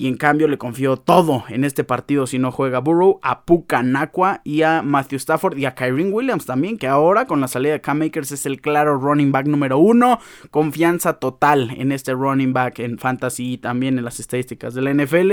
y 0.00 0.08
en 0.08 0.16
cambio 0.16 0.48
le 0.48 0.56
confío 0.56 0.96
todo 0.96 1.44
en 1.50 1.62
este 1.62 1.84
partido 1.84 2.26
si 2.26 2.38
no 2.38 2.50
juega 2.50 2.78
Burrow, 2.78 3.20
a 3.22 3.44
Puka 3.44 3.82
Nakua 3.82 4.40
y 4.44 4.62
a 4.62 4.80
Matthew 4.80 5.18
Stafford 5.18 5.58
y 5.58 5.66
a 5.66 5.74
Kyrie 5.74 6.10
Williams 6.10 6.46
también, 6.46 6.78
que 6.78 6.86
ahora 6.86 7.26
con 7.26 7.42
la 7.42 7.48
salida 7.48 7.74
de 7.74 7.82
Cam 7.82 7.98
Makers 7.98 8.32
es 8.32 8.46
el 8.46 8.62
claro 8.62 8.96
running 8.96 9.30
back 9.30 9.46
número 9.46 9.76
uno. 9.76 10.18
Confianza 10.50 11.18
total 11.18 11.72
en 11.76 11.92
este 11.92 12.14
running 12.14 12.54
back 12.54 12.78
en 12.78 12.98
fantasy 12.98 13.52
y 13.52 13.58
también 13.58 13.98
en 13.98 14.04
las 14.06 14.20
estadísticas 14.20 14.72
de 14.72 14.80
la 14.80 14.94
NFL 14.94 15.32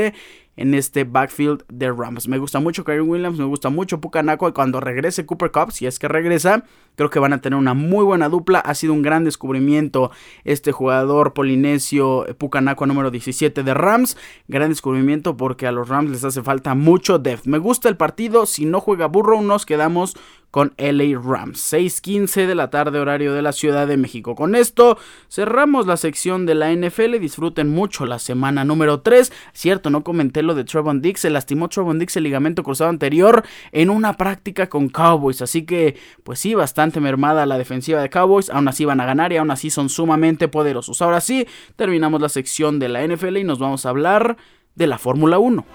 en 0.58 0.74
este 0.74 1.04
backfield 1.04 1.64
de 1.70 1.92
Rams. 1.92 2.28
Me 2.28 2.38
gusta 2.40 2.60
mucho 2.60 2.84
Kyrie 2.84 3.02
Williams, 3.02 3.38
me 3.38 3.46
gusta 3.46 3.70
mucho 3.70 4.02
Pucanaco 4.02 4.50
y 4.50 4.52
cuando 4.52 4.80
regrese 4.80 5.26
Cooper 5.26 5.52
Cup, 5.52 5.72
si 5.72 5.86
es 5.86 6.00
que 6.00 6.08
regresa, 6.08 6.66
creo 6.96 7.10
que 7.10 7.20
van 7.20 7.34
a 7.34 7.42
tener 7.42 7.58
una 7.58 7.74
muy 7.74 8.04
buena 8.04 8.28
dupla. 8.28 8.60
Ha 8.60 8.74
sido 8.74 8.94
un 8.94 9.04
gran 9.04 9.24
descubrimiento 9.24 10.12
este 10.44 10.72
jugador 10.72 11.34
polinesio 11.34 12.26
Pucanaco 12.38 12.86
número 12.86 13.12
17 13.12 13.64
de 13.64 13.74
Rams. 13.74 14.18
Gran 14.48 14.70
descubrimiento 14.70 15.38
porque 15.38 15.68
a 15.68 15.72
los 15.72 15.88
Rams 15.88 16.10
les 16.10 16.24
hace 16.24 16.42
falta 16.42 16.74
mucho 16.76 17.20
depth. 17.20 17.46
Me 17.46 17.60
gusta 17.60 17.88
el 17.88 17.96
partido, 17.96 18.46
si 18.46 18.66
no 18.66 18.82
juega 18.82 19.08
Burrow 19.08 19.42
nos 19.42 19.66
quedamos 19.66 20.18
con 20.52 20.74
LA 20.78 21.20
Rams. 21.20 21.60
6:15 21.60 22.48
de 22.48 22.56
la 22.56 22.70
tarde 22.70 23.00
horario 23.00 23.34
de 23.34 23.42
la 23.42 23.52
Ciudad 23.52 23.88
de 23.88 23.98
México. 23.98 24.36
Con 24.36 24.56
esto 24.56 24.98
cerramos 25.30 25.88
la 25.88 25.98
sección 25.98 26.46
de 26.46 26.56
la 26.56 26.72
NFL. 26.72 27.20
Disfruten 27.20 27.70
mucho 27.70 28.06
la 28.06 28.20
semana 28.20 28.64
número 28.64 29.02
3. 29.02 29.32
Cierto, 29.54 29.90
no 29.90 30.04
comenté 30.04 30.44
lo 30.44 30.56
de 30.56 30.64
Trevon 30.64 31.02
Dix. 31.02 31.22
Se 31.22 31.30
lastimó 31.30 31.70
Trevon 31.70 32.00
Dix 32.00 32.18
el 32.18 32.24
ligamento 32.24 32.64
cruzado 32.64 32.90
anterior 32.90 33.44
en 33.72 33.90
una 33.90 34.18
práctica 34.18 34.70
con 34.70 34.90
Cowboys. 34.90 35.42
Así 35.42 35.66
que, 35.66 35.98
pues 36.24 36.40
sí, 36.40 36.54
bastante 36.54 37.00
mermada 37.00 37.46
la 37.46 37.58
defensiva 37.58 38.02
de 38.02 38.10
Cowboys. 38.10 38.50
Aún 38.50 38.68
así 38.68 38.86
van 38.86 39.02
a 39.02 39.06
ganar 39.06 39.34
y 39.34 39.38
aún 39.38 39.52
así 39.52 39.70
son 39.70 39.90
sumamente 39.90 40.48
poderosos. 40.48 41.02
Ahora 41.02 41.22
sí, 41.22 41.48
terminamos 41.76 42.22
la 42.22 42.30
sección 42.30 42.80
de 42.80 42.90
la 42.90 43.04
NFL 43.04 43.38
y 43.38 43.44
nos 43.44 43.60
vamos 43.60 43.86
a 43.86 43.90
hablar 43.90 44.38
de 44.76 44.88
la 44.88 44.98
Fórmula 44.98 45.40
1. 45.40 45.66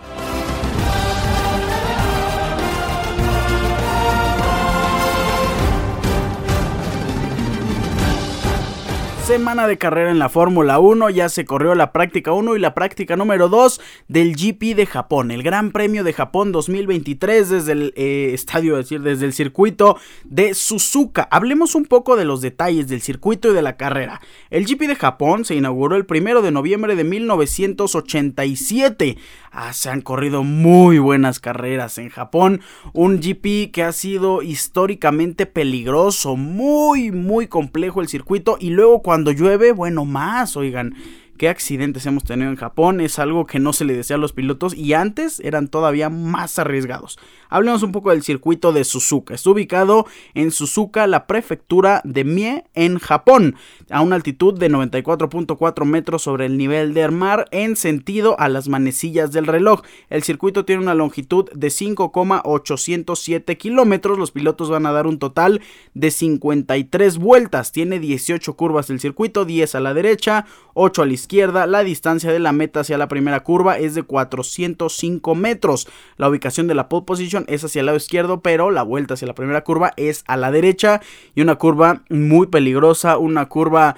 Semana 9.33 9.66
de 9.66 9.79
carrera 9.79 10.11
en 10.11 10.18
la 10.18 10.29
Fórmula 10.29 10.79
1, 10.79 11.09
ya 11.09 11.31
se 11.31 11.47
corrió 11.47 11.75
la 11.75 11.90
práctica 11.90 12.33
1 12.33 12.55
y 12.55 12.59
la 12.59 12.75
práctica 12.75 13.16
número 13.16 13.49
2 13.49 13.81
del 14.07 14.37
GP 14.37 14.77
de 14.77 14.85
Japón, 14.85 15.31
el 15.31 15.42
Gran 15.42 15.73
Premio 15.73 16.05
de 16.05 16.12
Japón 16.12 16.53
2023 16.53 17.49
desde 17.49 17.73
el 17.73 17.95
eh, 17.97 18.33
estadio, 18.35 18.79
es 18.79 18.85
decir, 18.85 19.01
desde 19.01 19.25
el 19.25 19.33
circuito 19.33 19.97
de 20.25 20.53
Suzuka. 20.53 21.29
Hablemos 21.31 21.75
un 21.75 21.87
poco 21.87 22.16
de 22.16 22.27
los 22.27 22.42
detalles 22.42 22.88
del 22.88 23.01
circuito 23.01 23.51
y 23.51 23.55
de 23.55 23.62
la 23.62 23.79
carrera. 23.79 24.21
El 24.51 24.66
GP 24.66 24.83
de 24.83 24.97
Japón 24.97 25.47
se 25.47 25.55
inauguró 25.55 25.97
el 25.97 26.05
1 26.07 26.42
de 26.42 26.51
noviembre 26.51 26.95
de 26.95 27.05
1987. 27.05 29.16
Ah, 29.54 29.74
se 29.74 29.90
han 29.90 30.00
corrido 30.00 30.44
muy 30.44 30.98
buenas 30.98 31.38
carreras 31.38 31.98
en 31.98 32.08
Japón. 32.08 32.62
Un 32.94 33.20
GP 33.20 33.70
que 33.70 33.82
ha 33.82 33.92
sido 33.92 34.40
históricamente 34.40 35.44
peligroso, 35.44 36.36
muy, 36.36 37.10
muy 37.12 37.48
complejo 37.48 38.00
el 38.00 38.08
circuito. 38.08 38.56
Y 38.58 38.70
luego 38.70 39.02
cuando 39.02 39.30
llueve, 39.30 39.72
bueno, 39.72 40.06
más, 40.06 40.56
oigan 40.56 40.94
qué 41.36 41.50
accidentes 41.50 42.06
hemos 42.06 42.24
tenido 42.24 42.50
en 42.50 42.56
Japón. 42.56 43.02
Es 43.02 43.18
algo 43.18 43.44
que 43.44 43.58
no 43.58 43.74
se 43.74 43.84
le 43.84 43.94
desea 43.94 44.16
a 44.16 44.20
los 44.20 44.32
pilotos 44.32 44.74
y 44.74 44.94
antes 44.94 45.38
eran 45.40 45.68
todavía 45.68 46.08
más 46.08 46.58
arriesgados. 46.58 47.18
Hablemos 47.52 47.82
un 47.82 47.92
poco 47.92 48.08
del 48.10 48.22
circuito 48.22 48.72
de 48.72 48.82
Suzuka. 48.82 49.34
Está 49.34 49.50
ubicado 49.50 50.06
en 50.32 50.50
Suzuka, 50.50 51.06
la 51.06 51.26
prefectura 51.26 52.00
de 52.02 52.24
Mie, 52.24 52.64
en 52.72 52.98
Japón, 52.98 53.56
a 53.90 54.00
una 54.00 54.16
altitud 54.16 54.58
de 54.58 54.70
94.4 54.70 55.84
metros 55.84 56.22
sobre 56.22 56.46
el 56.46 56.56
nivel 56.56 56.94
del 56.94 57.12
mar 57.12 57.48
en 57.50 57.76
sentido 57.76 58.40
a 58.40 58.48
las 58.48 58.68
manecillas 58.68 59.32
del 59.32 59.46
reloj. 59.46 59.82
El 60.08 60.22
circuito 60.22 60.64
tiene 60.64 60.80
una 60.80 60.94
longitud 60.94 61.50
de 61.52 61.68
5,807 61.68 63.58
kilómetros. 63.58 64.18
Los 64.18 64.30
pilotos 64.30 64.70
van 64.70 64.86
a 64.86 64.92
dar 64.92 65.06
un 65.06 65.18
total 65.18 65.60
de 65.92 66.10
53 66.10 67.18
vueltas. 67.18 67.70
Tiene 67.70 67.98
18 67.98 68.56
curvas 68.56 68.88
el 68.88 68.98
circuito, 68.98 69.44
10 69.44 69.74
a 69.74 69.80
la 69.80 69.92
derecha, 69.92 70.46
8 70.72 71.02
a 71.02 71.06
la 71.06 71.12
izquierda. 71.12 71.66
La 71.66 71.84
distancia 71.84 72.32
de 72.32 72.38
la 72.38 72.52
meta 72.52 72.80
hacia 72.80 72.96
la 72.96 73.08
primera 73.08 73.40
curva 73.40 73.78
es 73.78 73.94
de 73.94 74.04
405 74.04 75.34
metros. 75.34 75.86
La 76.16 76.30
ubicación 76.30 76.66
de 76.66 76.74
la 76.74 76.88
pole 76.88 77.04
position 77.04 77.41
es 77.48 77.64
hacia 77.64 77.81
el 77.81 77.87
lado 77.87 77.96
izquierdo, 77.96 78.40
pero 78.40 78.70
la 78.70 78.83
vuelta 78.83 79.14
hacia 79.14 79.28
la 79.28 79.35
primera 79.35 79.64
curva 79.64 79.92
es 79.96 80.24
a 80.26 80.37
la 80.37 80.50
derecha 80.50 81.00
y 81.35 81.42
una 81.42 81.57
curva 81.57 82.02
muy 82.09 82.46
peligrosa, 82.46 83.18
una 83.18 83.46
curva 83.46 83.96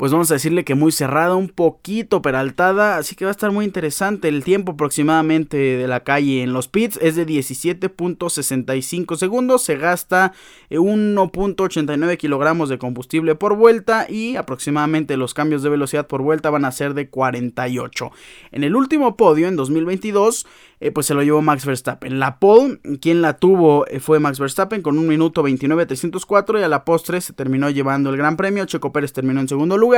pues 0.00 0.12
vamos 0.12 0.30
a 0.30 0.34
decirle 0.34 0.64
que 0.64 0.74
muy 0.74 0.92
cerrada, 0.92 1.34
un 1.34 1.50
poquito 1.50 2.22
peraltada, 2.22 2.96
así 2.96 3.14
que 3.14 3.26
va 3.26 3.30
a 3.30 3.32
estar 3.32 3.52
muy 3.52 3.66
interesante. 3.66 4.28
El 4.28 4.44
tiempo 4.44 4.72
aproximadamente 4.72 5.58
de 5.58 5.86
la 5.86 6.04
calle 6.04 6.42
en 6.42 6.54
los 6.54 6.68
pits 6.68 6.98
es 7.02 7.16
de 7.16 7.26
17.65 7.26 9.18
segundos, 9.18 9.62
se 9.62 9.76
gasta 9.76 10.32
1.89 10.70 12.16
kilogramos 12.16 12.70
de 12.70 12.78
combustible 12.78 13.34
por 13.34 13.56
vuelta 13.56 14.06
y 14.08 14.36
aproximadamente 14.36 15.18
los 15.18 15.34
cambios 15.34 15.62
de 15.62 15.68
velocidad 15.68 16.06
por 16.06 16.22
vuelta 16.22 16.48
van 16.48 16.64
a 16.64 16.72
ser 16.72 16.94
de 16.94 17.10
48. 17.10 18.10
En 18.52 18.64
el 18.64 18.76
último 18.76 19.18
podio, 19.18 19.48
en 19.48 19.56
2022, 19.56 20.46
eh, 20.82 20.92
pues 20.92 21.04
se 21.04 21.12
lo 21.12 21.22
llevó 21.22 21.42
Max 21.42 21.66
Verstappen. 21.66 22.18
La 22.18 22.38
pole, 22.38 22.80
quien 23.02 23.20
la 23.20 23.36
tuvo 23.36 23.86
eh, 23.86 24.00
fue 24.00 24.18
Max 24.18 24.38
Verstappen 24.38 24.80
con 24.80 24.96
un 24.96 25.06
minuto 25.06 25.42
29.304 25.42 26.58
y 26.58 26.62
a 26.62 26.68
la 26.68 26.86
postre 26.86 27.20
se 27.20 27.34
terminó 27.34 27.68
llevando 27.68 28.08
el 28.08 28.16
Gran 28.16 28.38
Premio. 28.38 28.64
Checo 28.64 28.90
Pérez 28.90 29.12
terminó 29.12 29.40
en 29.40 29.48
segundo 29.48 29.76
lugar 29.76 29.89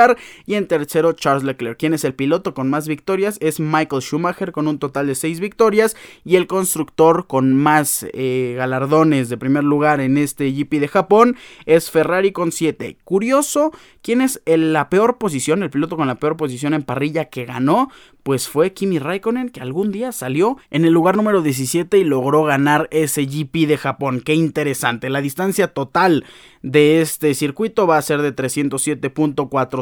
y 0.47 0.55
en 0.55 0.67
tercero 0.67 1.13
Charles 1.13 1.45
Leclerc. 1.45 1.79
Quien 1.79 1.95
es 1.95 2.05
el 2.05 2.15
piloto 2.15 2.55
con 2.55 2.71
más 2.71 2.89
victorias 2.89 3.37
es 3.41 3.61
Michael 3.61 4.03
Schumacher 4.03 4.53
con 4.53 4.69
un 4.69 4.79
total 4.79 5.07
de 5.07 5.15
6 5.15 5.41
victorias 5.41 5.97
y 6.25 6.37
el 6.37 6.47
constructor 6.47 7.27
con 7.27 7.55
más 7.55 8.07
eh, 8.13 8.55
galardones 8.57 9.29
de 9.29 9.37
primer 9.37 9.65
lugar 9.65 10.01
en 10.01 10.19
este 10.19 10.51
GP 10.51 10.81
de 10.81 10.89
Japón 10.89 11.37
es 11.67 11.91
Ferrari 11.91 12.33
con 12.33 12.53
7. 12.53 12.97
Curioso, 13.05 13.73
¿quién 14.03 14.21
es 14.21 14.41
la 14.47 14.89
peor 14.89 15.19
posición, 15.19 15.63
el 15.63 15.71
piloto 15.71 15.97
con 15.97 16.07
la 16.07 16.17
peor 16.17 16.37
posición 16.37 16.75
en 16.75 16.83
parrilla 16.83 17.27
que 17.27 17.45
ganó? 17.45 17.91
Pues 18.23 18.49
fue 18.49 18.73
Kimi 18.73 18.99
Raikkonen 18.99 19.49
que 19.49 19.61
algún 19.61 19.91
día 19.91 20.13
salió 20.13 20.57
en 20.71 20.85
el 20.85 20.93
lugar 20.93 21.17
número 21.17 21.43
17 21.43 21.99
y 21.99 22.05
logró 22.05 22.45
ganar 22.45 22.89
ese 22.93 23.25
GP 23.25 23.67
de 23.67 23.77
Japón. 23.77 24.23
Qué 24.25 24.35
interesante. 24.35 25.11
La 25.11 25.21
distancia 25.21 25.69
total 25.69 26.25
de 26.63 27.01
este 27.01 27.35
circuito 27.35 27.87
va 27.89 27.99
a 27.99 28.03
ser 28.03 28.23
de 28.23 28.31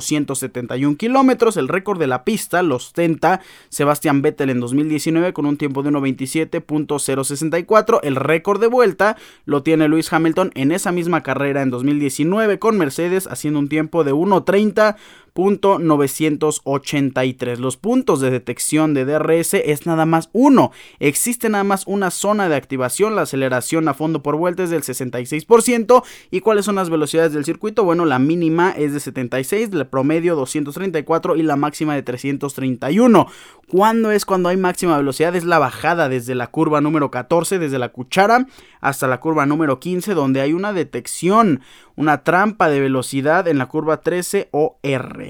307.471 0.01 0.97
kilómetros. 0.97 1.57
El 1.57 1.69
récord 1.69 1.99
de 1.99 2.07
la 2.07 2.25
pista 2.25 2.63
lo 2.63 2.77
ostenta 2.77 3.41
Sebastián 3.69 4.23
Vettel 4.23 4.51
en 4.51 4.61
2019 4.61 5.33
con 5.33 5.47
un 5.47 5.57
tiempo 5.57 5.83
de 5.83 5.91
1.27.064. 5.91 8.01
El 8.03 8.15
récord 8.17 8.61
de 8.61 8.67
vuelta 8.67 9.17
lo 9.45 9.63
tiene 9.63 9.89
Lewis 9.89 10.13
Hamilton 10.13 10.51
en 10.55 10.73
esa 10.73 10.93
misma 10.93 11.23
carrera 11.23 11.63
en 11.63 11.71
2019 11.71 12.59
con 12.59 12.77
Mercedes 12.77 13.27
haciendo 13.27 13.61
un 13.61 13.69
tiempo 13.69 14.05
de 14.05 14.13
1.30. 14.13 14.97
983. 15.41 17.61
Los 17.61 17.77
puntos 17.77 18.21
de 18.21 18.31
detección 18.31 18.95
de 18.95 19.05
DRS 19.05 19.55
es 19.55 19.87
nada 19.87 20.07
más 20.07 20.31
uno. 20.33 20.73
Existe 20.99 21.49
nada 21.49 21.65
más 21.65 21.87
una 21.87 22.11
zona 22.11 22.49
de 22.49 22.57
activación. 22.57 23.17
La 23.17 23.23
aceleración 23.23 23.89
a 23.89 23.95
fondo 23.95 24.23
por 24.23 24.37
vuelta 24.37 24.63
es 24.63 24.71
del 24.71 24.83
66%. 24.83 26.03
¿Y 26.31 26.41
cuáles 26.41 26.65
son 26.65 26.77
las 26.77 26.91
velocidades 26.91 27.33
del 27.33 27.45
circuito? 27.45 27.85
Bueno, 27.85 28.05
la 28.05 28.19
mínima 28.19 28.71
es 28.71 28.93
de 28.93 29.01
76, 29.01 29.71
el 29.73 29.87
promedio 29.87 30.37
234 30.37 31.37
y 31.37 31.43
la 31.43 31.57
máxima 31.57 31.95
de 31.95 32.03
331. 32.03 33.27
¿Cuándo 33.69 34.11
es 34.11 34.25
cuando 34.25 34.49
hay 34.49 34.57
máxima 34.57 34.97
velocidad? 34.97 35.37
Es 35.37 35.45
la 35.45 35.59
bajada 35.59 36.09
desde 36.09 36.35
la 36.35 36.49
curva 36.49 36.81
número 36.81 37.11
14, 37.11 37.59
desde 37.59 37.79
la 37.79 37.91
cuchara 37.91 38.47
hasta 38.81 39.07
la 39.07 39.21
curva 39.21 39.47
número 39.47 39.79
15, 39.79 40.15
donde 40.15 40.41
hay 40.41 40.53
una 40.53 40.73
detección, 40.73 41.61
una 41.97 42.25
trampa 42.25 42.69
de 42.69 42.81
velocidad 42.81 43.47
en 43.47 43.59
la 43.59 43.67
curva 43.67 44.01
13 44.01 44.49
o 44.53 44.79
R. 44.83 45.30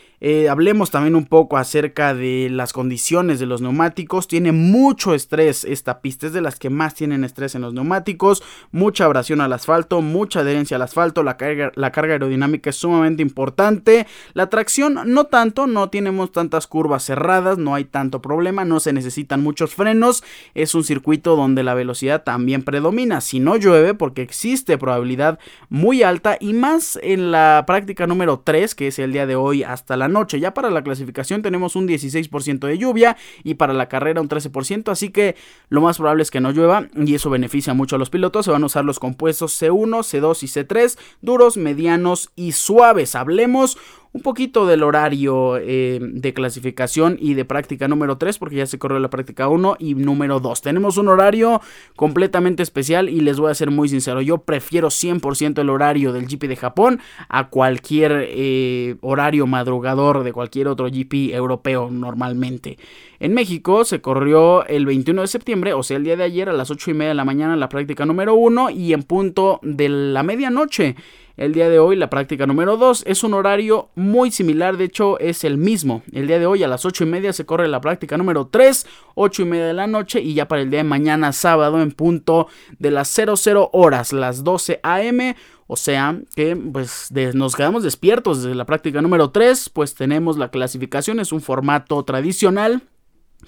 Eh, 0.23 0.49
hablemos 0.49 0.91
también 0.91 1.15
un 1.15 1.25
poco 1.25 1.57
acerca 1.57 2.13
de 2.13 2.47
las 2.51 2.73
condiciones 2.73 3.39
de 3.39 3.47
los 3.47 3.59
neumáticos. 3.61 4.27
Tiene 4.27 4.51
mucho 4.51 5.15
estrés 5.15 5.63
esta 5.63 5.99
pista, 5.99 6.27
es 6.27 6.33
de 6.33 6.41
las 6.41 6.59
que 6.59 6.69
más 6.69 6.93
tienen 6.93 7.23
estrés 7.23 7.55
en 7.55 7.63
los 7.63 7.73
neumáticos. 7.73 8.43
Mucha 8.71 9.05
abrasión 9.05 9.41
al 9.41 9.51
asfalto, 9.51 10.01
mucha 10.01 10.41
adherencia 10.41 10.75
al 10.75 10.83
asfalto. 10.83 11.23
La 11.23 11.37
carga, 11.37 11.71
aerodinámica 12.13 12.69
es 12.69 12.75
sumamente 12.75 13.23
importante. 13.23 14.05
La 14.33 14.47
tracción 14.47 14.99
no 15.05 15.23
tanto, 15.25 15.65
no 15.65 15.89
tenemos 15.89 16.31
tantas 16.31 16.67
curvas 16.67 17.03
cerradas, 17.03 17.57
no 17.57 17.73
hay 17.73 17.85
tanto 17.85 18.21
problema, 18.21 18.63
no 18.63 18.79
se 18.79 18.93
necesitan 18.93 19.41
muchos 19.41 19.73
frenos. 19.73 20.23
Es 20.53 20.75
un 20.75 20.83
circuito 20.83 21.35
donde 21.35 21.63
la 21.63 21.73
velocidad 21.73 22.23
también 22.23 22.61
predomina. 22.61 23.21
Si 23.21 23.39
no 23.39 23.55
llueve, 23.55 23.95
porque 23.95 24.21
existe 24.21 24.77
probabilidad 24.77 25.39
muy 25.69 26.03
alta 26.03 26.37
y 26.39 26.53
más 26.53 26.99
en 27.01 27.31
la 27.31 27.63
práctica 27.65 28.05
número 28.05 28.39
3, 28.45 28.75
que 28.75 28.87
es 28.87 28.99
el 28.99 29.13
día 29.13 29.25
de 29.25 29.35
hoy 29.35 29.63
hasta 29.63 29.97
la 29.97 30.10
noche. 30.11 30.39
Ya 30.39 30.53
para 30.53 30.69
la 30.69 30.83
clasificación 30.83 31.41
tenemos 31.41 31.75
un 31.75 31.87
16% 31.87 32.67
de 32.67 32.77
lluvia 32.77 33.17
y 33.43 33.55
para 33.55 33.73
la 33.73 33.89
carrera 33.89 34.21
un 34.21 34.29
13%, 34.29 34.91
así 34.91 35.09
que 35.09 35.35
lo 35.69 35.81
más 35.81 35.97
probable 35.97 36.23
es 36.23 36.31
que 36.31 36.39
no 36.39 36.51
llueva 36.51 36.87
y 36.95 37.15
eso 37.15 37.29
beneficia 37.29 37.73
mucho 37.73 37.95
a 37.95 37.99
los 37.99 38.09
pilotos. 38.09 38.45
Se 38.45 38.51
van 38.51 38.63
a 38.63 38.67
usar 38.67 38.85
los 38.85 38.99
compuestos 38.99 39.61
C1, 39.61 39.99
C2 39.99 40.43
y 40.43 40.47
C3, 40.47 40.97
duros, 41.21 41.57
medianos 41.57 42.31
y 42.35 42.51
suaves. 42.51 43.15
Hablemos 43.15 43.77
un 44.13 44.21
poquito 44.21 44.65
del 44.65 44.83
horario 44.83 45.57
eh, 45.57 45.99
de 46.01 46.33
clasificación 46.33 47.17
y 47.19 47.33
de 47.33 47.45
práctica 47.45 47.87
número 47.87 48.17
3, 48.17 48.37
porque 48.39 48.57
ya 48.57 48.65
se 48.65 48.77
corrió 48.77 48.99
la 48.99 49.09
práctica 49.09 49.47
1 49.47 49.77
y 49.79 49.95
número 49.95 50.39
2. 50.39 50.61
Tenemos 50.61 50.97
un 50.97 51.07
horario 51.07 51.61
completamente 51.95 52.61
especial 52.61 53.07
y 53.07 53.21
les 53.21 53.39
voy 53.39 53.51
a 53.51 53.55
ser 53.55 53.71
muy 53.71 53.87
sincero, 53.87 54.21
yo 54.21 54.39
prefiero 54.39 54.89
100% 54.89 55.59
el 55.59 55.69
horario 55.69 56.11
del 56.11 56.27
GP 56.27 56.47
de 56.47 56.55
Japón 56.57 56.99
a 57.29 57.49
cualquier 57.49 58.27
eh, 58.29 58.95
horario 59.01 59.47
madrugador 59.47 60.23
de 60.23 60.33
cualquier 60.33 60.67
otro 60.67 60.87
GP 60.87 61.33
europeo 61.33 61.89
normalmente. 61.89 62.77
En 63.19 63.33
México 63.33 63.85
se 63.85 64.01
corrió 64.01 64.65
el 64.65 64.85
21 64.85 65.21
de 65.21 65.27
septiembre, 65.27 65.73
o 65.73 65.83
sea, 65.83 65.97
el 65.97 66.03
día 66.03 66.17
de 66.17 66.23
ayer 66.23 66.49
a 66.49 66.53
las 66.53 66.69
8 66.69 66.91
y 66.91 66.93
media 66.95 67.09
de 67.09 67.15
la 67.15 67.25
mañana 67.25 67.55
la 67.55 67.69
práctica 67.69 68.05
número 68.05 68.35
1 68.35 68.71
y 68.71 68.93
en 68.93 69.03
punto 69.03 69.59
de 69.63 69.87
la 69.87 70.23
medianoche 70.23 70.95
el 71.41 71.53
día 71.53 71.69
de 71.69 71.79
hoy 71.79 71.95
la 71.95 72.07
práctica 72.07 72.45
número 72.45 72.77
2 72.77 73.03
es 73.07 73.23
un 73.23 73.33
horario 73.33 73.89
muy 73.95 74.29
similar, 74.29 74.77
de 74.77 74.83
hecho 74.83 75.17
es 75.17 75.43
el 75.43 75.57
mismo. 75.57 76.03
El 76.13 76.27
día 76.27 76.37
de 76.37 76.45
hoy 76.45 76.61
a 76.61 76.67
las 76.67 76.85
8 76.85 77.03
y 77.03 77.07
media 77.07 77.33
se 77.33 77.47
corre 77.47 77.67
la 77.67 77.81
práctica 77.81 78.15
número 78.15 78.45
3, 78.45 78.85
8 79.15 79.41
y 79.41 79.45
media 79.45 79.65
de 79.65 79.73
la 79.73 79.87
noche 79.87 80.21
y 80.21 80.35
ya 80.35 80.47
para 80.47 80.61
el 80.61 80.69
día 80.69 80.81
de 80.81 80.83
mañana 80.83 81.33
sábado 81.33 81.81
en 81.81 81.93
punto 81.93 82.47
de 82.77 82.91
las 82.91 83.07
00 83.07 83.71
horas, 83.73 84.13
las 84.13 84.43
12 84.43 84.81
am. 84.83 85.33
O 85.65 85.77
sea 85.77 86.15
que 86.35 86.55
pues 86.55 87.11
nos 87.33 87.55
quedamos 87.55 87.81
despiertos 87.81 88.43
desde 88.43 88.53
la 88.53 88.65
práctica 88.65 89.01
número 89.01 89.31
3, 89.31 89.69
pues 89.69 89.95
tenemos 89.95 90.37
la 90.37 90.51
clasificación, 90.51 91.19
es 91.19 91.31
un 91.31 91.41
formato 91.41 92.03
tradicional 92.03 92.83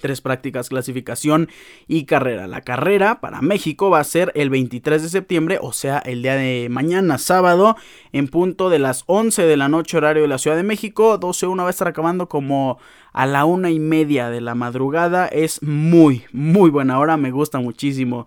Tres 0.00 0.20
prácticas, 0.20 0.68
clasificación 0.68 1.48
y 1.86 2.04
carrera. 2.04 2.46
La 2.46 2.62
carrera 2.62 3.20
para 3.20 3.40
México 3.40 3.90
va 3.90 4.00
a 4.00 4.04
ser 4.04 4.32
el 4.34 4.50
23 4.50 5.02
de 5.02 5.08
septiembre, 5.08 5.58
o 5.60 5.72
sea, 5.72 5.98
el 5.98 6.22
día 6.22 6.34
de 6.34 6.68
mañana, 6.70 7.18
sábado, 7.18 7.76
en 8.12 8.28
punto 8.28 8.70
de 8.70 8.78
las 8.78 9.04
11 9.06 9.42
de 9.42 9.56
la 9.56 9.68
noche, 9.68 9.96
horario 9.96 10.22
de 10.22 10.28
la 10.28 10.38
Ciudad 10.38 10.56
de 10.56 10.62
México. 10.62 11.18
12.1 11.18 11.62
va 11.62 11.66
a 11.68 11.70
estar 11.70 11.88
acabando 11.88 12.28
como 12.28 12.78
a 13.12 13.26
la 13.26 13.44
una 13.44 13.70
y 13.70 13.78
media 13.78 14.30
de 14.30 14.40
la 14.40 14.54
madrugada. 14.54 15.26
Es 15.28 15.62
muy, 15.62 16.24
muy 16.32 16.70
buena 16.70 16.98
hora, 16.98 17.16
me 17.16 17.30
gusta 17.30 17.58
muchísimo. 17.60 18.26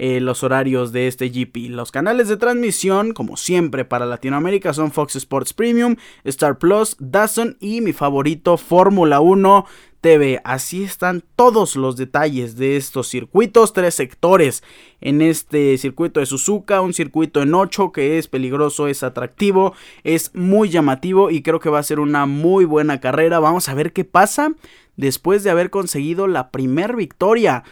Eh, 0.00 0.20
los 0.20 0.44
horarios 0.44 0.92
de 0.92 1.08
este 1.08 1.28
GP. 1.28 1.70
Los 1.70 1.90
canales 1.90 2.28
de 2.28 2.36
transmisión, 2.36 3.12
como 3.12 3.36
siempre 3.36 3.84
para 3.84 4.06
Latinoamérica, 4.06 4.72
son 4.72 4.92
Fox 4.92 5.16
Sports 5.16 5.52
Premium, 5.52 5.96
Star 6.22 6.58
Plus, 6.58 6.94
Dazn 7.00 7.56
y 7.58 7.80
mi 7.80 7.92
favorito 7.92 8.56
Fórmula 8.58 9.18
1 9.18 9.66
TV. 10.00 10.40
Así 10.44 10.84
están 10.84 11.24
todos 11.34 11.74
los 11.74 11.96
detalles 11.96 12.56
de 12.56 12.76
estos 12.76 13.08
circuitos, 13.08 13.72
tres 13.72 13.96
sectores 13.96 14.62
en 15.00 15.20
este 15.20 15.76
circuito 15.78 16.20
de 16.20 16.26
Suzuka, 16.26 16.80
un 16.80 16.94
circuito 16.94 17.42
en 17.42 17.52
8 17.52 17.90
que 17.90 18.18
es 18.18 18.28
peligroso, 18.28 18.86
es 18.86 19.02
atractivo, 19.02 19.74
es 20.04 20.32
muy 20.32 20.68
llamativo 20.68 21.28
y 21.28 21.42
creo 21.42 21.58
que 21.58 21.70
va 21.70 21.80
a 21.80 21.82
ser 21.82 21.98
una 21.98 22.24
muy 22.24 22.64
buena 22.64 23.00
carrera. 23.00 23.40
Vamos 23.40 23.68
a 23.68 23.74
ver 23.74 23.92
qué 23.92 24.04
pasa 24.04 24.52
después 24.96 25.42
de 25.42 25.50
haber 25.50 25.70
conseguido 25.70 26.28
la 26.28 26.52
primera 26.52 26.94
victoria. 26.94 27.64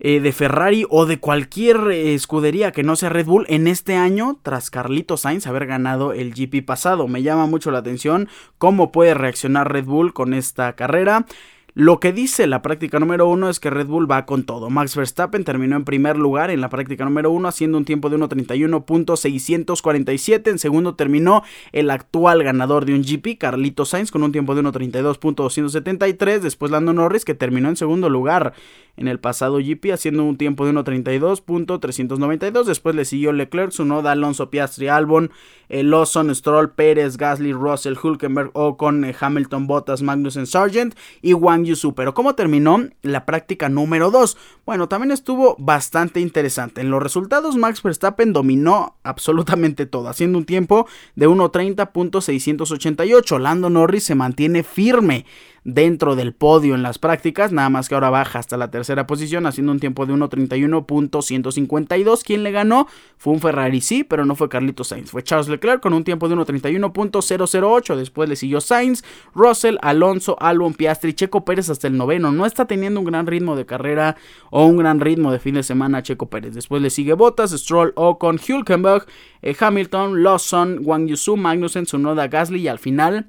Eh, 0.00 0.20
de 0.20 0.30
Ferrari 0.30 0.86
o 0.88 1.06
de 1.06 1.18
cualquier 1.18 1.76
eh, 1.90 2.14
escudería 2.14 2.70
que 2.70 2.84
no 2.84 2.94
sea 2.94 3.08
Red 3.08 3.26
Bull 3.26 3.46
en 3.48 3.66
este 3.66 3.96
año 3.96 4.38
tras 4.42 4.70
Carlito 4.70 5.16
Sainz 5.16 5.48
haber 5.48 5.66
ganado 5.66 6.12
el 6.12 6.34
GP 6.34 6.64
pasado. 6.64 7.08
Me 7.08 7.24
llama 7.24 7.46
mucho 7.46 7.72
la 7.72 7.78
atención 7.78 8.28
cómo 8.58 8.92
puede 8.92 9.14
reaccionar 9.14 9.72
Red 9.72 9.86
Bull 9.86 10.12
con 10.12 10.34
esta 10.34 10.74
carrera. 10.74 11.26
Lo 11.74 12.00
que 12.00 12.12
dice 12.12 12.46
la 12.46 12.60
práctica 12.60 12.98
número 12.98 13.28
uno 13.28 13.48
es 13.48 13.60
que 13.60 13.70
Red 13.70 13.86
Bull 13.86 14.10
va 14.10 14.26
con 14.26 14.44
todo. 14.44 14.68
Max 14.68 14.96
Verstappen 14.96 15.44
terminó 15.44 15.76
en 15.76 15.84
primer 15.84 16.16
lugar 16.16 16.50
en 16.50 16.60
la 16.60 16.70
práctica 16.70 17.04
número 17.04 17.30
uno 17.30 17.46
haciendo 17.46 17.78
un 17.78 17.84
tiempo 17.84 18.10
de 18.10 18.16
1.31.647. 18.16 20.50
En 20.50 20.58
segundo 20.58 20.96
terminó 20.96 21.44
el 21.72 21.90
actual 21.90 22.42
ganador 22.42 22.84
de 22.84 22.94
un 22.94 23.02
GP, 23.02 23.38
Carlito 23.38 23.84
Sainz, 23.84 24.10
con 24.10 24.24
un 24.24 24.32
tiempo 24.32 24.56
de 24.56 24.62
1.32.273. 24.62 26.40
Después 26.40 26.72
Lando 26.72 26.92
Norris, 26.92 27.24
que 27.24 27.34
terminó 27.34 27.68
en 27.68 27.76
segundo 27.76 28.08
lugar 28.08 28.54
en 28.96 29.06
el 29.06 29.20
pasado 29.20 29.58
GP 29.58 29.92
haciendo 29.92 30.24
un 30.24 30.36
tiempo 30.36 30.66
de 30.66 30.72
1.32.392. 30.72 32.64
Después 32.64 32.96
le 32.96 33.04
siguió 33.04 33.32
Leclerc, 33.32 33.70
Sunoda, 33.70 34.12
Alonso, 34.12 34.50
Piastri, 34.50 34.88
Albon, 34.88 35.30
eh, 35.68 35.84
Lawson, 35.84 36.34
Stroll, 36.34 36.70
Pérez, 36.70 37.16
Gasly, 37.16 37.52
Russell, 37.52 37.94
Hulkenberg, 38.02 38.50
Ocon, 38.54 39.04
eh, 39.04 39.14
Hamilton, 39.18 39.68
Bottas, 39.68 40.02
Magnussen, 40.02 40.46
Sargent 40.46 40.96
y 41.22 41.34
Wang 41.34 41.67
pero 41.94 42.14
¿cómo 42.14 42.34
terminó 42.34 42.78
la 43.02 43.26
práctica 43.26 43.68
número 43.68 44.10
2? 44.10 44.38
Bueno, 44.64 44.88
también 44.88 45.10
estuvo 45.10 45.54
bastante 45.58 46.20
interesante. 46.20 46.80
En 46.80 46.90
los 46.90 47.02
resultados, 47.02 47.56
Max 47.56 47.82
Verstappen 47.82 48.32
dominó 48.32 48.96
absolutamente 49.02 49.84
todo, 49.86 50.08
haciendo 50.08 50.38
un 50.38 50.44
tiempo 50.44 50.86
de 51.16 51.28
1.30.688. 51.28 53.38
Lando 53.38 53.70
Norris 53.70 54.04
se 54.04 54.14
mantiene 54.14 54.62
firme 54.62 55.26
dentro 55.68 56.16
del 56.16 56.32
podio 56.32 56.74
en 56.74 56.82
las 56.82 56.98
prácticas, 56.98 57.52
nada 57.52 57.68
más 57.68 57.90
que 57.90 57.94
ahora 57.94 58.08
baja 58.08 58.38
hasta 58.38 58.56
la 58.56 58.70
tercera 58.70 59.06
posición 59.06 59.44
haciendo 59.44 59.70
un 59.70 59.80
tiempo 59.80 60.06
de 60.06 60.14
1.31.152. 60.14 62.24
Quien 62.24 62.42
le 62.42 62.52
ganó 62.52 62.86
fue 63.18 63.34
un 63.34 63.40
Ferrari, 63.40 63.82
sí, 63.82 64.02
pero 64.02 64.24
no 64.24 64.34
fue 64.34 64.48
Carlito 64.48 64.82
Sainz, 64.82 65.10
fue 65.10 65.22
Charles 65.22 65.48
Leclerc 65.48 65.82
con 65.82 65.92
un 65.92 66.04
tiempo 66.04 66.26
de 66.28 66.36
1.31.008. 66.36 67.96
Después 67.96 68.30
le 68.30 68.36
siguió 68.36 68.62
Sainz, 68.62 69.04
Russell, 69.34 69.76
Alonso, 69.82 70.38
Albon, 70.40 70.72
Piastri, 70.72 71.12
Checo 71.12 71.44
Pérez 71.44 71.68
hasta 71.68 71.86
el 71.86 71.98
noveno. 71.98 72.32
No 72.32 72.46
está 72.46 72.64
teniendo 72.64 73.00
un 73.00 73.06
gran 73.06 73.26
ritmo 73.26 73.54
de 73.54 73.66
carrera 73.66 74.16
o 74.50 74.64
un 74.64 74.78
gran 74.78 75.00
ritmo 75.00 75.32
de 75.32 75.38
fin 75.38 75.54
de 75.54 75.62
semana 75.62 76.02
Checo 76.02 76.30
Pérez. 76.30 76.54
Después 76.54 76.80
le 76.80 76.88
sigue 76.88 77.12
Bottas, 77.12 77.50
Stroll, 77.50 77.92
Ocon, 77.94 78.40
Hulkenberg, 78.40 79.04
eh, 79.42 79.54
Hamilton, 79.58 80.22
Lawson, 80.22 80.80
Wang 80.82 81.08
Yusu, 81.08 81.36
Magnussen, 81.36 81.84
Tsunoda, 81.84 82.28
Gasly 82.28 82.60
y 82.60 82.68
al 82.68 82.78
final 82.78 83.26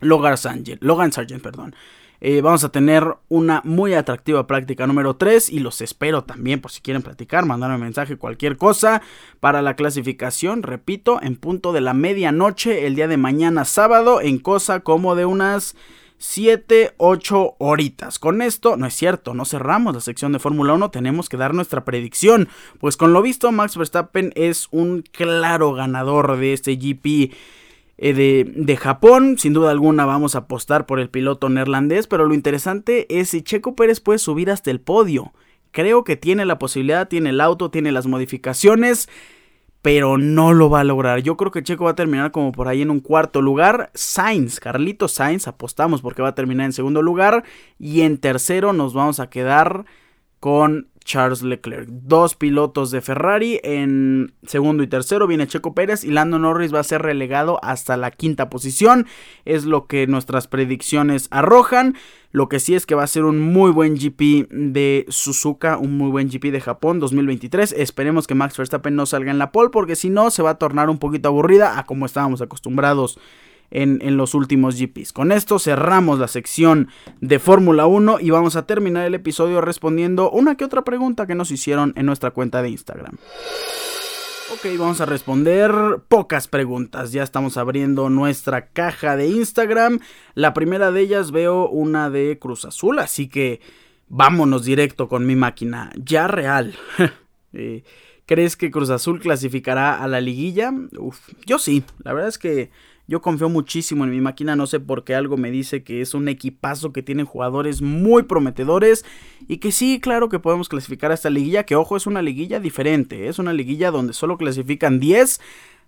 Logan 0.00 0.36
Sargent, 0.36 0.82
Logan 0.82 1.12
Sargent 1.12 1.42
perdón. 1.42 1.74
Eh, 2.20 2.40
vamos 2.40 2.64
a 2.64 2.70
tener 2.70 3.04
una 3.28 3.60
muy 3.64 3.92
atractiva 3.92 4.46
práctica 4.46 4.86
número 4.86 5.16
3 5.16 5.50
y 5.50 5.58
los 5.58 5.82
espero 5.82 6.24
también 6.24 6.60
por 6.60 6.70
si 6.70 6.80
quieren 6.80 7.02
platicar, 7.02 7.44
mandarme 7.44 7.76
mensaje, 7.76 8.16
cualquier 8.16 8.56
cosa 8.56 9.02
para 9.38 9.60
la 9.60 9.76
clasificación, 9.76 10.62
repito, 10.62 11.20
en 11.22 11.36
punto 11.36 11.72
de 11.72 11.82
la 11.82 11.92
medianoche 11.92 12.86
el 12.86 12.94
día 12.94 13.06
de 13.06 13.18
mañana 13.18 13.66
sábado 13.66 14.22
en 14.22 14.38
cosa 14.38 14.80
como 14.80 15.14
de 15.14 15.26
unas 15.26 15.76
7, 16.18 16.94
8 16.96 17.56
horitas. 17.58 18.18
Con 18.18 18.40
esto, 18.40 18.78
no 18.78 18.86
es 18.86 18.94
cierto, 18.94 19.34
no 19.34 19.44
cerramos 19.44 19.94
la 19.94 20.00
sección 20.00 20.32
de 20.32 20.38
Fórmula 20.38 20.72
1, 20.72 20.90
tenemos 20.90 21.28
que 21.28 21.36
dar 21.36 21.52
nuestra 21.52 21.84
predicción. 21.84 22.48
Pues 22.80 22.96
con 22.96 23.12
lo 23.12 23.20
visto, 23.20 23.52
Max 23.52 23.76
Verstappen 23.76 24.32
es 24.34 24.68
un 24.70 25.02
claro 25.02 25.74
ganador 25.74 26.38
de 26.38 26.54
este 26.54 26.76
GP 26.76 27.34
de, 27.98 28.52
de, 28.54 28.76
Japón. 28.76 29.38
Sin 29.38 29.52
duda 29.52 29.70
alguna 29.70 30.04
vamos 30.04 30.34
a 30.34 30.40
apostar 30.40 30.86
por 30.86 31.00
el 31.00 31.08
piloto 31.08 31.48
neerlandés, 31.48 32.06
pero 32.06 32.26
lo 32.26 32.34
interesante 32.34 33.06
es 33.08 33.30
si 33.30 33.42
Checo 33.42 33.74
Pérez 33.74 34.00
puede 34.00 34.18
subir 34.18 34.50
hasta 34.50 34.70
el 34.70 34.80
podio. 34.80 35.32
Creo 35.70 36.04
que 36.04 36.16
tiene 36.16 36.46
la 36.46 36.58
posibilidad, 36.58 37.08
tiene 37.08 37.30
el 37.30 37.40
auto, 37.40 37.70
tiene 37.70 37.92
las 37.92 38.06
modificaciones, 38.06 39.08
pero 39.82 40.18
no 40.18 40.52
lo 40.52 40.70
va 40.70 40.80
a 40.80 40.84
lograr. 40.84 41.20
Yo 41.20 41.36
creo 41.36 41.50
que 41.50 41.62
Checo 41.62 41.84
va 41.84 41.90
a 41.90 41.94
terminar 41.94 42.32
como 42.32 42.50
por 42.52 42.68
ahí 42.68 42.82
en 42.82 42.90
un 42.90 43.00
cuarto 43.00 43.42
lugar. 43.42 43.90
Sainz, 43.94 44.58
Carlito 44.58 45.06
Sainz, 45.06 45.46
apostamos 45.46 46.02
porque 46.02 46.22
va 46.22 46.28
a 46.28 46.34
terminar 46.34 46.66
en 46.66 46.72
segundo 46.72 47.02
lugar. 47.02 47.44
Y 47.78 48.00
en 48.02 48.18
tercero 48.18 48.72
nos 48.72 48.94
vamos 48.94 49.20
a 49.20 49.30
quedar 49.30 49.84
con 50.40 50.88
Charles 51.06 51.42
Leclerc. 51.42 51.88
Dos 51.88 52.34
pilotos 52.34 52.90
de 52.90 53.00
Ferrari 53.00 53.60
en 53.62 54.34
segundo 54.46 54.82
y 54.82 54.88
tercero 54.88 55.26
viene 55.26 55.46
Checo 55.46 55.72
Pérez 55.72 56.04
y 56.04 56.10
Lando 56.10 56.38
Norris 56.38 56.74
va 56.74 56.80
a 56.80 56.84
ser 56.84 57.00
relegado 57.00 57.58
hasta 57.62 57.96
la 57.96 58.10
quinta 58.10 58.50
posición. 58.50 59.06
Es 59.46 59.64
lo 59.64 59.86
que 59.86 60.06
nuestras 60.06 60.48
predicciones 60.48 61.28
arrojan. 61.30 61.94
Lo 62.32 62.48
que 62.50 62.60
sí 62.60 62.74
es 62.74 62.84
que 62.84 62.96
va 62.96 63.04
a 63.04 63.06
ser 63.06 63.24
un 63.24 63.40
muy 63.40 63.70
buen 63.70 63.94
GP 63.94 64.50
de 64.50 65.06
Suzuka, 65.08 65.78
un 65.78 65.96
muy 65.96 66.10
buen 66.10 66.28
GP 66.28 66.50
de 66.50 66.60
Japón 66.60 67.00
2023. 67.00 67.72
Esperemos 67.72 68.26
que 68.26 68.34
Max 68.34 68.58
Verstappen 68.58 68.94
no 68.94 69.06
salga 69.06 69.30
en 69.30 69.38
la 69.38 69.52
pole 69.52 69.70
porque 69.70 69.96
si 69.96 70.10
no 70.10 70.30
se 70.30 70.42
va 70.42 70.50
a 70.50 70.58
tornar 70.58 70.90
un 70.90 70.98
poquito 70.98 71.28
aburrida 71.28 71.78
a 71.78 71.86
como 71.86 72.04
estábamos 72.04 72.42
acostumbrados 72.42 73.18
en, 73.70 74.16
los 74.16 74.34
últimos 74.34 74.78
GPs. 74.78 75.12
Con 75.12 75.32
esto 75.32 75.58
cerramos 75.58 76.18
la 76.18 76.28
sección 76.28 76.88
de 77.20 77.38
Fórmula 77.38 77.86
1 77.86 78.20
y 78.20 78.30
vamos 78.30 78.56
a 78.56 78.66
terminar 78.66 79.06
el 79.06 79.14
episodio 79.14 79.60
respondiendo 79.60 80.30
una 80.30 80.56
que 80.56 80.64
otra 80.64 80.82
pregunta 80.82 81.26
que 81.26 81.34
nos 81.34 81.50
hicieron 81.50 81.92
en 81.96 82.06
nuestra 82.06 82.30
cuenta 82.30 82.62
de 82.62 82.70
Instagram. 82.70 83.16
Ok, 84.52 84.78
vamos 84.78 85.00
a 85.00 85.06
responder 85.06 85.72
pocas 86.08 86.46
preguntas. 86.46 87.12
Ya 87.12 87.22
estamos 87.24 87.56
abriendo 87.56 88.08
nuestra 88.08 88.68
caja 88.68 89.16
de 89.16 89.28
Instagram. 89.28 89.98
La 90.34 90.54
primera 90.54 90.92
de 90.92 91.00
ellas 91.00 91.32
veo 91.32 91.68
una 91.68 92.10
de 92.10 92.38
Cruz 92.38 92.64
Azul, 92.64 93.00
así 93.00 93.28
que 93.28 93.60
vámonos 94.08 94.64
directo 94.64 95.08
con 95.08 95.26
mi 95.26 95.36
máquina. 95.36 95.90
Ya 95.96 96.26
real. 96.28 96.74
Eh, 97.58 97.84
¿Crees 98.26 98.54
que 98.54 98.70
Cruz 98.70 98.90
Azul 98.90 99.18
clasificará 99.18 100.02
a 100.02 100.08
la 100.08 100.20
liguilla? 100.20 100.74
Uf, 100.98 101.30
yo 101.46 101.58
sí. 101.58 101.84
La 102.02 102.12
verdad 102.12 102.28
es 102.28 102.36
que 102.36 102.70
yo 103.08 103.20
confío 103.20 103.48
muchísimo 103.48 104.04
en 104.04 104.10
mi 104.10 104.20
máquina, 104.20 104.56
no 104.56 104.66
sé 104.66 104.80
por 104.80 105.04
qué 105.04 105.14
algo 105.14 105.36
me 105.36 105.50
dice 105.50 105.84
que 105.84 106.00
es 106.00 106.14
un 106.14 106.28
equipazo 106.28 106.92
que 106.92 107.02
tiene 107.02 107.24
jugadores 107.24 107.82
muy 107.82 108.24
prometedores 108.24 109.04
y 109.46 109.58
que 109.58 109.72
sí, 109.72 110.00
claro 110.00 110.28
que 110.28 110.38
podemos 110.38 110.68
clasificar 110.68 111.10
a 111.10 111.14
esta 111.14 111.30
liguilla, 111.30 111.64
que 111.64 111.76
ojo, 111.76 111.96
es 111.96 112.06
una 112.06 112.22
liguilla 112.22 112.58
diferente, 112.58 113.28
es 113.28 113.38
una 113.38 113.52
liguilla 113.52 113.90
donde 113.90 114.12
solo 114.12 114.36
clasifican 114.36 114.98
10, 114.98 115.40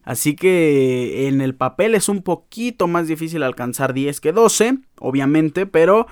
así 0.05 0.37
que 0.37 1.27
en 1.29 1.41
el 1.41 1.55
papel 1.55 1.95
es 1.95 2.09
un 2.09 2.23
poquito 2.23 2.87
más 2.87 3.09
difícil 3.09 3.43
alcanzar 3.43 3.95
10 3.95 4.21
que 4.21 4.33
12, 4.33 4.79
obviamente, 4.99 5.66
pero... 5.66 6.07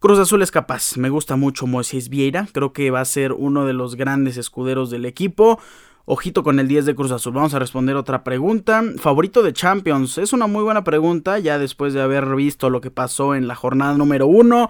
Cruz 0.00 0.18
Azul 0.18 0.42
es 0.42 0.50
capaz, 0.50 0.98
me 0.98 1.08
gusta 1.08 1.36
mucho 1.36 1.66
Moisés 1.66 2.10
Vieira, 2.10 2.46
creo 2.52 2.74
que 2.74 2.90
va 2.90 3.00
a 3.00 3.06
ser 3.06 3.32
uno 3.32 3.64
de 3.64 3.72
los 3.72 3.96
grandes 3.96 4.36
escuderos 4.36 4.90
del 4.90 5.06
equipo, 5.06 5.58
Ojito 6.06 6.42
con 6.42 6.60
el 6.60 6.68
10 6.68 6.84
de 6.84 6.94
Cruz 6.94 7.12
Azul. 7.12 7.32
Vamos 7.32 7.54
a 7.54 7.58
responder 7.58 7.96
otra 7.96 8.24
pregunta. 8.24 8.82
Favorito 8.98 9.42
de 9.42 9.54
Champions. 9.54 10.18
Es 10.18 10.34
una 10.34 10.46
muy 10.46 10.62
buena 10.62 10.84
pregunta 10.84 11.38
ya 11.38 11.58
después 11.58 11.94
de 11.94 12.02
haber 12.02 12.26
visto 12.34 12.68
lo 12.68 12.82
que 12.82 12.90
pasó 12.90 13.34
en 13.34 13.48
la 13.48 13.54
jornada 13.54 13.94
número 13.96 14.26
1. 14.26 14.68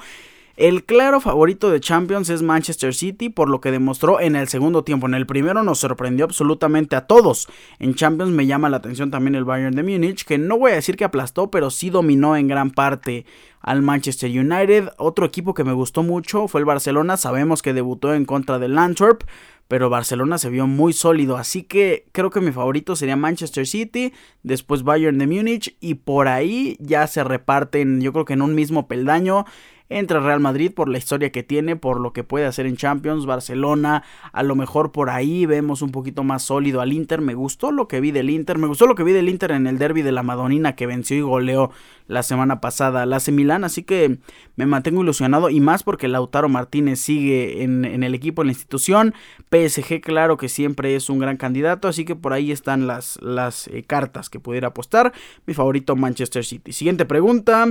El 0.57 0.85
claro 0.85 1.21
favorito 1.21 1.69
de 1.73 1.81
Champions 1.81 2.29
es 2.29 2.43
Manchester 2.43 2.95
City 2.95 3.29
por 3.31 3.49
lo 3.49 3.61
que 3.61 3.73
demostró 3.73 4.21
en 4.21 4.37
el 4.37 4.47
segundo 4.47 4.85
tiempo. 4.85 5.09
En 5.09 5.15
el 5.15 5.27
primero 5.27 5.65
nos 5.65 5.81
sorprendió 5.81 6.25
absolutamente 6.25 6.95
a 6.95 7.09
todos. 7.09 7.49
En 7.81 7.97
Champions 7.97 8.31
me 8.31 8.47
llama 8.47 8.69
la 8.69 8.77
atención 8.77 9.11
también 9.11 9.35
el 9.35 9.43
Bayern 9.43 9.75
de 9.75 9.83
Múnich, 9.83 10.25
que 10.25 10.39
no 10.39 10.57
voy 10.57 10.71
a 10.71 10.77
decir 10.77 10.97
que 10.97 11.03
aplastó, 11.03 11.51
pero 11.51 11.71
sí 11.71 11.91
dominó 11.91 12.37
en 12.37 12.47
gran 12.47 12.71
parte 12.71 13.27
al 13.61 13.83
Manchester 13.83 14.31
United. 14.31 14.91
Otro 14.99 15.27
equipo 15.27 15.55
que 15.55 15.65
me 15.65 15.73
gustó 15.73 16.05
mucho 16.05 16.47
fue 16.47 16.61
el 16.61 16.65
Barcelona. 16.65 17.17
Sabemos 17.17 17.61
que 17.61 17.73
debutó 17.73 18.15
en 18.15 18.25
contra 18.25 18.61
del 18.61 18.79
Antwerp 18.79 19.25
pero 19.69 19.91
Barcelona 19.91 20.39
se 20.39 20.51
vio 20.51 20.67
muy 20.67 20.93
sólido, 20.93 21.37
así 21.37 21.63
que 21.63 22.07
creo 22.13 22.31
que 22.31 22.41
mi 22.41 22.53
favorito 22.53 22.97
sería 22.97 23.17
Manchester 23.17 23.67
City, 23.67 24.13
después 24.43 24.83
Bayern 24.83 25.19
de 25.19 25.27
Múnich 25.27 25.77
y 25.81 25.95
por 25.95 26.29
ahí 26.29 26.77
ya 26.81 27.07
se 27.07 27.25
reparten, 27.25 28.01
yo 28.01 28.13
creo 28.13 28.25
que 28.25 28.35
en 28.35 28.43
un 28.43 28.55
mismo 28.55 28.87
peldaño 28.89 29.45
entre 29.89 30.19
Real 30.21 30.41
Madrid 30.41 30.73
por 30.73 30.89
la 30.89 30.99
historia 30.99 31.31
que 31.31 31.43
tiene, 31.43 31.77
por 31.77 32.01
lo 32.01 32.13
que 32.13 32.25
puede 32.25 32.47
hacer 32.47 32.67
en 32.67 32.77
Champions, 32.77 33.27
Barcelona, 33.27 34.03
a 34.33 34.43
lo 34.43 34.57
mejor 34.57 34.93
por 34.93 35.11
ahí 35.11 35.45
vemos 35.47 35.83
un 35.83 35.91
poquito 35.91 36.25
más 36.25 36.43
sólido 36.43 36.81
al 36.81 36.93
Inter, 36.93 37.21
me 37.21 37.35
gustó 37.35 37.71
lo 37.71 37.87
que 37.87 38.01
vi 38.01 38.11
del 38.11 38.31
Inter, 38.31 38.59
me 38.59 38.67
gustó 38.67 38.87
lo 38.87 38.95
que 38.95 39.05
vi 39.05 39.13
del 39.13 39.29
Inter 39.29 39.51
en 39.53 39.67
el 39.67 39.79
derby 39.79 40.03
de 40.03 40.13
la 40.13 40.23
Madonina 40.23 40.75
que 40.75 40.87
venció 40.87 41.17
y 41.17 41.21
goleó 41.21 41.71
la 42.07 42.23
semana 42.23 42.61
pasada 42.61 43.03
al 43.03 43.13
AC 43.13 43.29
Milán, 43.29 43.65
así 43.65 43.83
que 43.83 44.19
me 44.57 44.67
mantengo 44.67 45.03
ilusionado 45.03 45.51
y 45.51 45.61
más 45.61 45.83
porque 45.83 46.09
Lautaro 46.09 46.49
Martínez 46.49 47.01
sigue 47.01 47.63
en, 47.63 47.85
el 47.85 48.15
equipo, 48.15 48.43
en 48.43 48.49
la 48.49 48.53
institución, 48.53 49.15
PSG 49.51 50.01
claro 50.01 50.37
que 50.37 50.49
siempre 50.49 50.97
es 50.97 51.11
un 51.11 51.19
gran 51.19 51.37
candidato, 51.37 51.89
así 51.89 52.05
que 52.05 52.17
por 52.17 52.33
ahí 52.33 52.53
están 52.53 52.87
las, 52.87 53.21
las 53.23 53.69
eh, 53.69 53.85
cartas 53.87 54.31
que 54.31 54.41
pudiera 54.41 54.69
apostar, 54.69 55.13
mi 55.47 55.55
favorito 55.55 55.97
Manchester 55.97 56.45
City. 56.45 56.73
Siguiente 56.73 57.05
pregunta. 57.05 57.69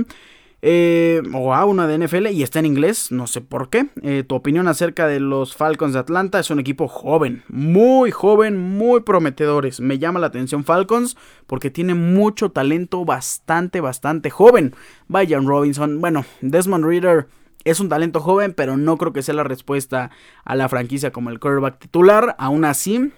Eh, 0.66 1.20
o 1.34 1.52
a 1.52 1.66
una 1.66 1.86
de 1.86 1.98
NFL 1.98 2.28
y 2.28 2.42
está 2.42 2.58
en 2.58 2.64
inglés, 2.64 3.12
no 3.12 3.26
sé 3.26 3.42
por 3.42 3.68
qué. 3.68 3.88
Eh, 4.00 4.24
tu 4.26 4.34
opinión 4.34 4.66
acerca 4.66 5.06
de 5.06 5.20
los 5.20 5.54
Falcons 5.54 5.92
de 5.92 5.98
Atlanta 5.98 6.40
es 6.40 6.48
un 6.48 6.58
equipo 6.58 6.88
joven, 6.88 7.42
muy 7.48 8.10
joven, 8.10 8.56
muy 8.56 9.02
prometedores. 9.02 9.80
Me 9.80 9.98
llama 9.98 10.20
la 10.20 10.28
atención 10.28 10.64
Falcons 10.64 11.18
porque 11.46 11.70
tiene 11.70 11.92
mucho 11.92 12.48
talento 12.48 13.04
bastante, 13.04 13.82
bastante 13.82 14.30
joven. 14.30 14.74
Vayan 15.06 15.46
Robinson, 15.46 16.00
bueno, 16.00 16.24
Desmond 16.40 16.86
Reader 16.86 17.28
Es 17.64 17.80
un 17.80 17.90
talento 17.90 18.20
joven, 18.20 18.54
pero 18.54 18.78
no 18.78 18.96
creo 18.96 19.12
que 19.12 19.22
sea 19.22 19.34
la 19.34 19.44
respuesta 19.44 20.12
a 20.46 20.54
la 20.54 20.70
franquicia 20.70 21.12
como 21.12 21.28
el 21.28 21.40
quarterback 21.40 21.78
titular. 21.78 22.36
Aún 22.38 22.64
así, 22.64 23.12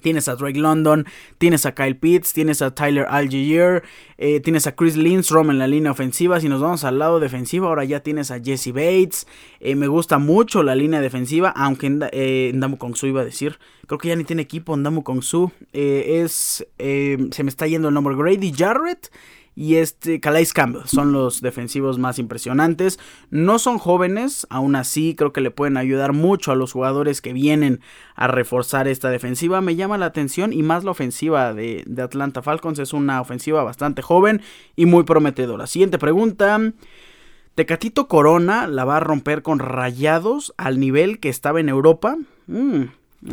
Tienes 0.00 0.28
a 0.28 0.36
Drake 0.36 0.58
London, 0.58 1.06
tienes 1.38 1.66
a 1.66 1.74
Kyle 1.74 1.96
Pitts, 1.96 2.32
tienes 2.32 2.62
a 2.62 2.74
Tyler 2.74 3.06
Algier, 3.08 3.82
eh, 4.18 4.40
tienes 4.40 4.66
a 4.66 4.74
Chris 4.74 4.96
Lindstrom 4.96 5.50
en 5.50 5.58
la 5.58 5.66
línea 5.66 5.90
ofensiva. 5.90 6.40
Si 6.40 6.48
nos 6.48 6.60
vamos 6.60 6.84
al 6.84 6.98
lado 6.98 7.20
defensivo, 7.20 7.66
ahora 7.68 7.84
ya 7.84 8.00
tienes 8.00 8.30
a 8.30 8.40
Jesse 8.40 8.72
Bates. 8.72 9.26
Eh, 9.60 9.74
me 9.74 9.86
gusta 9.86 10.18
mucho 10.18 10.62
la 10.62 10.74
línea 10.74 11.00
defensiva, 11.00 11.50
aunque 11.50 11.90
eh, 12.12 12.52
Kongsu 12.78 13.06
iba 13.06 13.20
a 13.20 13.24
decir. 13.24 13.58
Creo 13.86 13.98
que 13.98 14.08
ya 14.08 14.16
ni 14.16 14.24
tiene 14.24 14.42
equipo 14.42 14.76
Ndamu 14.76 15.02
Kongsu. 15.02 15.50
es, 15.72 16.66
se 16.78 17.42
me 17.42 17.48
está 17.48 17.66
yendo 17.66 17.88
el 17.88 17.94
nombre 17.94 18.14
Grady 18.16 18.52
Jarrett 18.56 19.10
y 19.56 19.76
este 19.76 20.20
Calais 20.20 20.52
Campbell 20.52 20.86
son 20.86 21.12
los 21.12 21.40
defensivos 21.40 21.98
más 21.98 22.18
impresionantes. 22.18 22.98
No 23.30 23.58
son 23.58 23.78
jóvenes, 23.78 24.46
aún 24.48 24.76
así 24.76 25.14
creo 25.14 25.32
que 25.32 25.40
le 25.40 25.50
pueden 25.50 25.76
ayudar 25.76 26.12
mucho 26.12 26.52
a 26.52 26.56
los 26.56 26.72
jugadores 26.72 27.20
que 27.20 27.32
vienen 27.32 27.80
a 28.14 28.28
reforzar 28.28 28.88
esta 28.88 29.10
defensiva. 29.10 29.60
Me 29.60 29.76
llama 29.76 29.98
la 29.98 30.06
atención 30.06 30.52
y 30.52 30.62
más 30.62 30.84
la 30.84 30.92
ofensiva 30.92 31.52
de, 31.52 31.84
Atlanta 32.00 32.42
Falcons 32.42 32.78
es 32.78 32.92
una 32.92 33.20
ofensiva 33.20 33.62
bastante 33.62 34.02
joven 34.02 34.40
y 34.76 34.86
muy 34.86 35.04
prometedora. 35.04 35.66
Siguiente 35.66 35.98
pregunta. 35.98 36.58
Tecatito 37.54 38.08
Corona 38.08 38.66
la 38.68 38.84
va 38.84 38.98
a 38.98 39.00
romper 39.00 39.42
con 39.42 39.58
rayados 39.58 40.54
al 40.56 40.78
nivel 40.78 41.18
que 41.18 41.28
estaba 41.28 41.60
en 41.60 41.68
Europa. 41.68 42.16
Mm, 42.46 42.84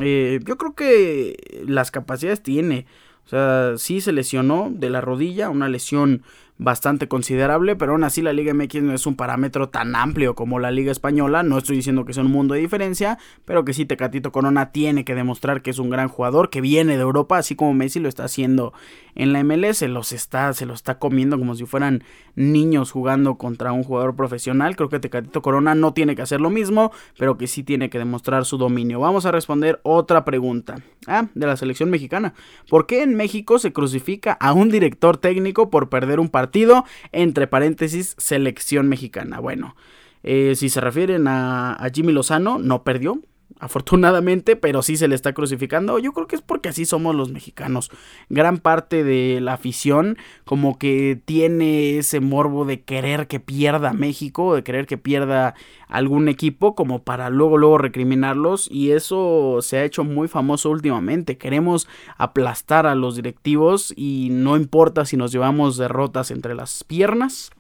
eh, 0.02 0.40
yo 0.44 0.58
creo 0.58 0.74
que 0.74 1.64
las 1.66 1.92
capacidades 1.92 2.42
tiene. 2.42 2.88
O 3.28 3.30
sea, 3.30 3.74
sí 3.76 4.00
se 4.00 4.14
lesionó 4.14 4.72
de 4.74 4.90
la 4.90 5.02
rodilla, 5.02 5.50
una 5.50 5.68
lesión 5.68 6.24
bastante 6.60 7.08
considerable, 7.08 7.76
pero 7.76 7.92
aún 7.92 8.04
así 8.04 8.22
la 8.22 8.34
Liga 8.34 8.54
MX 8.54 8.82
no 8.82 8.94
es 8.94 9.06
un 9.06 9.16
parámetro 9.16 9.70
tan 9.70 9.96
amplio 9.96 10.36
como 10.36 10.60
la 10.60 10.72
Liga 10.72 10.92
Española. 10.92 11.44
No 11.44 11.58
estoy 11.58 11.76
diciendo 11.76 12.06
que 12.06 12.14
sea 12.14 12.24
un 12.24 12.32
mundo 12.32 12.56
de 12.56 12.62
diferencia, 12.62 13.18
pero 13.46 13.64
que 13.64 13.74
sí 13.74 13.86
Tecatito 13.86 14.32
Corona 14.32 14.72
tiene 14.72 15.06
que 15.06 15.16
demostrar 15.16 15.62
que 15.62 15.70
es 15.70 15.80
un 15.80 15.90
gran 15.90 16.08
jugador, 16.08 16.50
que 16.50 16.62
viene 16.62 16.96
de 16.96 17.04
Europa, 17.04 17.38
así 17.38 17.56
como 17.56 17.74
Messi 17.74 18.00
lo 18.00 18.10
está 18.10 18.24
haciendo 18.24 18.74
en 19.16 19.34
la 19.34 19.44
MLS, 19.44 19.82
los 19.84 20.12
está, 20.12 20.54
se 20.54 20.66
lo 20.66 20.74
está 20.74 21.00
comiendo 21.00 21.38
como 21.38 21.56
si 21.56 21.66
fueran 21.66 22.04
niños 22.36 22.92
jugando 22.92 23.36
contra 23.36 23.72
un 23.72 23.84
jugador 23.84 24.16
profesional. 24.16 24.76
Creo 24.76 24.90
que 24.90 25.00
Tecatito 25.00 25.42
Corona 25.42 25.76
no 25.76 25.94
tiene 25.94 26.16
que 26.16 26.22
hacer 26.22 26.42
lo 26.42 26.50
mismo, 26.50 26.92
pero 27.18 27.38
que 27.38 27.48
sí 27.48 27.64
tiene 27.64 27.90
que 27.90 27.98
demostrar 27.98 28.46
su 28.46 28.58
dominio. 28.58 29.00
Vamos 29.00 29.26
a 29.26 29.32
responder 29.32 29.80
otra 29.84 30.26
pregunta. 30.26 30.76
Ah, 31.08 31.28
de 31.36 31.48
la 31.48 31.56
selección 31.56 31.90
mexicana. 31.90 32.34
¿Por 32.70 32.86
qué 32.86 33.02
en 33.02 33.16
México 33.16 33.60
se 33.60 33.72
crucifica 33.72 34.34
a 34.34 34.52
un 34.52 34.70
director 34.70 35.18
técnico 35.18 35.70
por 35.70 35.90
perder 35.90 36.20
un 36.20 36.28
partido? 36.30 36.47
Partido, 36.48 36.86
entre 37.12 37.46
paréntesis, 37.46 38.16
selección 38.18 38.88
mexicana. 38.88 39.42
Bueno, 39.42 39.76
eh, 40.24 40.54
si 40.56 40.70
se 40.70 40.80
refieren 40.80 41.28
a, 41.28 41.74
a 41.74 41.90
Jimmy 41.90 42.14
Lozano, 42.14 42.58
no 42.58 42.84
perdió, 42.84 43.22
afortunadamente, 43.60 44.56
pero 44.56 44.82
sí 44.82 44.98
se 44.98 45.08
le 45.08 45.16
está 45.16 45.34
crucificando. 45.34 46.00
Yo 46.00 46.14
creo 46.14 46.28
que 46.28 46.36
es 46.36 46.42
porque 46.42 46.70
así 46.70 46.86
somos 46.86 47.16
los 47.16 47.32
mexicanos. 47.32 47.90
Gran 48.30 48.60
parte 48.60 49.04
de 49.04 49.40
la 49.42 49.54
afición 49.54 50.18
como 50.46 50.78
que 50.78 51.20
tiene 51.26 51.98
ese 51.98 52.20
morbo 52.20 52.66
de 52.66 52.82
querer 52.82 53.28
que 53.28 53.40
pierda 53.40 53.94
México, 53.94 54.56
de 54.56 54.64
querer 54.64 54.86
que 54.86 54.98
pierda 54.98 55.56
algún 55.88 56.28
equipo 56.28 56.76
como 56.76 57.04
para 57.04 57.30
luego 57.30 57.58
luego 57.58 57.78
recriminarlos 57.78 58.70
y 58.70 58.92
eso 58.92 59.60
se 59.62 59.78
ha 59.78 59.84
hecho 59.84 60.04
muy 60.04 60.28
famoso 60.28 60.70
últimamente. 60.70 61.38
Queremos 61.38 61.88
aplastar 62.18 62.86
a 62.86 62.96
los 62.96 63.16
directivos 63.16 63.94
y 63.96 64.30
no 64.32 64.56
importa 64.56 65.06
si 65.06 65.18
nos 65.18 65.32
llevamos 65.32 65.78
derrotas 65.78 66.32
entre 66.32 66.56
las 66.56 66.84
piernas. 66.84 67.52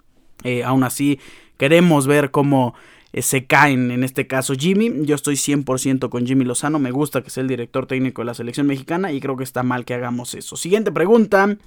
Eh, 0.44 0.64
aún 0.64 0.84
así 0.84 1.20
queremos 1.58 2.06
ver 2.06 2.30
cómo 2.30 2.76
eh, 3.14 3.22
se 3.22 3.46
caen, 3.46 3.92
en 3.92 4.04
este 4.04 4.28
caso 4.28 4.54
Jimmy. 4.54 5.06
Yo 5.06 5.16
estoy 5.16 5.36
100% 5.36 6.10
con 6.10 6.26
Jimmy 6.26 6.46
Lozano, 6.46 6.80
me 6.80 6.92
gusta 6.92 7.22
que 7.22 7.30
sea 7.30 7.42
el 7.42 7.48
director 7.48 7.86
técnico 7.86 8.22
de 8.22 8.26
la 8.26 8.34
selección 8.34 8.68
mexicana 8.68 9.12
y 9.12 9.20
creo 9.20 9.38
que 9.38 9.44
está 9.44 9.64
mal 9.64 9.86
que 9.86 9.94
hagamos 9.94 10.34
eso. 10.34 10.56
Siguiente 10.56 10.92
pregunta. 10.92 11.58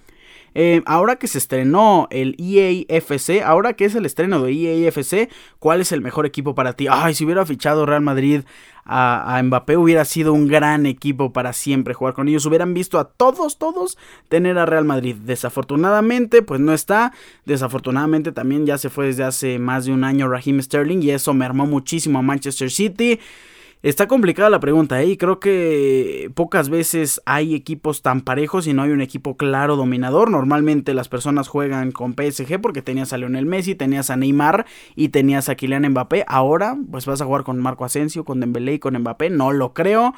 Eh, 0.54 0.82
ahora 0.86 1.16
que 1.16 1.28
se 1.28 1.38
estrenó 1.38 2.08
el 2.10 2.36
EAFC, 2.38 3.42
ahora 3.44 3.74
que 3.74 3.84
es 3.84 3.94
el 3.94 4.06
estreno 4.06 4.42
de 4.42 4.52
EAFC, 4.52 5.30
¿cuál 5.58 5.80
es 5.80 5.92
el 5.92 6.00
mejor 6.00 6.26
equipo 6.26 6.54
para 6.54 6.72
ti? 6.72 6.86
Ay, 6.90 7.14
si 7.14 7.24
hubiera 7.24 7.46
fichado 7.46 7.86
Real 7.86 8.02
Madrid 8.02 8.42
a, 8.84 9.40
Mbappé, 9.42 9.76
hubiera 9.76 10.04
sido 10.04 10.32
un 10.32 10.48
gran 10.48 10.84
equipo 10.86 11.32
para 11.32 11.52
siempre 11.52 11.94
jugar 11.94 12.14
con 12.14 12.28
ellos. 12.28 12.44
Hubieran 12.46 12.74
visto 12.74 12.98
a 12.98 13.04
todos, 13.04 13.58
todos 13.58 13.96
tener 14.28 14.58
a 14.58 14.66
Real 14.66 14.84
Madrid. 14.84 15.14
Desafortunadamente, 15.16 16.42
pues 16.42 16.60
no 16.60 16.72
está. 16.72 17.12
Desafortunadamente 17.44 18.32
también 18.32 18.66
ya 18.66 18.78
se 18.78 18.90
fue 18.90 19.06
desde 19.06 19.24
hace 19.24 19.58
más 19.58 19.84
de 19.84 19.92
un 19.92 20.02
año 20.02 20.28
Raheem 20.28 20.60
Sterling 20.60 21.02
y 21.02 21.10
eso 21.10 21.34
mermó 21.34 21.66
muchísimo 21.66 22.18
a 22.18 22.22
Manchester 22.22 22.70
City. 22.70 23.20
Está 23.82 24.06
complicada 24.06 24.50
la 24.50 24.60
pregunta, 24.60 25.00
¿eh? 25.00 25.06
Y 25.06 25.16
creo 25.16 25.40
que 25.40 26.30
pocas 26.34 26.68
veces 26.68 27.22
hay 27.24 27.54
equipos 27.54 28.02
tan 28.02 28.20
parejos 28.20 28.66
y 28.66 28.74
no 28.74 28.82
hay 28.82 28.90
un 28.90 29.00
equipo 29.00 29.38
claro 29.38 29.74
dominador. 29.76 30.30
Normalmente 30.30 30.92
las 30.92 31.08
personas 31.08 31.48
juegan 31.48 31.90
con 31.90 32.12
PSG 32.12 32.60
porque 32.60 32.82
tenías 32.82 33.14
a 33.14 33.16
Lionel 33.16 33.46
Messi, 33.46 33.74
tenías 33.74 34.10
a 34.10 34.16
Neymar 34.16 34.66
y 34.96 35.08
tenías 35.08 35.48
a 35.48 35.54
Kylian 35.54 35.88
Mbappé. 35.88 36.26
Ahora, 36.28 36.76
pues 36.90 37.06
vas 37.06 37.22
a 37.22 37.24
jugar 37.24 37.42
con 37.42 37.58
Marco 37.58 37.86
Asensio, 37.86 38.26
con 38.26 38.40
Dembélé 38.40 38.74
y 38.74 38.78
con 38.80 38.98
Mbappé. 38.98 39.30
No 39.30 39.50
lo 39.50 39.72
creo. 39.72 40.12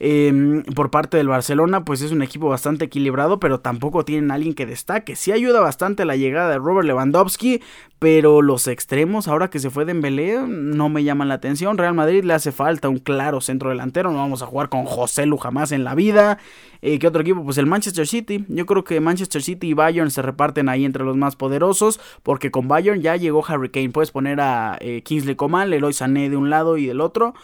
Em, 0.00 0.62
por 0.62 0.92
parte 0.92 1.16
del 1.16 1.26
Barcelona, 1.26 1.84
pues 1.84 2.02
es 2.02 2.12
un 2.12 2.22
equipo 2.22 2.48
bastante 2.48 2.84
equilibrado, 2.84 3.40
pero 3.40 3.58
tampoco 3.58 4.04
tienen 4.04 4.30
a 4.30 4.34
alguien 4.34 4.54
que 4.54 4.64
destaque. 4.64 5.16
Sí 5.16 5.32
ayuda 5.32 5.60
bastante 5.60 6.04
la 6.04 6.14
llegada 6.14 6.50
de 6.50 6.58
Robert 6.58 6.86
Lewandowski, 6.86 7.60
pero 7.98 8.40
los 8.40 8.68
extremos, 8.68 9.26
ahora 9.26 9.50
que 9.50 9.58
se 9.58 9.70
fue 9.70 9.84
Dembélé, 9.84 10.38
no 10.46 10.88
me 10.88 11.02
llaman 11.02 11.26
la 11.26 11.34
atención. 11.34 11.78
Real 11.78 11.94
Madrid 11.94 12.22
le 12.22 12.34
hace 12.34 12.52
falta 12.52 12.88
un 12.88 12.98
claro 12.98 13.40
centro 13.40 13.70
delantero, 13.70 14.12
no 14.12 14.18
vamos 14.18 14.40
a 14.40 14.46
jugar 14.46 14.68
con 14.68 14.84
José 14.84 15.26
Lu 15.26 15.36
jamás 15.36 15.72
en 15.72 15.82
la 15.82 15.96
vida. 15.96 16.38
Eh, 16.80 17.00
¿Qué 17.00 17.08
otro 17.08 17.22
equipo? 17.22 17.44
Pues 17.44 17.58
el 17.58 17.66
Manchester 17.66 18.06
City. 18.06 18.44
Yo 18.48 18.66
creo 18.66 18.84
que 18.84 19.00
Manchester 19.00 19.42
City 19.42 19.70
y 19.70 19.74
Bayern 19.74 20.12
se 20.12 20.22
reparten 20.22 20.68
ahí 20.68 20.84
entre 20.84 21.02
los 21.02 21.16
más 21.16 21.34
poderosos, 21.34 21.98
porque 22.22 22.52
con 22.52 22.68
Bayern 22.68 23.00
ya 23.00 23.16
llegó 23.16 23.44
Harry 23.48 23.70
Kane. 23.70 23.90
Puedes 23.90 24.12
poner 24.12 24.40
a 24.40 24.78
eh, 24.80 25.02
Kingsley 25.02 25.34
Coman, 25.34 25.70
Leroy 25.70 25.92
Sané 25.92 26.30
de 26.30 26.36
un 26.36 26.50
lado 26.50 26.76
y 26.76 26.86
del 26.86 27.00
otro. 27.00 27.34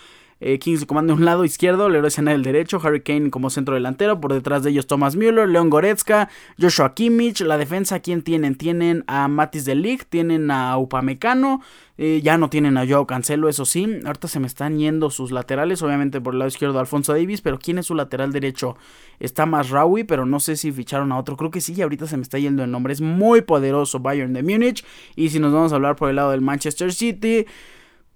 Eh, 0.47 0.59
Kings 0.59 0.85
comanda 0.85 1.15
un 1.15 1.25
lado 1.25 1.47
izquierdo, 1.47 1.89
Leroy 1.89 2.11
Sané 2.11 2.33
del 2.33 2.43
derecho, 2.43 2.79
Harry 2.85 3.01
Kane 3.01 3.31
como 3.31 3.49
centro 3.49 3.77
delantero, 3.77 4.21
por 4.21 4.35
detrás 4.35 4.63
de 4.63 4.69
ellos 4.69 4.87
Thomas 4.87 5.17
Müller, 5.17 5.49
Leon 5.49 5.71
Goretzka, 5.71 6.29
Joshua 6.61 6.93
Kimmich, 6.93 7.41
la 7.41 7.57
defensa, 7.57 8.01
¿quién 8.01 8.21
tienen? 8.21 8.55
Tienen 8.55 9.05
a 9.07 9.27
Matis 9.27 9.65
de 9.65 9.75
Ligt, 9.75 10.05
tienen 10.11 10.51
a 10.51 10.77
Upamecano, 10.77 11.63
eh, 11.97 12.21
ya 12.23 12.37
no 12.37 12.51
tienen 12.51 12.77
a 12.77 12.87
Joao 12.87 13.07
Cancelo, 13.07 13.49
eso 13.49 13.65
sí, 13.65 14.01
ahorita 14.05 14.29
se 14.29 14.39
me 14.39 14.47
están 14.47 14.79
yendo 14.79 15.09
sus 15.09 15.33
laterales, 15.33 15.81
obviamente 15.81 16.21
por 16.21 16.35
el 16.35 16.41
lado 16.41 16.51
izquierdo 16.51 16.79
Alfonso 16.79 17.15
Davis, 17.15 17.41
pero 17.41 17.59
¿quién 17.59 17.79
es 17.79 17.87
su 17.87 17.95
lateral 17.95 18.31
derecho? 18.31 18.77
Está 19.21 19.47
más 19.47 19.71
Raui, 19.71 20.05
pero 20.05 20.27
no 20.27 20.41
sé 20.41 20.57
si 20.57 20.73
ficharon 20.73 21.11
a 21.13 21.19
otro, 21.19 21.39
creo 21.39 21.51
que 21.51 21.63
sí, 21.63 21.81
ahorita 21.81 22.07
se 22.07 22.19
me 22.19 22.23
está 22.23 22.39
yendo 22.39 22.63
el 22.63 22.71
nombre, 22.71 22.93
es 22.93 23.01
muy 23.01 23.41
poderoso 23.41 23.99
Bayern 23.99 24.35
de 24.35 24.43
Múnich, 24.43 24.85
y 25.17 25.31
si 25.31 25.41
nos 25.41 25.55
vamos 25.55 25.73
a 25.73 25.77
hablar 25.77 25.97
por 25.97 26.11
el 26.11 26.17
lado 26.17 26.33
del 26.33 26.43
Manchester 26.43 26.93
City, 26.93 27.47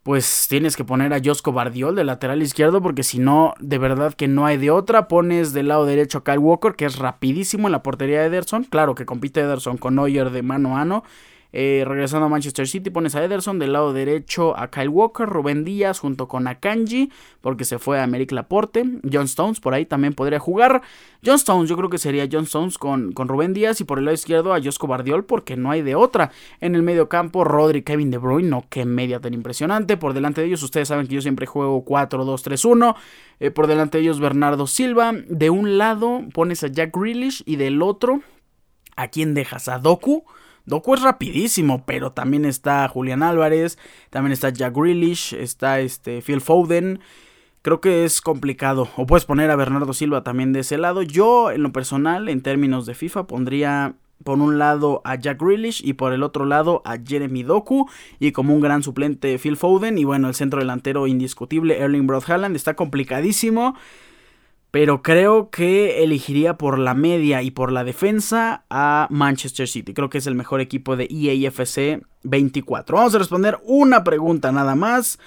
pues 0.09 0.47
tienes 0.49 0.75
que 0.75 0.85
poner 0.85 1.13
a 1.13 1.21
Josco 1.23 1.53
Bardiol 1.53 1.95
de 1.95 2.03
lateral 2.03 2.41
izquierdo 2.41 2.81
porque 2.81 3.03
si 3.03 3.19
no, 3.19 3.53
de 3.61 3.77
verdad 3.77 4.15
que 4.15 4.27
no 4.27 4.47
hay 4.47 4.57
de 4.57 4.71
otra. 4.71 5.07
Pones 5.07 5.53
del 5.53 5.69
lado 5.69 5.85
derecho 5.85 6.17
a 6.17 6.25
Kyle 6.25 6.39
Walker, 6.39 6.77
que 6.77 6.87
es 6.87 6.97
rapidísimo 6.97 7.69
en 7.69 7.73
la 7.73 7.83
portería 7.83 8.21
de 8.21 8.29
Ederson. 8.29 8.65
Claro 8.65 8.95
que 8.95 9.05
compite 9.05 9.41
Ederson 9.41 9.77
con 9.77 9.97
Neuer 9.97 10.31
de 10.31 10.41
mano 10.41 10.71
a 10.71 10.79
mano. 10.79 11.05
Eh, 11.53 11.82
regresando 11.86 12.26
a 12.26 12.28
Manchester 12.28 12.68
City, 12.68 12.90
pones 12.90 13.14
a 13.14 13.24
Ederson 13.24 13.59
del 13.59 13.72
lado 13.72 13.94
derecho 13.94 14.57
a 14.59 14.70
Kyle 14.70 14.88
Walker, 14.88 15.26
Rubén 15.26 15.64
Díaz 15.64 15.99
junto 15.99 16.28
con 16.28 16.46
Akanji, 16.46 17.11
porque 17.40 17.64
se 17.64 17.78
fue 17.78 17.99
a 17.99 18.03
América 18.03 18.34
Laporte. 18.34 18.84
John 19.11 19.24
Stones 19.24 19.61
por 19.61 19.72
ahí 19.72 19.86
también 19.86 20.12
podría 20.12 20.38
jugar. 20.38 20.82
John 21.24 21.36
Stones, 21.36 21.70
yo 21.70 21.76
creo 21.76 21.88
que 21.88 21.99
sería 21.99 22.28
John 22.30 22.44
Stones 22.44 22.76
con, 22.76 23.12
con 23.12 23.28
Rubén 23.28 23.55
Díaz 23.55 23.80
y 23.80 23.84
por 23.84 23.99
el 23.99 24.05
lado 24.05 24.14
izquierdo 24.14 24.53
a 24.53 24.62
Josco 24.62 24.86
Bardiol, 24.86 25.24
porque 25.24 25.57
no 25.57 25.70
hay 25.70 25.80
de 25.80 25.94
otra. 25.94 26.30
En 26.61 26.74
el 26.74 26.82
medio 26.82 27.09
campo, 27.09 27.44
Rodri, 27.44 27.82
Kevin 27.82 28.11
De 28.11 28.18
Bruyne, 28.18 28.51
no 28.51 28.64
qué 28.68 28.84
media 28.84 29.20
tan 29.20 29.32
impresionante. 29.32 29.96
Por 29.96 30.12
delante 30.12 30.42
de 30.42 30.49
ellos, 30.49 30.62
ustedes 30.62 30.88
saben 30.88 31.07
que 31.07 31.14
yo 31.14 31.22
siempre 31.22 31.46
juego 31.46 31.82
4-2-3-1. 31.84 32.94
Eh, 33.40 33.51
por 33.51 33.66
delante 33.68 33.99
de 33.99 34.05
ellos, 34.05 34.20
Bernardo 34.20 34.66
Silva. 34.66 35.12
De 35.28 35.49
un 35.49 35.78
lado 35.78 36.22
pones 36.34 36.62
a 36.62 36.68
Jack 36.68 36.94
Grealish 36.94 37.42
y 37.46 37.57
del 37.57 37.80
otro, 37.80 38.20
¿a 38.96 39.09
quién 39.09 39.32
dejas? 39.32 39.68
A 39.68 39.78
Doku. 39.78 40.24
Doku 40.69 40.95
es 40.95 41.03
rapidísimo, 41.03 41.85
pero 41.87 42.12
también 42.12 42.45
está 42.45 42.87
Julián 42.89 43.23
Álvarez, 43.23 43.79
también 44.11 44.33
está 44.33 44.51
Jack 44.51 44.77
Grealish, 44.77 45.35
está 45.35 45.81
este 45.81 46.23
Phil 46.23 46.41
Foden. 46.41 47.01
Creo 47.62 47.81
que 47.81 48.05
es 48.05 48.21
complicado. 48.21 48.89
O 48.97 49.07
puedes 49.07 49.25
poner 49.25 49.51
a 49.51 49.57
Bernardo 49.57 49.93
Silva 49.93 50.23
también 50.23 50.53
de 50.53 50.61
ese 50.61 50.79
lado. 50.79 51.03
Yo, 51.03 51.51
en 51.51 51.62
lo 51.62 51.73
personal, 51.73 52.29
en 52.29 52.43
términos 52.43 52.87
de 52.87 52.95
FIFA, 52.95 53.27
pondría 53.27 53.97
por 54.25 54.39
un 54.39 54.59
lado 54.59 55.01
a 55.05 55.14
Jack 55.14 55.41
Grealish 55.41 55.81
y 55.85 55.95
por 55.95 56.12
el 56.12 56.23
otro 56.23 56.45
lado 56.45 56.83
a 56.85 56.99
Jeremy 56.99 57.43
Doku 57.43 57.89
y 58.19 58.33
como 58.33 58.55
un 58.55 58.61
gran 58.61 58.83
suplente 58.83 59.39
Phil 59.39 59.57
Foden 59.57 59.97
y 59.97 60.05
bueno 60.05 60.29
el 60.29 60.35
centro 60.35 60.59
delantero 60.59 61.07
indiscutible 61.07 61.79
Erling 61.79 62.07
Broad 62.07 62.25
Haaland 62.29 62.57
está 62.57 62.75
complicadísimo 62.75 63.77
pero 64.71 65.03
creo 65.03 65.51
que 65.51 66.03
elegiría 66.03 66.59
por 66.59 66.79
la 66.79 66.95
media 66.95 67.43
y 67.43 67.51
por 67.51 67.73
la 67.73 67.85
defensa 67.85 68.64
a 68.69 69.07
Manchester 69.11 69.66
City. 69.66 69.95
Creo 69.95 70.11
que 70.11 70.19
es 70.19 70.27
el 70.27 70.35
mejor 70.35 70.61
equipo 70.61 70.97
de 70.97 71.09
EAFC 71.11 72.05
24. 72.25 72.97
Vamos 72.97 73.14
a 73.14 73.19
responder 73.19 73.59
una 73.64 74.05
pregunta 74.05 74.53
nada 74.53 74.75
más. 74.75 75.19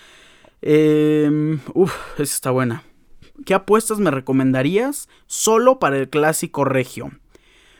Eh, 0.62 1.58
uf, 1.74 1.94
esa 2.14 2.24
está 2.24 2.52
buena. 2.52 2.84
¿Qué 3.46 3.56
apuestas 3.56 3.98
me 3.98 4.12
recomendarías 4.12 5.10
solo 5.26 5.80
para 5.80 5.98
el 5.98 6.10
clásico 6.10 6.64
regio? 6.64 7.12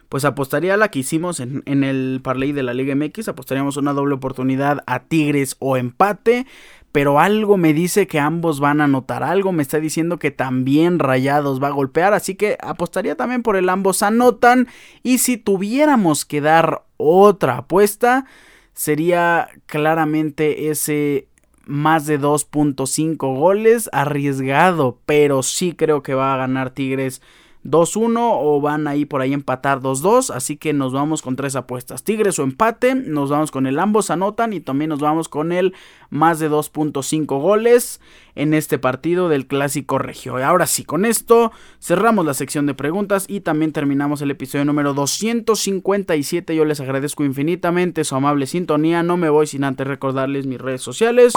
Pues 0.09 0.26
apostaría 0.26 0.74
a 0.74 0.78
la 0.78 0.89
que 0.89 0.99
hicimos 0.99 1.39
en, 1.39 1.62
en 1.66 1.84
el 1.84 2.20
parlay 2.24 2.51
de 2.51 2.64
la 2.64 2.74
Liga 2.74 2.95
MX. 2.95 3.30
Apostaríamos 3.30 3.78
una 3.78 3.93
doble 3.93 4.16
oportunidad 4.16 4.84
a 4.88 5.03
Tigres 5.03 5.55
o 5.59 5.78
empate 5.78 6.47
pero 6.91 7.19
algo 7.19 7.57
me 7.57 7.73
dice 7.73 8.07
que 8.07 8.19
ambos 8.19 8.59
van 8.59 8.81
a 8.81 8.85
anotar, 8.85 9.23
algo 9.23 9.51
me 9.51 9.63
está 9.63 9.79
diciendo 9.79 10.19
que 10.19 10.31
también 10.31 10.99
Rayados 10.99 11.61
va 11.61 11.67
a 11.67 11.71
golpear, 11.71 12.13
así 12.13 12.35
que 12.35 12.57
apostaría 12.61 13.15
también 13.15 13.43
por 13.43 13.55
el 13.55 13.69
ambos 13.69 14.03
anotan 14.03 14.67
y 15.03 15.19
si 15.19 15.37
tuviéramos 15.37 16.25
que 16.25 16.41
dar 16.41 16.83
otra 16.97 17.57
apuesta 17.59 18.25
sería 18.73 19.49
claramente 19.65 20.69
ese 20.69 21.27
más 21.65 22.05
de 22.05 22.19
2.5 22.19 23.17
goles 23.37 23.89
arriesgado, 23.93 24.99
pero 25.05 25.43
sí 25.43 25.73
creo 25.73 26.03
que 26.03 26.13
va 26.13 26.33
a 26.33 26.37
ganar 26.37 26.71
Tigres 26.71 27.21
2-1 27.64 28.18
o 28.20 28.62
van 28.62 28.88
ahí 28.88 29.05
por 29.05 29.22
ahí 29.22 29.34
empatar 29.34 29.82
2-2. 29.82 30.34
Así 30.34 30.57
que 30.57 30.74
nos 30.74 30.93
vamos 30.93 31.22
con 31.22 31.36
tres 31.36 31.55
apuestas. 31.55 32.03
Tigres 32.03 32.39
o 32.39 32.43
empate. 32.43 32.95
Nos 32.95 33.30
vamos 33.30 33.51
con 33.51 33.68
el 33.68 33.80
ambos 33.80 34.09
anotan 34.09 34.53
y 34.53 34.59
también 34.59 34.89
nos 34.89 34.99
vamos 34.99 35.30
con 35.30 35.51
el 35.51 35.74
más 36.09 36.39
de 36.39 36.49
2.5 36.49 37.26
goles 37.39 38.01
en 38.36 38.53
este 38.53 38.80
partido 38.80 39.30
del 39.30 39.47
clásico 39.47 39.97
regio. 39.97 40.38
Ahora 40.43 40.66
sí, 40.66 40.84
con 40.84 41.05
esto 41.05 41.51
cerramos 41.80 42.26
la 42.26 42.34
sección 42.34 42.66
de 42.66 42.74
preguntas 42.74 43.26
y 43.28 43.41
también 43.41 43.72
terminamos 43.72 44.22
el 44.22 44.32
episodio 44.32 44.66
número 44.66 44.93
257. 44.93 46.55
Yo 46.55 46.66
les 46.66 46.80
agradezco 46.80 47.24
infinitamente 47.24 48.03
su 48.03 48.16
amable 48.16 48.47
sintonía. 48.47 49.03
No 49.03 49.18
me 49.18 49.30
voy 49.30 49.47
sin 49.47 49.64
antes 49.64 49.88
recordarles 49.88 50.47
mis 50.47 50.59
redes 50.59 50.82
sociales 50.82 51.34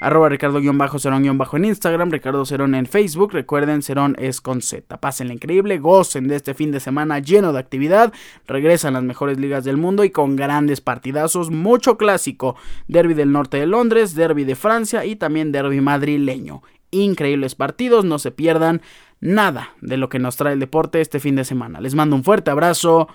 arroba 0.00 0.28
Ricardo-Cerón- 0.28 1.48
en 1.56 1.64
Instagram, 1.64 2.10
Ricardo 2.10 2.44
Cerón 2.44 2.74
en 2.74 2.86
Facebook. 2.86 3.32
Recuerden, 3.32 3.82
Cerón 3.82 4.16
es 4.18 4.40
con 4.40 4.62
Z. 4.62 4.98
Pásenla 4.98 5.34
increíble, 5.34 5.78
gocen 5.78 6.28
de 6.28 6.36
este 6.36 6.54
fin 6.54 6.70
de 6.72 6.80
semana 6.80 7.18
lleno 7.18 7.52
de 7.52 7.58
actividad. 7.58 8.12
Regresan 8.46 8.94
las 8.94 9.02
mejores 9.02 9.38
ligas 9.38 9.64
del 9.64 9.76
mundo 9.76 10.04
y 10.04 10.10
con 10.10 10.36
grandes 10.36 10.80
partidazos, 10.80 11.50
mucho 11.50 11.96
clásico. 11.96 12.56
Derby 12.86 13.14
del 13.14 13.32
norte 13.32 13.58
de 13.58 13.66
Londres, 13.66 14.14
Derby 14.14 14.44
de 14.44 14.54
Francia 14.54 15.04
y 15.04 15.16
también 15.16 15.52
Derby 15.52 15.80
madrileño. 15.80 16.62
Increíbles 16.90 17.54
partidos, 17.54 18.04
no 18.04 18.18
se 18.18 18.30
pierdan 18.30 18.80
nada 19.20 19.74
de 19.80 19.96
lo 19.96 20.08
que 20.08 20.18
nos 20.18 20.36
trae 20.36 20.54
el 20.54 20.60
deporte 20.60 21.00
este 21.00 21.20
fin 21.20 21.36
de 21.36 21.44
semana. 21.44 21.80
Les 21.80 21.94
mando 21.94 22.16
un 22.16 22.24
fuerte 22.24 22.50
abrazo. 22.50 23.08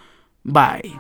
Bye. 0.44 1.00